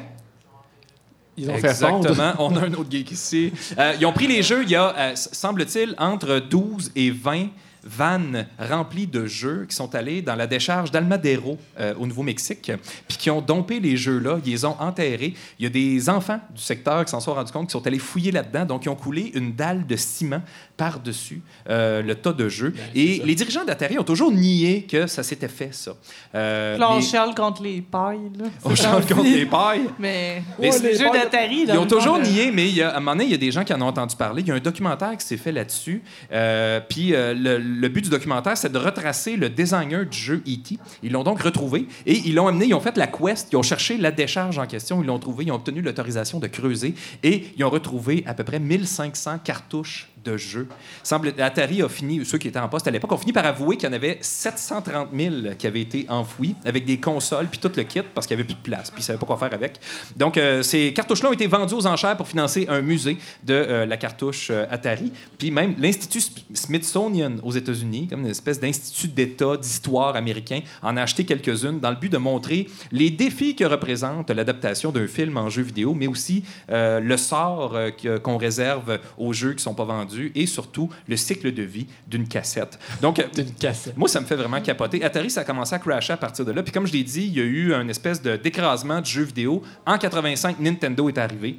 [1.40, 1.56] Ils ont.
[1.56, 2.34] Exactement.
[2.40, 3.52] On a un autre geek ici.
[3.78, 7.48] Euh, ils ont pris les jeux, il y a, euh, semble-t-il, entre 12 et 20
[7.84, 12.72] vannes remplies de jeux qui sont allés dans la décharge d'Almadero euh, au Nouveau-Mexique,
[13.08, 15.34] puis qui ont dompé les jeux-là, ils les ont enterrés.
[15.58, 18.00] Il y a des enfants du secteur qui s'en sont rendus compte, qui sont allés
[18.00, 20.42] fouiller là-dedans, donc ils ont coulé une dalle de ciment
[20.80, 22.74] par-dessus euh, le tas de jeux.
[22.96, 25.92] et les dirigeants d'Atari ont toujours nié que ça s'était fait, ça.
[26.34, 28.32] Euh, là, on mais- contre les pailles.
[28.40, 28.46] Là.
[28.64, 29.14] on change gentil.
[29.14, 29.82] contre les pailles.
[30.00, 31.66] Mais Mais les c'est- jeux d'Atari.
[31.68, 33.38] Ils ont toujours nié, mais il y a, à un moment donné, il y a
[33.38, 34.42] des gens qui en ont entendu parler.
[34.42, 36.02] Il y a un documentaire qui s'est fait là-dessus.
[36.32, 40.42] Euh, puis euh, le, le but du documentaire, c'est de retracer le designer du jeu
[40.48, 40.78] E.T.
[41.04, 43.62] Ils l'ont donc retrouvé et ils l'ont amené, ils ont fait la quest, ils ont
[43.64, 47.48] cherché la décharge en question, ils l'ont trouvé, ils ont obtenu l'autorisation de creuser et
[47.58, 50.68] ils ont retrouvé à peu près 1500 cartouches de jeux.
[51.04, 53.78] Semble, Atari a fini, ceux qui étaient en poste à l'époque, ont fini par avouer
[53.78, 57.72] qu'il y en avait 730 000 qui avaient été enfouis avec des consoles puis tout
[57.76, 59.38] le kit parce qu'il n'y avait plus de place puis ils ne savaient pas quoi
[59.38, 59.80] faire avec.
[60.16, 63.86] Donc, euh, ces cartouches-là ont été vendues aux enchères pour financer un musée de euh,
[63.86, 65.12] la cartouche euh, Atari.
[65.38, 66.22] Puis même l'Institut
[66.54, 71.90] Smithsonian aux États-Unis, comme une espèce d'institut d'État d'histoire américain, en a acheté quelques-unes dans
[71.90, 76.08] le but de montrer les défis que représente l'adaptation d'un film en jeu vidéo, mais
[76.08, 77.78] aussi le sort
[78.24, 81.88] qu'on réserve aux jeux qui ne sont pas vendus et surtout le cycle de vie
[82.08, 82.80] d'une cassette.
[83.02, 83.98] Donc, euh, C'est une cassette.
[83.98, 85.04] moi, ça me fait vraiment capoter.
[85.04, 86.64] Atari, ça a commencé à crasher à partir de là.
[86.64, 89.24] Puis comme je l'ai dit, il y a eu une espèce de d'écrasement du jeu
[89.24, 89.62] vidéo.
[89.86, 91.58] En 85, Nintendo est arrivé.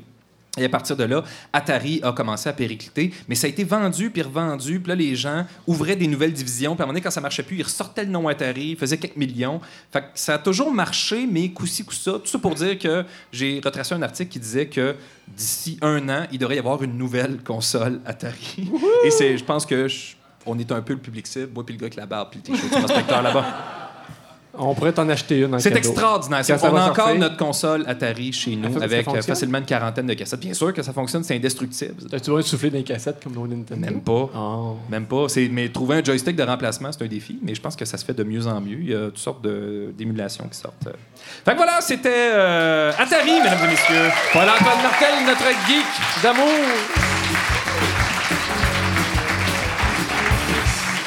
[0.58, 1.22] Et à partir de là,
[1.52, 4.80] Atari a commencé à péricliter, mais ça a été vendu puis revendu.
[4.80, 6.74] Puis là, les gens ouvraient des nouvelles divisions.
[6.74, 8.76] Puis à un moment donné, quand ça marchait plus, ils ressortaient le nom Atari, ils
[8.76, 9.60] faisaient quelques millions.
[9.92, 12.12] Fait que ça a toujours marché, mais coup-ci, coup-ça.
[12.14, 14.96] Tout ça pour dire que j'ai retracé un article qui disait que
[15.28, 18.68] d'ici un an, il devrait y avoir une nouvelle console Atari.
[19.04, 20.14] Et c'est, je pense que je-
[20.46, 22.40] on est un peu le public cible, moi puis le gars avec la barbe puis
[22.44, 23.79] le t-shirt du là-bas.
[24.58, 25.58] On pourrait t'en acheter une.
[25.60, 26.42] C'est extraordinaire.
[26.46, 27.20] Quand on a va encore sortir.
[27.20, 30.40] notre console Atari chez nous avec euh, facilement une quarantaine de cassettes.
[30.40, 31.94] Bien sûr que ça fonctionne, c'est indestructible.
[32.10, 33.80] T'as-tu besoin de souffler les cassettes comme nos Nintendo?
[33.80, 34.28] Même pas.
[34.34, 34.76] Oh.
[34.90, 35.26] Même pas.
[35.50, 38.04] Mais trouver un joystick de remplacement, c'est un défi, mais je pense que ça se
[38.04, 38.78] fait de mieux en mieux.
[38.80, 40.88] Il y a toutes sortes de, d'émulations qui sortent.
[41.44, 44.10] Fait que voilà, c'était euh, Atari, mesdames et messieurs.
[44.32, 46.48] Paul-Antoine Martel, notre geek d'amour.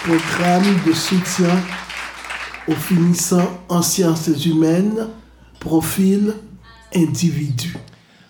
[0.05, 1.55] Programme de soutien
[2.67, 5.07] aux finissants en sciences humaines,
[5.59, 6.33] profil
[6.95, 7.75] individu.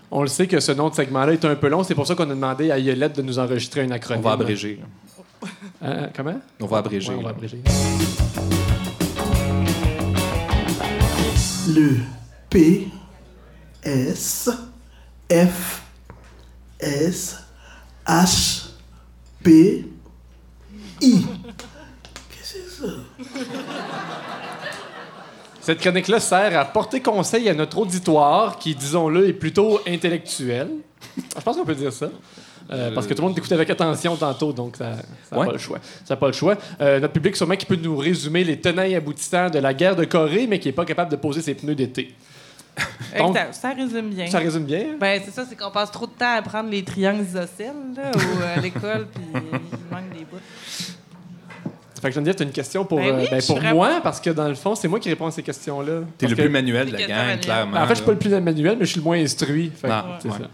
[0.10, 1.84] On le sait que ce nom de segment-là est un peu long.
[1.84, 4.24] C'est pour ça qu'on a demandé à Yolette de nous enregistrer un On acronyme.
[4.24, 4.80] va abréger.
[5.84, 6.40] Euh, comment?
[6.62, 7.10] On va abréger.
[7.10, 7.62] Ouais, on va abréger.
[11.70, 11.98] Le
[12.50, 12.88] P
[13.84, 14.50] S
[15.32, 15.82] F
[16.80, 17.38] S
[18.06, 18.70] H
[19.42, 19.86] P
[21.02, 21.26] I.
[22.30, 22.94] Qu'est-ce que c'est ça?
[25.62, 30.68] Cette chronique-là sert à porter conseil à notre auditoire qui, disons-le, est plutôt intellectuel.
[31.18, 32.10] Je pense qu'on peut dire ça.
[32.72, 34.92] Euh, parce que tout le monde t'écoute avec attention tantôt, donc ça
[35.32, 35.46] n'a Ouais.
[35.48, 35.80] pas le choix.
[36.06, 36.56] Ça pas le choix.
[36.82, 39.96] Euh, notre public, sûrement, qui peut nous résumer les tenants et aboutissants de la guerre
[39.96, 42.14] de Corée, mais qui n'est pas capable de poser ses pneus d'été.
[43.18, 44.28] Donc- ça, ça résume bien.
[44.28, 44.80] Ça résume bien?
[44.80, 44.98] hein?
[45.00, 48.12] Ben, c'est ça, c'est qu'on passe trop de temps à apprendre les triangles isocèles là,
[48.16, 50.38] ou à l'école, puis il manque des bouts.
[52.04, 54.20] Fait que Geneviève, tu as une question pour, Ben oui, euh, ben, pour moi, parce
[54.20, 56.02] que dans le fond, c'est moi qui réponds à ces questions-là.
[56.18, 57.78] T'es le que- plus manuel de la C'est gang, clairement.
[57.78, 59.72] En fait, je suis pas le plus manuel, mais je suis le moins instruit.
[59.74, 59.88] Fait
[60.20, 60.34] c'est ouais.
[60.38, 60.48] ça.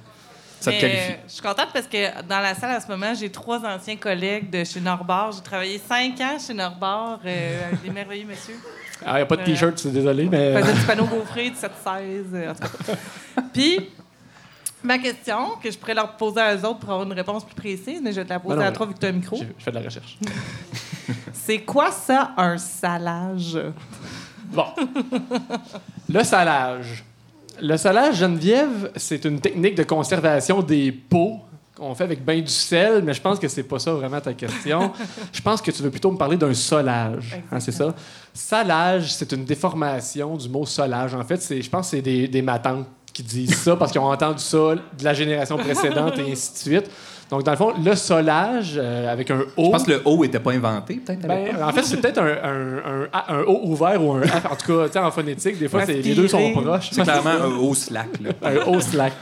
[0.59, 1.11] Ça te qualifie.
[1.13, 3.95] euh, je suis contente parce que dans la salle à ce moment, j'ai trois anciens
[3.95, 5.31] collègues de chez Norbord.
[5.31, 8.59] J'ai travaillé cinq ans chez Norbord, euh, avec des merveilleux messieurs.
[9.03, 10.53] Ah, il n'y a pas de t-shirt, je suis désolé, mais.
[10.53, 12.93] Je faisais du panneau gaufré, du 7-16, euh, en tout cas.
[13.53, 13.89] Puis,
[14.84, 17.55] ma question, que je pourrais leur poser à eux autres pour avoir une réponse plus
[17.55, 19.09] précise, mais je vais te la poser Ben non, à toi vu que tu as
[19.09, 19.38] un micro.
[19.38, 20.17] Je fais de la recherche.
[21.49, 23.57] C'est quoi ça, un salage?
[24.53, 24.65] Bon.
[26.07, 27.03] Le salage.
[27.59, 31.39] Le salage, Geneviève, c'est une technique de conservation des pots
[31.76, 34.35] qu'on fait avec bain du sel, mais je pense que c'est pas ça vraiment ta
[34.35, 34.93] question.
[35.34, 37.41] je pense que tu veux plutôt me parler d'un solage.
[37.51, 37.95] Hein, c'est ça?
[38.31, 41.15] Salage, c'est une déformation du mot solage.
[41.15, 44.01] En fait, c'est, je pense que c'est des, des matantes qui disent ça parce qu'ils
[44.01, 46.91] ont entendu ça de la génération précédente et ainsi de suite.
[47.30, 49.65] Donc, dans le fond, le solage, euh, avec un O.
[49.65, 51.27] Je pense que le O était pas inventé, peut-être.
[51.27, 54.45] Ben, en fait, c'est peut-être un, un, un, A- un O ouvert ou un F.
[54.51, 56.89] En tout cas, en phonétique, des fois, c'est- les deux sont proches.
[56.91, 58.07] c'est clairement un O slack.
[58.22, 58.31] Là.
[58.41, 59.14] un O slack.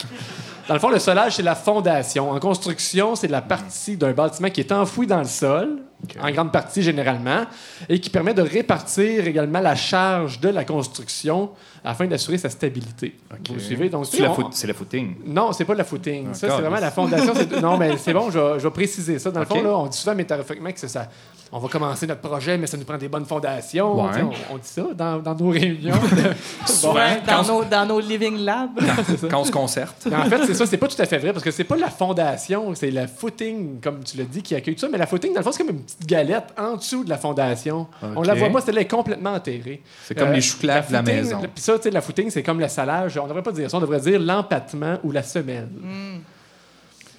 [0.67, 2.31] Dans le fond, le solage, c'est la fondation.
[2.31, 5.77] En construction, c'est la partie d'un bâtiment qui est enfoui dans le sol,
[6.21, 7.45] en grande partie généralement,
[7.87, 11.51] et qui permet de répartir également la charge de la construction
[11.85, 13.15] afin d'assurer sa stabilité.
[13.49, 13.89] Vous suivez?
[13.89, 15.15] Donc, C'est la, on- foot- c'est la footing.
[15.25, 16.33] non, c'est pas de la footing.
[16.33, 17.33] Ça, c'est vraiment la fondation.
[17.61, 19.31] Non, mais c'est bon, je vais, je vais préciser ça.
[19.31, 21.07] Dans le fond, là, on dit souvent métaphoriquement que c'est ça.
[21.51, 23.95] On va commencer notre projet, mais ça nous prend des bonnes fondations.
[24.05, 24.21] Ouais.
[24.21, 25.95] On, on dit ça dans, dans nos réunions.
[26.11, 26.93] de- Souvent,
[27.25, 28.71] dans, nos, dans nos living labs.
[29.31, 30.07] Quand on se concerte.
[30.09, 31.77] Mais en fait, c'est ça, c'est pas tout à fait vrai parce que c'est pas
[31.77, 34.89] la fondation, c'est la footing, comme tu l'as dit, qui accueille tout ça.
[34.91, 37.17] Mais la footing, dans le fond, c'est comme une petite galette en dessous de la
[37.17, 37.87] fondation.
[38.15, 39.81] On la voit pas, celle-là est complètement enterrée.
[40.03, 41.39] C'est comme Euh, les chouclaves de la footing, maison.
[41.41, 43.17] Puis ça, tu sais, la footing, c'est comme le salage.
[43.17, 45.69] On devrait pas dire ça, on devrait dire l'empattement ou la semelle.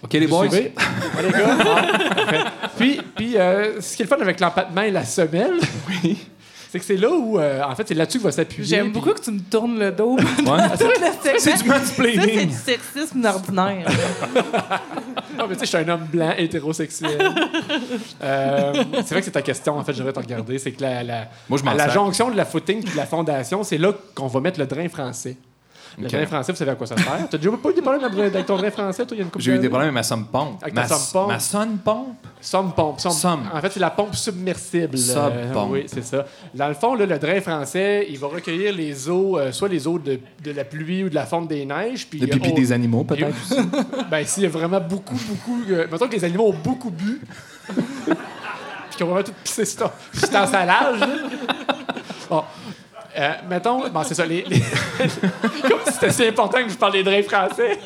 [0.02, 0.48] OK, les boys?
[0.48, 0.72] suivez?
[1.16, 1.56] Ouais, les gars?
[1.60, 2.68] Ah.
[2.76, 5.58] Puis, puis euh, ce qui est le fun avec l'empattement et la semelle,
[6.70, 8.68] c'est que c'est là où, euh, en fait, c'est là-dessus que va s'appuyer.
[8.68, 10.16] J'aime puis- beaucoup que tu me tournes le dos.
[10.16, 10.58] Ouais.
[11.38, 12.50] c'est du mansplaining.
[12.50, 13.88] Ça, c'est du sexisme ordinaire.
[15.38, 17.16] Non, mais tu sais, je suis un homme blanc hétérosexuel.
[18.20, 20.58] Euh, c'est vrai que c'est ta question, en fait, je devrais te regarder.
[20.58, 23.62] C'est que la, la, Moi, je la jonction de la footing et de la fondation,
[23.62, 25.36] c'est là qu'on va mettre le drain français.
[25.98, 26.12] Le OK.
[26.12, 27.28] drain français, vous savez à quoi ça sert?
[27.30, 29.30] T'as déjà pas eu des problèmes avec ton drain français, toi, il y a une
[29.30, 30.58] couple J'ai eu des problèmes avec ma somme pompe.
[30.62, 31.28] Avec ta ma, somme pompe?
[31.28, 32.16] Ma somme pompe?
[32.40, 33.00] Somme pompe.
[33.00, 33.40] somme- Somme.
[33.52, 34.96] En fait, c'est la pompe submersible.
[34.96, 35.70] Sub pompe.
[35.72, 36.24] oui, c'est ça.
[36.54, 39.86] Dans le fond, là, le drain français, il va recueillir les eaux, euh, soit les
[39.88, 42.06] eaux de, de la pluie ou de la fonte des neiges.
[42.08, 43.34] Puis, Le pipi euh, des animaux, peut-être?
[44.10, 45.60] Ben, s'il y a vraiment beaucoup, beaucoup.
[45.70, 47.20] Euh, mettons que les animaux ont beaucoup bu.
[47.74, 49.90] Puis qu'ils ont vraiment tout pissé sur
[50.30, 51.00] ton- salage.
[52.30, 52.44] Bon.
[53.18, 54.24] Euh, mettons, bon, c'est ça.
[54.24, 54.60] Les, les-
[55.68, 57.78] Comme si c'était si important que je parle des drains français.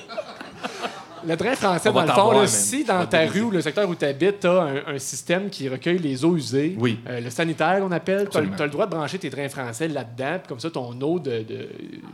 [1.26, 3.50] Le drain français, On va dans le fond, là, si On dans ta rue ou
[3.50, 6.76] le secteur où tu habites, tu as un, un système qui recueille les eaux usées,
[6.78, 6.98] Oui.
[7.08, 10.38] euh, le sanitaire qu'on appelle, tu as, le droit de brancher tes drains français là-dedans,
[10.38, 11.68] puis comme ça, ton eau de, de-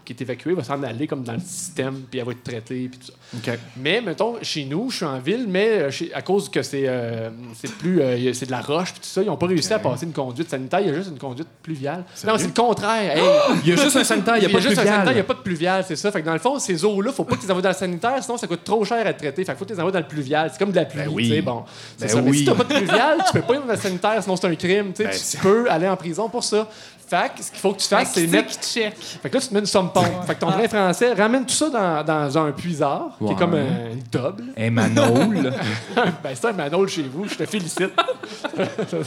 [0.04, 2.88] qui est évacuée va s'en aller comme dans le système, puis elle va être traitée,
[2.88, 3.06] puis tout
[3.42, 3.52] ça.
[3.76, 6.84] Mais, mettons, chez nous, je suis en ville, mais euh, chez- à cause que c'est
[6.86, 9.78] euh, c'est plus euh, de la roche, puis tout ça, ils n'ont pas réussi à
[9.78, 12.04] passer une conduite sanitaire, il y a juste une conduite pluviale.
[12.26, 13.16] Non, c'est le contraire.
[13.16, 13.22] Hey,
[13.64, 14.94] Il y a juste un sanitaire, il n'y a pas de juste un pluvial.
[14.94, 16.10] sanitaire, il n'y a pas de pluvial, c'est ça.
[16.12, 18.36] Fait que dans le fond, ces eaux-là, faut pas les envoies dans le sanitaire, sinon
[18.36, 19.44] ça coûte trop cher à traiter.
[19.44, 20.48] Fait qu'il faut que tu les envoies dans le pluvial.
[20.52, 21.28] C'est comme de la pluie, Ben oui.
[21.28, 21.64] tu sais, bon.
[21.96, 22.22] C'est Ben ça.
[22.22, 24.46] Mais si t'as pas de pluvial, tu peux pas ir dans le sanitaire, sinon c'est
[24.46, 25.04] un crime, tu.
[25.04, 26.68] Ben, tu peux aller en prison pour ça.
[27.08, 28.94] Fait que ce qu'il faut que tu fasses, c'est Qui mettre qui check?
[28.98, 30.26] fait que là, tu te mets une somme pompe.
[30.26, 33.32] Fait que ton drain français, ramène tout ça dans, dans un puisard, qui Ouais.
[33.32, 34.40] est comme un- tube.
[34.58, 35.52] Un manole.
[35.96, 37.90] ben, c'est un manole chez vous, je te félicite.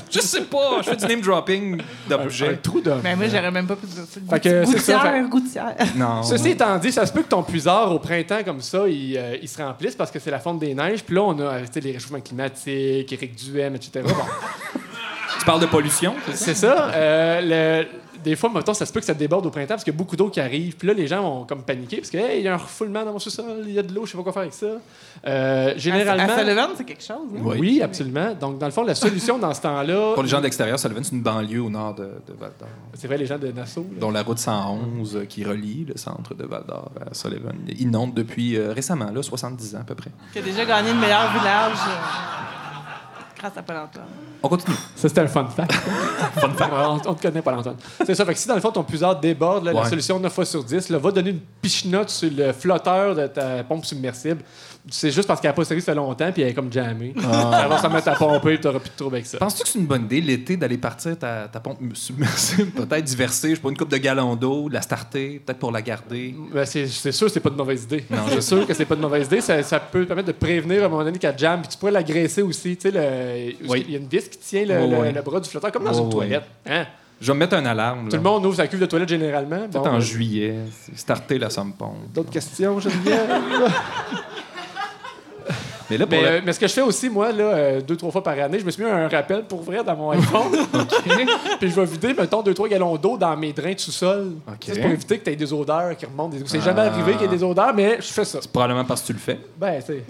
[0.09, 2.57] je sais pas, je fais du name dropping un, d'objets.
[2.57, 3.01] trou d'homme.
[3.01, 4.19] Ben, moi, j'aurais même pas pu dire ça.
[4.29, 5.75] Fait que c'est ça, Gouttière, fait- gouttière.
[5.95, 6.23] Non.
[6.23, 9.37] Ceci étant dit, ça se peut que ton puisard, au printemps, comme ça, il, euh,
[9.41, 11.03] il se remplisse parce que c'est la fonte des neiges.
[11.03, 14.01] Puis là, on a euh, les réchauffements climatiques, Éric Duhem, etc.
[14.03, 14.11] Bon,
[15.41, 16.13] Tu parles de pollution?
[16.33, 16.91] c'est ça?
[16.93, 17.87] Euh, le-
[18.23, 19.97] des fois, mettons, ça se peut que ça déborde au printemps parce qu'il y a
[19.97, 20.75] beaucoup d'eau qui arrive.
[20.77, 23.17] Puis là, les gens vont comme paniquer parce qu'il y a un refoulement dans mon
[23.17, 24.67] sous-sol, il y a de l'eau, je sais pas quoi faire avec ça.
[25.25, 26.31] Euh, généralement.
[26.31, 27.17] À Sullivan, c'est quelque chose.
[27.35, 27.39] hein?
[27.43, 27.81] oui.
[27.81, 28.35] absolument.
[28.39, 30.11] Donc, dans le fond, la solution dans ce temps-là.
[30.13, 32.69] Pour les gens d'extérieur, Sullivan, c'est une banlieue au nord de, de Val d'Or.
[32.93, 33.87] C'est vrai, les gens de Nassau.
[33.91, 33.99] là.
[33.99, 38.13] dont la route 111 euh, qui relie le centre de Val d'Or à Sullivan inonde
[38.13, 40.11] depuis euh, récemment, là, 70 ans à peu près.
[40.31, 42.60] Qui a déjà gagné le meilleur village euh,
[43.41, 44.05] grâce à Paul-Antoine.
[44.43, 44.75] On continue.
[44.95, 45.71] Ça, c'était un fun fact.
[46.35, 46.71] fun fact.
[46.73, 47.75] On, on te connaît pas, Antoine.
[48.05, 48.23] C'est ça.
[48.25, 50.63] Fait que si, dans le fond, ton puisard déborde, là, la solution 9 fois sur
[50.63, 54.43] 10 là, va donner une pichenote sur le flotteur de ta pompe submersible.
[54.89, 57.13] C'est juste parce qu'elle n'a pas servi ça fait longtemps puis elle est comme jammée.
[57.21, 59.37] Ça va se mettre à pomper et tu n'auras plus de trouble avec ça.
[59.37, 63.51] Penses-tu que c'est une bonne idée l'été d'aller partir ta, ta pompe submersible, peut-être diverser,
[63.51, 66.35] je sais pas, une coupe de gallons d'eau, de la starter, peut-être pour la garder?
[66.53, 68.03] Ben, c'est c'est sûr que c'est pas de mauvaise idée.
[68.09, 69.41] Non, c'est sûr que c'est pas de mauvaise idée.
[69.41, 71.61] Ça, ça peut permettre de prévenir à un moment donné qu'elle jamme.
[71.61, 72.75] Puis tu pourrais l'agresser aussi.
[72.75, 73.85] Tu sais, le- Oui.
[73.87, 75.11] il y a une vis qui tient le, Oui, le- oui.
[75.13, 76.11] le bras du flotteur, comme dans une oui.
[76.11, 76.43] toilette.
[76.67, 76.85] Hein?
[77.19, 78.09] Je vais me mettre un alarme.
[78.09, 79.59] Tout le monde ouvre sa cuve de toilette généralement.
[79.67, 82.11] Peut-être Bon, en euh, juillet, c'est starter la somme pompe.
[82.11, 83.29] D'autres questions, Geneviève?
[85.91, 87.81] Mais là, pour Mais, le- euh, mais ce que je fais aussi, moi, là, euh,
[87.81, 90.09] deux, trois fois par année, je me suis mis un rappel pour vrai dans mon
[90.11, 90.51] iPhone.
[91.59, 94.33] Puis je vais vider, mettons, deux, trois gallons d'eau dans mes drains de sous-sol.
[94.47, 94.53] OK.
[94.65, 96.37] Ça, C'est pour éviter que tu aies des odeurs qui remontent.
[96.37, 96.65] des- C'est Ah.
[96.65, 98.39] jamais arrivé qu'il y ait des odeurs, mais je fais ça.
[98.51, 100.03] probablement parce que tu le fais, Ben, c'est.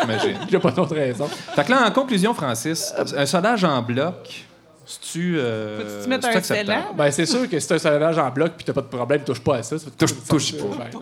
[0.00, 0.36] j'imagine.
[0.50, 1.26] J'ai pas d'autre raison.
[1.26, 4.44] fait que là, en conclusion, Francis, un soldage en bloc,
[4.84, 5.36] si tu.
[5.38, 6.82] Euh, mettre un scellant?
[6.94, 9.22] Ben, c'est sûr que si t'as un salage en bloc puis t'as pas de problème,
[9.22, 9.78] touche pas à ça.
[9.78, 10.64] ça Touche- touche pas.
[10.92, 11.00] Ben,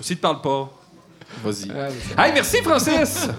[0.00, 0.70] Si tu te parles pas,
[1.44, 1.70] vas-y.
[1.70, 2.22] ah, c'est.
[2.22, 3.28] Hey, merci, Francis!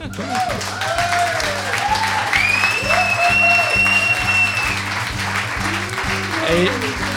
[6.49, 6.69] Et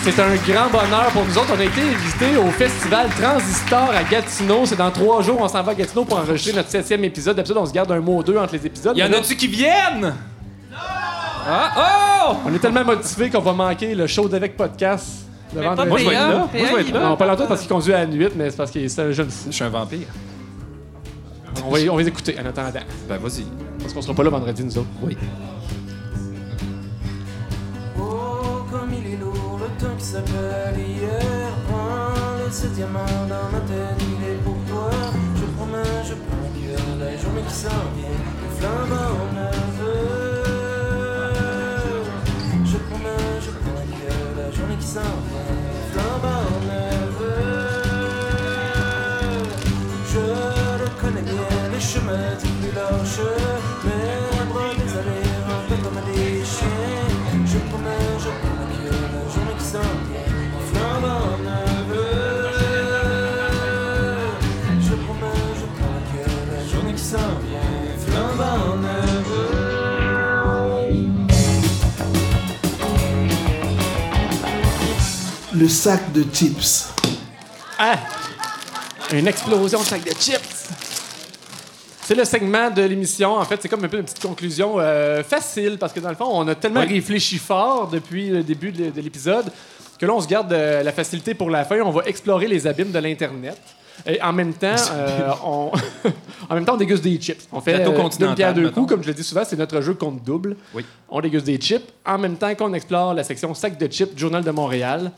[0.02, 1.52] c'est un grand bonheur pour nous autres.
[1.56, 4.66] On a été invités au festival Transistor à Gatineau.
[4.66, 7.36] C'est dans trois jours, on s'en va à Gatineau pour enregistrer notre septième épisode.
[7.36, 8.96] D'habitude, on se garde un mot ou deux entre les épisodes.
[8.96, 10.14] Y en a-tu qui viennent?
[11.46, 12.36] Ah, oh!
[12.46, 15.06] On est tellement motivés qu'on va manquer le show d'avec podcast.
[15.54, 15.88] Le vendredi.
[15.88, 16.36] Moi, je vais être là.
[16.36, 17.00] Moi, je vais être là.
[17.00, 19.12] Non, pas longtemps parce qu'il conduit à la nuit, mais c'est parce qu'il est un
[19.12, 19.46] jeune fou.
[19.46, 20.06] Je suis un vampire.
[21.64, 22.80] On va, on va les écouter en attendant.
[23.08, 23.44] Ben, vas-y.
[23.80, 24.88] Parce qu'on sera pas là vendredi, nous autres.
[25.02, 25.16] Oui.
[27.98, 31.52] Oh, comme il est lourd le temps qui s'appelle hier.
[31.68, 34.90] Prends les sept diamants dans ma tête, il est pour toi.
[35.36, 40.10] Je promets, je prends que la journée qui s'en vient, le flambeau neveu.
[42.64, 46.89] Je promets, je prends que la journée qui s'en vient, le flambeau neveu.
[51.92, 53.26] Les plus larges,
[53.84, 57.08] mes allées un peu comme des chiens.
[57.44, 60.30] Je promets, je promets que la journée qui s'en vient,
[60.72, 62.10] flambant neveu.
[64.80, 66.22] Je promets, je promets que
[66.52, 67.72] la journée qui s'en vient,
[68.06, 69.48] flambant neveu.
[75.52, 76.88] Le sac de chips.
[77.78, 77.98] Ah!
[79.12, 80.59] Une explosion de sac de chips!
[82.10, 83.36] C'est le segment de l'émission.
[83.36, 86.16] En fait, c'est comme un peu une petite conclusion euh, facile parce que dans le
[86.16, 89.44] fond, on a tellement réfléchi fort depuis le début de, de l'épisode
[89.96, 91.78] que là, on se garde euh, la facilité pour la fin.
[91.82, 93.56] On va explorer les abîmes de l'Internet.
[94.04, 95.70] Et en même temps, euh, on...
[96.50, 97.46] en même temps, on déguste des chips.
[97.52, 98.74] On fait euh, d'une pierre deux mettons.
[98.74, 100.56] coups, comme je le dis souvent, c'est notre jeu compte double.
[100.74, 100.84] Oui.
[101.08, 104.42] On déguste des chips en même temps qu'on explore la section sac de chips Journal
[104.42, 105.12] de Montréal.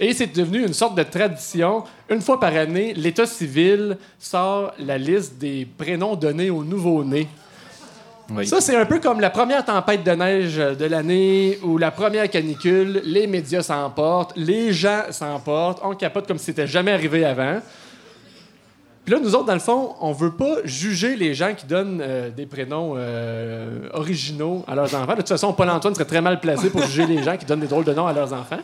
[0.00, 1.82] Et c'est devenu une sorte de tradition.
[2.08, 7.28] Une fois par année, l'État civil sort la liste des prénoms donnés aux nouveau-nés.
[8.30, 8.46] Oui.
[8.46, 12.28] Ça, c'est un peu comme la première tempête de neige de l'année ou la première
[12.28, 13.00] canicule.
[13.04, 17.60] Les médias s'emportent, les gens s'emportent, on capote comme si c'était jamais arrivé avant.
[19.04, 22.02] Puis là, nous autres, dans le fond, on veut pas juger les gens qui donnent
[22.02, 25.12] euh, des prénoms euh, originaux à leurs enfants.
[25.12, 27.66] De toute façon, Paul-Antoine serait très mal placé pour juger les gens qui donnent des
[27.66, 28.58] drôles de noms à leurs enfants.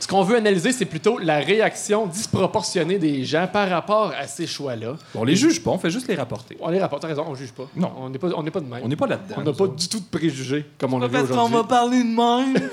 [0.00, 4.46] Ce qu'on veut analyser, c'est plutôt la réaction disproportionnée des gens par rapport à ces
[4.46, 4.94] choix-là.
[5.14, 6.56] On les juge pas, on fait juste les rapporter.
[6.60, 7.64] On les rapporte, t'as raison, on juge pas.
[7.74, 7.90] Non.
[7.98, 8.80] On n'est pas, on n'est pas de même.
[8.84, 9.34] On n'est pas là-dedans.
[9.38, 11.56] On n'a pas du tout de préjugés, comme on l'a vu Parce qu'on aujourd'hui.
[11.56, 12.54] va parler de même.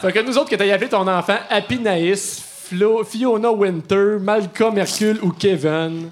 [0.00, 4.76] Fait que nous autres, que t'aies appelé ton enfant Happy Naïs, Flo- Fiona Winter, Malcolm
[4.78, 6.10] Hercule ou Kevin,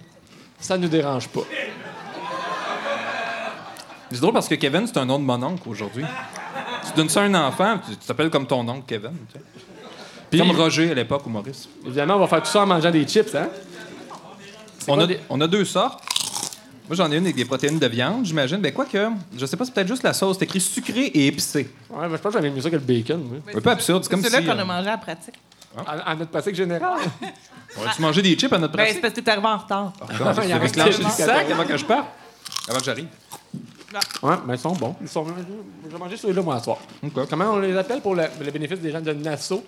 [0.61, 1.41] ça nous dérange pas.
[4.13, 6.05] C'est drôle parce que Kevin, c'est un nom de mon oncle aujourd'hui.
[6.87, 9.13] Tu donnes ça à un enfant, tu tu t'appelles comme ton oncle Kevin.
[9.33, 9.39] tu.
[10.31, 11.69] Puis, Comme Roger à l'époque ou Maurice.
[11.85, 13.49] évidemment, on va faire tout ça en mangeant des chips, hein?
[14.87, 16.03] On a, des- on a deux sortes.
[16.89, 18.57] Moi, j'en ai une avec des protéines de viande, j'imagine.
[18.59, 20.37] Ben, quoi que, je sais pas, c'est peut-être juste la sauce.
[20.39, 21.69] C'est écrit sucré et épicé.
[21.91, 23.39] Ouais, ben, je pense que j'aimais mieux ça que le bacon, moi.
[23.55, 24.03] Un peu absurde.
[24.05, 24.37] C'est comme C'est si.
[24.37, 25.35] là qu'on euh, a mangé à la pratique.
[25.87, 26.99] À, à notre pratique générale.
[27.79, 29.03] on a-tu mangé des chips à notre Ben, c'est pratique?
[29.03, 29.93] parce que t'es arrivé en retard.
[30.61, 31.09] Reste clenché tellement.
[31.09, 32.07] le sac avant que je parte.
[32.69, 33.07] Avant que j'arrive.
[34.23, 34.95] Ouais, mais ils sont bons.
[35.01, 35.25] Ils sont...
[35.85, 36.79] Je vais manger celui-là, moi, à soir.
[37.29, 39.65] Comment on les appelle pour le, le bénéfice des gens de Nassau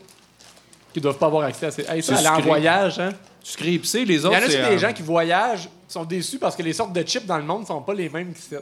[0.92, 1.82] qui doivent pas avoir accès à ces.
[1.88, 3.10] Hey, ça, C'est aller en voyage, hein?
[3.42, 4.68] Sucré épicé, les Il y autres, en a aussi c'est.
[4.68, 7.42] des euh, gens qui voyagent sont déçus parce que les sortes de chips dans le
[7.44, 8.54] monde sont pas les mêmes qu'ici.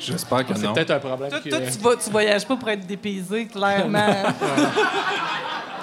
[0.00, 0.72] J'espère que C'est non.
[0.72, 1.30] peut-être un problème.
[1.30, 3.98] Toi, que- toi, tu, vas, tu voyages pas pour être dépaysé, clairement.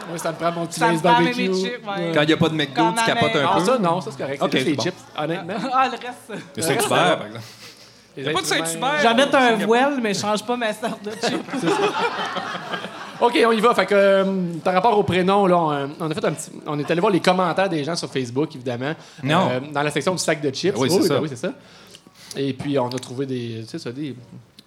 [0.09, 1.49] Ouais, ça me prend mon petit Ça me lace prend barbecue.
[1.49, 2.11] mes chips, ouais.
[2.13, 3.65] Quand il n'y a pas de McDo, Quand tu capotes un Ah, peu.
[3.65, 4.41] ça, non, ça, c'est correct.
[4.41, 4.83] Ok, c'est juste c'est les bon.
[4.83, 5.53] chips, honnêtement.
[5.73, 6.43] ah, le reste.
[6.55, 7.43] Le Saint-Hubert, par exemple.
[8.17, 8.99] Il y a pas de Saint-Hubert.
[9.03, 11.41] J'en mets un voile, mais je change pas ma sorte de chip.
[13.19, 13.73] OK, on y va.
[13.73, 14.23] Fait que, euh,
[14.63, 16.51] par rapport au prénom, là, on, euh, on a fait un petit.
[16.65, 18.93] On est allé voir les commentaires des gens sur Facebook, évidemment.
[19.23, 19.49] Non.
[19.51, 20.75] Euh, dans la section du sac de chips.
[20.77, 21.13] Oui, c'est oui, ça.
[21.15, 21.53] ben oui, c'est ça.
[22.35, 23.61] Et puis, on a trouvé des.
[23.61, 24.15] Tu sais, ça, des.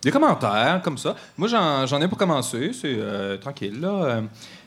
[0.03, 1.15] Des commentaires comme ça.
[1.37, 2.71] Moi, j'en j'en ai pour commencer.
[2.73, 4.23] C'est euh, tranquille, là.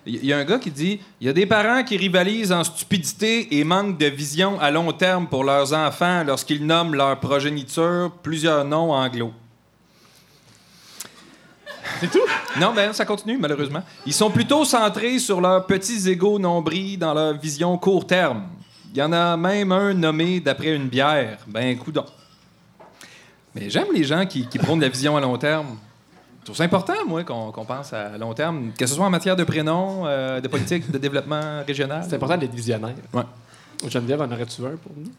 [0.06, 2.64] Il y, a un gars qui dit il y a des parents qui rivalisent en
[2.64, 8.12] stupidité et manquent de vision à long terme pour leurs enfants lorsqu'ils nomment leur progéniture
[8.22, 9.32] plusieurs noms anglo.
[12.00, 12.26] C'est tout?
[12.60, 13.82] Non, ben ça continue, malheureusement.
[14.06, 18.44] Ils sont plutôt centrés sur leurs petits égaux nombrils dans leur vision court terme.
[18.94, 21.40] Il y en a même un nommé d'après une bière.
[21.48, 22.06] Ben, coudon.
[23.56, 25.78] Mais j'aime les gens qui, qui prônent la vision à long terme.
[26.44, 29.38] Je trouve ça important, moi, qu'on pense à long terme, que ce soit en matière
[29.38, 32.04] de prénoms, euh, de politique, de développement régional.
[32.06, 32.96] C'est important d'être visionnaire.
[33.14, 33.24] Ouais.
[33.88, 35.10] Geneviève, en aurais-tu un pour nous?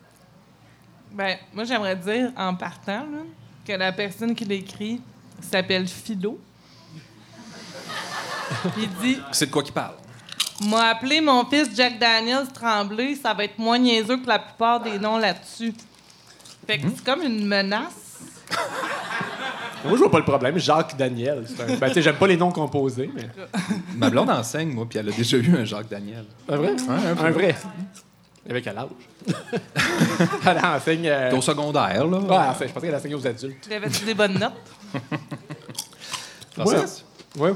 [1.13, 3.23] Ben, moi, j'aimerais dire, en partant, là,
[3.67, 5.01] que la personne qui l'écrit
[5.41, 6.39] s'appelle Philo.
[8.77, 9.95] Il dit C'est de quoi qu'il parle.
[10.67, 14.79] M'a appelé mon fils Jack Daniels Tremblay, ça va être moins niaiseux que la plupart
[14.81, 15.73] des noms là-dessus.
[16.67, 18.21] Fait que c'est comme une menace.
[19.85, 20.59] Moi, je vois pas le problème.
[20.59, 21.45] Jacques Daniel.
[21.61, 23.29] un- Ben, tu sais, j'aime pas les noms composés, mais.
[23.97, 26.25] Ma blonde enseigne, moi, puis elle a déjà eu un Jacques Daniel.
[26.49, 26.75] Un vrai?
[26.89, 27.55] un, vrai.
[28.49, 28.89] Avec quel âge?
[30.47, 31.07] Elle enseigne.
[31.09, 32.19] euh, T'es au secondaire, là.
[32.19, 33.67] Ouais, enfin, je pensais qu'elle enseignait aux adultes.
[33.67, 34.53] Tu avais-tu des bonnes notes?
[36.53, 37.05] Francis?
[37.39, 37.53] Ouais.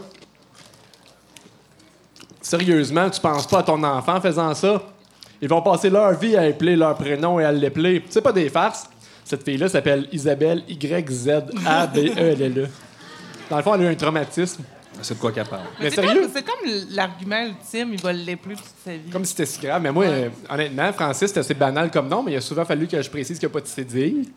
[2.40, 4.82] Sérieusement, tu penses pas à ton enfant en faisant ça?
[5.40, 8.02] Ils vont passer leur vie à appeler leur prénom et à l'épeler.
[8.08, 8.88] C'est pas des farces.
[9.28, 12.62] Cette fille-là s'appelle Isabelle Y-Z-A-B-E-L-L-E.
[12.64, 12.68] E
[13.50, 14.62] Dans le fond, elle a eu un traumatisme.
[15.02, 15.64] C'est de quoi qu'elle parle.
[15.80, 16.22] Mais c'est sérieux?
[16.22, 19.10] comme- C'est comme l'argument ultime, il va l'épeler toute sa vie.
[19.12, 19.82] Comme si c'était si grave.
[19.82, 22.88] Mais moi, euh, honnêtement, Francis, c'est assez banal comme nom, mais il a souvent fallu
[22.88, 24.30] que je précise qu'il n'y a pas de cédille.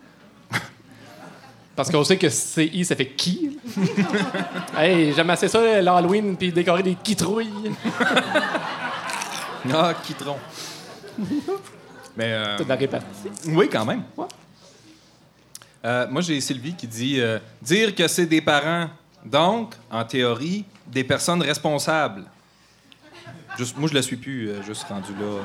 [1.75, 3.57] Parce qu'on sait que CI, ça fait qui?
[4.77, 7.71] hey, j'aime assez ça, l'Halloween, puis décorer des quitrouilles.
[9.73, 10.35] Ah, Quitron.
[12.17, 12.33] Mais.
[12.33, 13.07] euh, C'est de la répartie.
[13.47, 14.03] Oui, quand même.
[14.17, 14.25] Ouais.
[15.83, 18.89] Euh, moi, j'ai Sylvie qui dit euh, dire que c'est des parents,
[19.25, 22.25] donc, en théorie, des personnes responsables.
[23.57, 25.39] Juste, moi, je la suis plus, euh, juste rendu là.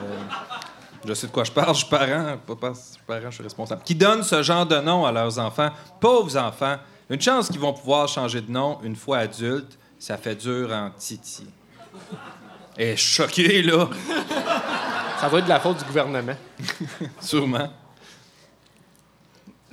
[1.07, 3.35] je sais de quoi je parle, je suis parent, pas pas- je suis parent, je
[3.35, 3.83] suis responsable.
[3.85, 6.77] Qui donnent ce genre de nom à leurs enfants, pauvres enfants.
[7.09, 10.91] Une chance qu'ils vont pouvoir changer de nom une fois adultes, ça fait dur en
[10.91, 11.47] titi.
[12.77, 13.89] Et choqué, là,
[15.21, 16.35] Ça doit être de la faute du gouvernement.
[17.21, 17.71] sûrement.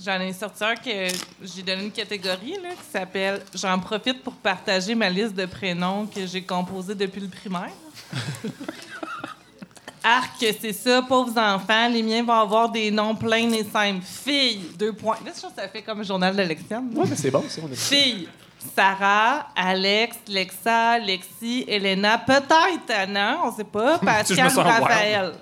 [0.04, 1.08] J'en ai sorti un que
[1.42, 6.06] j'ai donné une catégorie là, qui s'appelle J'en profite pour partager ma liste de prénoms
[6.08, 7.72] que j'ai composée depuis le primaire.
[10.04, 14.04] Arc, c'est ça, pauvres enfants, les miens vont avoir des noms pleins et simples.
[14.04, 15.16] Fille, deux points.
[15.26, 16.42] Là, je trouve que ça fait comme journal de.
[16.42, 17.62] Ouais, mais c'est bon, ça.
[17.64, 17.76] On est...
[17.76, 18.28] Fille,
[18.76, 25.34] Sarah, Alex, Lexa, Lexi, Elena, peut-être Anna, on sait pas, Pascal, Raphaël.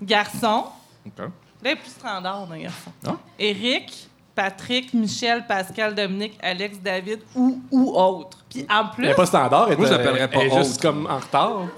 [0.00, 0.64] Garçon,
[1.66, 2.90] Est plus standard, d'un garçon.
[3.06, 3.16] Ah.
[3.38, 8.38] Éric, Patrick, Michel, Pascal, Dominique, Alex, David ou, ou autre.
[8.48, 9.68] Puis en plus, Elle n'est pas standard.
[9.70, 10.82] Elle Moi, je est- l'appellerais pas elle est juste autre.
[10.82, 11.60] comme en retard.
[11.62, 11.68] Ouais,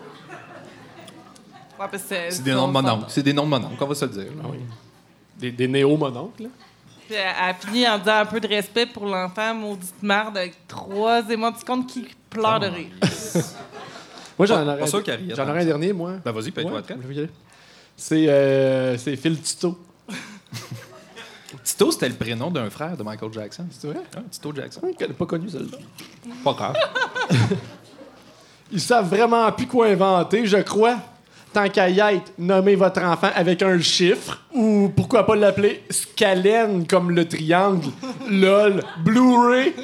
[1.90, 3.08] parce que c'est- C'est des noms de mon.
[3.08, 4.32] C'est des noms de mon oncle, on va se le dire.
[4.36, 4.44] là.
[5.38, 6.48] Des, des néo-mononcles, là.
[7.06, 11.22] Puis elle elle en disant un peu de respect pour l'enfant, maudite marde, avec trois
[11.30, 12.88] émoticônes qui pleurent de rire.
[14.38, 15.52] Moi, j'en Pas- aurais, pas sûr qu'elle rit, j'en attends.
[15.52, 16.12] aurais un dernier, moi.
[16.24, 16.98] Ben vas-y, paye-toi Ouais, la traite.
[17.02, 17.30] je vais y aller.
[18.00, 19.76] C'est euh, c'est Phil Tito.
[21.64, 23.66] Tito, c'était le prénom d'un frère de Michael Jackson.
[23.72, 24.02] C'est vrai?
[24.16, 24.80] Ah, Tito Jackson.
[24.98, 25.78] Je n'ai pas connu celle-là.
[26.44, 26.76] Pas grave.
[28.72, 30.98] Ils savent vraiment plus quoi inventer, je crois.
[31.52, 36.86] Tant qu'à y être, nommez votre enfant avec un chiffre ou pourquoi pas l'appeler Scalène
[36.86, 37.90] comme le triangle.
[38.30, 38.80] LOL.
[39.00, 39.74] Blu-ray.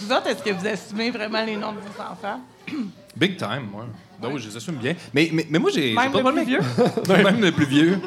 [0.00, 2.40] Vous autres, est-ce que vous assumez vraiment les noms de vos enfants?
[3.16, 3.86] Big time, moi.
[4.20, 4.94] Ben oui, je les assume bien.
[5.14, 5.94] Mais, mais, mais moi, j'ai.
[5.94, 6.56] pas le de plus
[7.10, 8.00] avec- Même le plus vieux,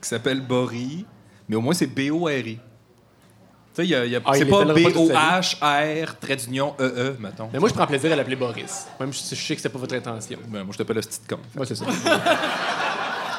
[0.00, 1.04] qui s'appelle Bory.
[1.48, 2.56] Mais au moins, c'est B-O-R-I.
[2.56, 2.60] Tu
[3.72, 7.48] sais, il y a- y a- Ah, c'est pas B-O-H-R, trait d'union, E-E, mettons.
[7.52, 8.86] Mais moi, je prends plaisir à l'appeler Boris.
[8.98, 10.38] Même si je sais que c'était pas votre intention.
[10.48, 11.38] Ben, moi, je t'appelle le petit con.
[11.54, 11.84] Moi, c'est ça.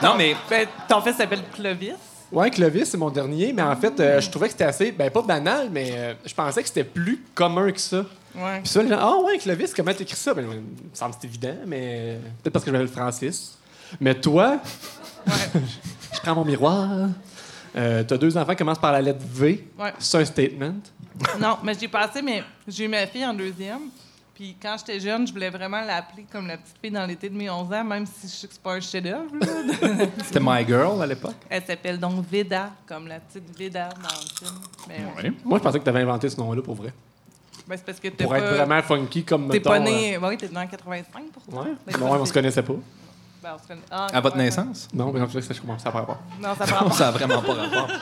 [0.04, 0.36] Non, mais.
[0.50, 1.94] Ben, ton fils s'appelle Clovis?
[2.32, 5.10] Ouais, Clovis, c'est mon dernier, mais en fait, euh, je trouvais que c'était assez, ben
[5.10, 8.06] pas banal, mais euh, je pensais que c'était plus commun que ça.
[8.36, 8.60] Ouais.
[8.60, 10.34] Puis ça, les gens, ah ouais, Clovis, comment t'écris ça?
[10.34, 10.54] Ben, me
[10.94, 13.58] semble que c'est évident, mais peut-être parce que je m'appelle Francis.
[14.02, 14.60] Mais toi,
[15.26, 16.90] je prends mon miroir.
[17.76, 19.66] Euh, T'as deux enfants qui commencent par la lettre V.
[19.80, 19.94] Ouais.
[20.00, 20.76] C'est un statement.
[21.40, 23.90] Non, mais j'ai passé, mais j'ai eu ma fille en deuxième.
[24.38, 27.36] Puis quand j'étais jeune, je voulais vraiment l'appeler comme la petite fille dans l'été de
[27.36, 29.32] mes 11 ans, même si je sais que c'est pas un chef-d'œuvre.
[30.24, 31.34] C'était My Girl à l'époque?
[31.50, 34.62] Elle s'appelle donc Veda, comme la petite Veda dans le film.
[34.88, 35.34] Mais ouais.
[35.44, 36.94] Moi, je pensais que t'avais inventé ce nom-là pour vrai.
[37.68, 38.38] Ben, c'est parce que t'es Pour pas...
[38.38, 40.20] être vraiment funky comme T'es pas né...
[40.22, 41.72] Oui, t'es né en 85 pour euh, Ouais.
[41.88, 42.76] Ben, Non, ouais, on se connaissait pas.
[43.48, 44.88] Ben, on Ah, À votre ouais, naissance?
[44.94, 46.20] Non, mais en fait, ça, je commence à par rapport.
[46.42, 46.92] Non, ça prend pas.
[46.96, 47.88] Ça a vraiment pas rapport.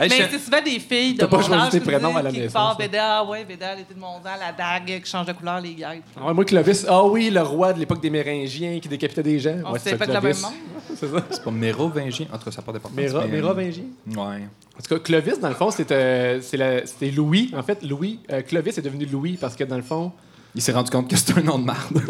[0.00, 1.86] Hey, Mais je- c'est souvent des filles de T'as pas mon choisi âge tes qui
[1.86, 2.76] me prénoms disent à la quelque naissance, hein.
[2.80, 5.74] Veda, ah ouais, Veda, l'été de mon ans, la dague qui change de couleur, les
[5.74, 5.92] gars.
[6.20, 9.38] Ah ouais, moi, Clovis, ah oui, le roi de l'époque des Méringiens qui décapitait des
[9.38, 9.56] gens.
[9.64, 10.42] On Ouais, s'est c'est ça, même Clovis.
[10.42, 10.52] monde.
[10.96, 11.24] C'est ça.
[11.30, 12.26] C'est pas Mérovingien.
[12.32, 12.98] En tout cas, ça n'a pas d'importance.
[12.98, 13.84] Méra- mais- Mérovingien.
[14.08, 14.16] Ouais.
[14.16, 17.52] En tout cas, Clovis, dans le fond, c'était euh, c'est la- c'était Louis.
[17.56, 20.10] En fait, Louis, euh, Clovis est devenu Louis parce que, dans le fond,
[20.54, 22.02] Il s'est rendu compte que c'était un nom de marde.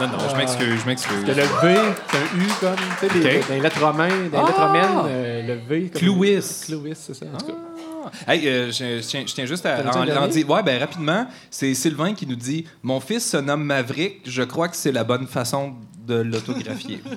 [0.00, 1.24] Non, non, je m'excuse, je m'excuse.
[1.24, 1.78] que le V,
[2.10, 3.48] c'est un U comme, tu sais, les- Ok.
[3.48, 5.90] dans les lettres romaines, dans les lettres romaines, euh, le V.
[5.92, 6.38] Comme Clouis.
[6.66, 7.26] Clouis, c'est ça.
[7.32, 7.52] En tout cas.
[8.32, 10.28] Hey, euh, je, je tiens, je tiens juste à T'as-tu un en, en dernier?
[10.32, 10.48] dire.
[10.50, 14.68] Ouais, ben rapidement, c'est Sylvain qui nous dit Mon fils se nomme Maverick, je crois
[14.68, 15.74] que c'est la bonne façon
[16.06, 17.02] de l'autographier.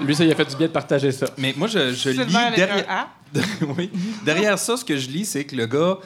[0.00, 1.26] Lui, ça, il a fait du bien de partager ça.
[1.38, 2.84] Mais moi, je, je lis Sylvain avec derrière.
[2.90, 3.08] un A?
[3.78, 3.90] oui.
[4.24, 5.96] Derrière ça, ce que je lis, c'est que le gars.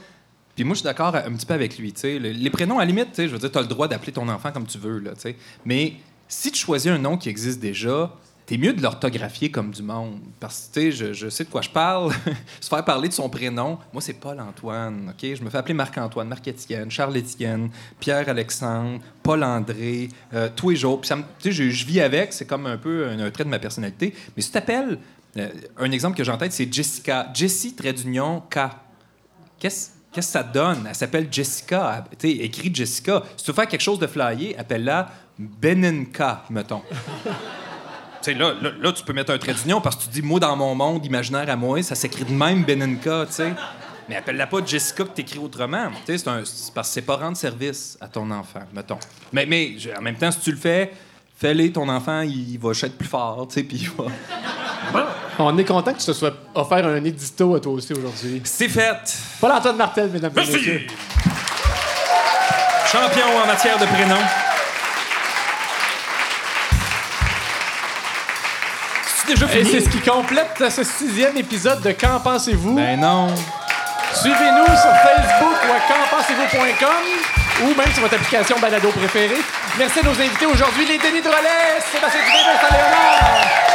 [0.54, 1.92] Puis moi, je suis d'accord un petit peu avec lui.
[1.92, 2.18] tu sais.
[2.18, 4.28] Le- les prénoms, à la limite, je veux dire, tu as le droit d'appeler ton
[4.28, 4.98] enfant comme tu veux.
[4.98, 5.36] Là, tu sais.
[5.64, 5.94] Mais
[6.28, 8.14] si tu choisis un nom qui existe déjà,
[8.46, 10.18] t'es mieux de l'orthographier comme du monde.
[10.40, 12.12] Parce que je, je sais de quoi je parle.
[12.60, 15.10] Se faire parler de son prénom, moi, c'est Paul-Antoine.
[15.14, 15.34] ok?
[15.36, 17.70] Je me fais appeler Marc-Antoine, Marc-Étienne, Charles-Étienne,
[18.00, 21.00] Pierre-Alexandre, Paul-André, euh, tous les jours.
[21.00, 24.14] Puis je, je vis avec, c'est comme un peu un, un trait de ma personnalité.
[24.36, 24.98] Mais si tu t'appelles.
[25.36, 25.48] euh,
[25.78, 27.30] un exemple que j'ai en tête, c'est Jessica.
[27.32, 28.58] Jessie, trait d'union, K.
[29.60, 30.86] Qu'est-ce qu'est-ce que ça donne?
[30.88, 32.04] Elle s'appelle Jessica.
[32.22, 33.22] Écrit Jessica.
[33.36, 36.82] Si tu veux faire quelque chose de flyé, appelle-la Benenka, mettons.
[38.26, 40.54] Là, là, là, tu peux mettre un trait d'union parce que tu dis, moi, dans
[40.54, 43.52] mon monde imaginaire à moi, ça s'écrit de même Benenka, tu sais.
[44.08, 45.88] Mais appelle-la pas Jessica que t'écris autrement.
[46.04, 48.98] C'est parce que c'est pas rendre service à ton enfant, mettons.
[49.32, 50.92] Mais, en même temps, si tu le fais,
[51.40, 54.10] fais-le, ton enfant, il va être plus fort, tu sais, puis il va...
[55.38, 58.42] On est content que tu te sois offert un édito à toi aussi aujourd'hui.
[58.44, 58.98] C'est fait!
[59.40, 60.52] Paul-Antoine Martel, mesdames et Merci!
[60.52, 60.86] messieurs.
[62.92, 64.16] Champion en matière de prénoms.
[69.06, 72.74] C'est déjà Et c'est ce qui complète ce sixième épisode de Qu'en pensez-vous?
[72.74, 73.28] Ben non.
[74.12, 79.40] Suivez-nous sur Facebook ou à quenpensez-vous.com ou même sur votre application balado préférée.
[79.78, 83.70] Merci à nos invités aujourd'hui, les Denis Drolet, Sébastien Dubé, Vincent Léonard.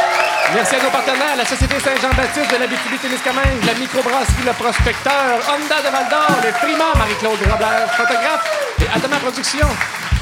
[0.54, 5.90] Merci à nos partenaires, la Société Saint-Jean-Baptiste de l'Abitibi-Témiscamingue, la microbrasserie Le Prospecteur, Honda de
[5.90, 8.48] Val-d'Or, le Frima, Marie-Claude Robert, photographe,
[8.80, 9.68] et Atama Productions.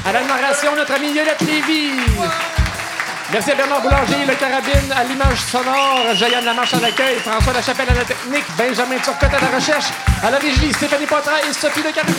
[0.05, 1.91] À la narration, notre ami Yolette Lévy.
[3.31, 7.89] Merci à Bernard Boulanger, le carabine, à l'image sonore, Jayanne Lamarche à l'accueil, François Lachapelle
[7.89, 9.85] à la technique, Benjamin Turcotte à la recherche,
[10.23, 12.15] à la régie, Stéphanie Poitras et Sophie de Cartel.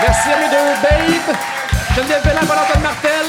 [0.00, 1.36] Merci à mes deux babes,
[1.96, 3.26] Geneviève Bellin, Paul-Antoine Martel.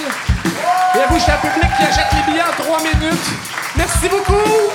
[0.95, 3.30] Et à vous, cher public qui achète les billets en trois minutes.
[3.76, 4.69] Merci beaucoup.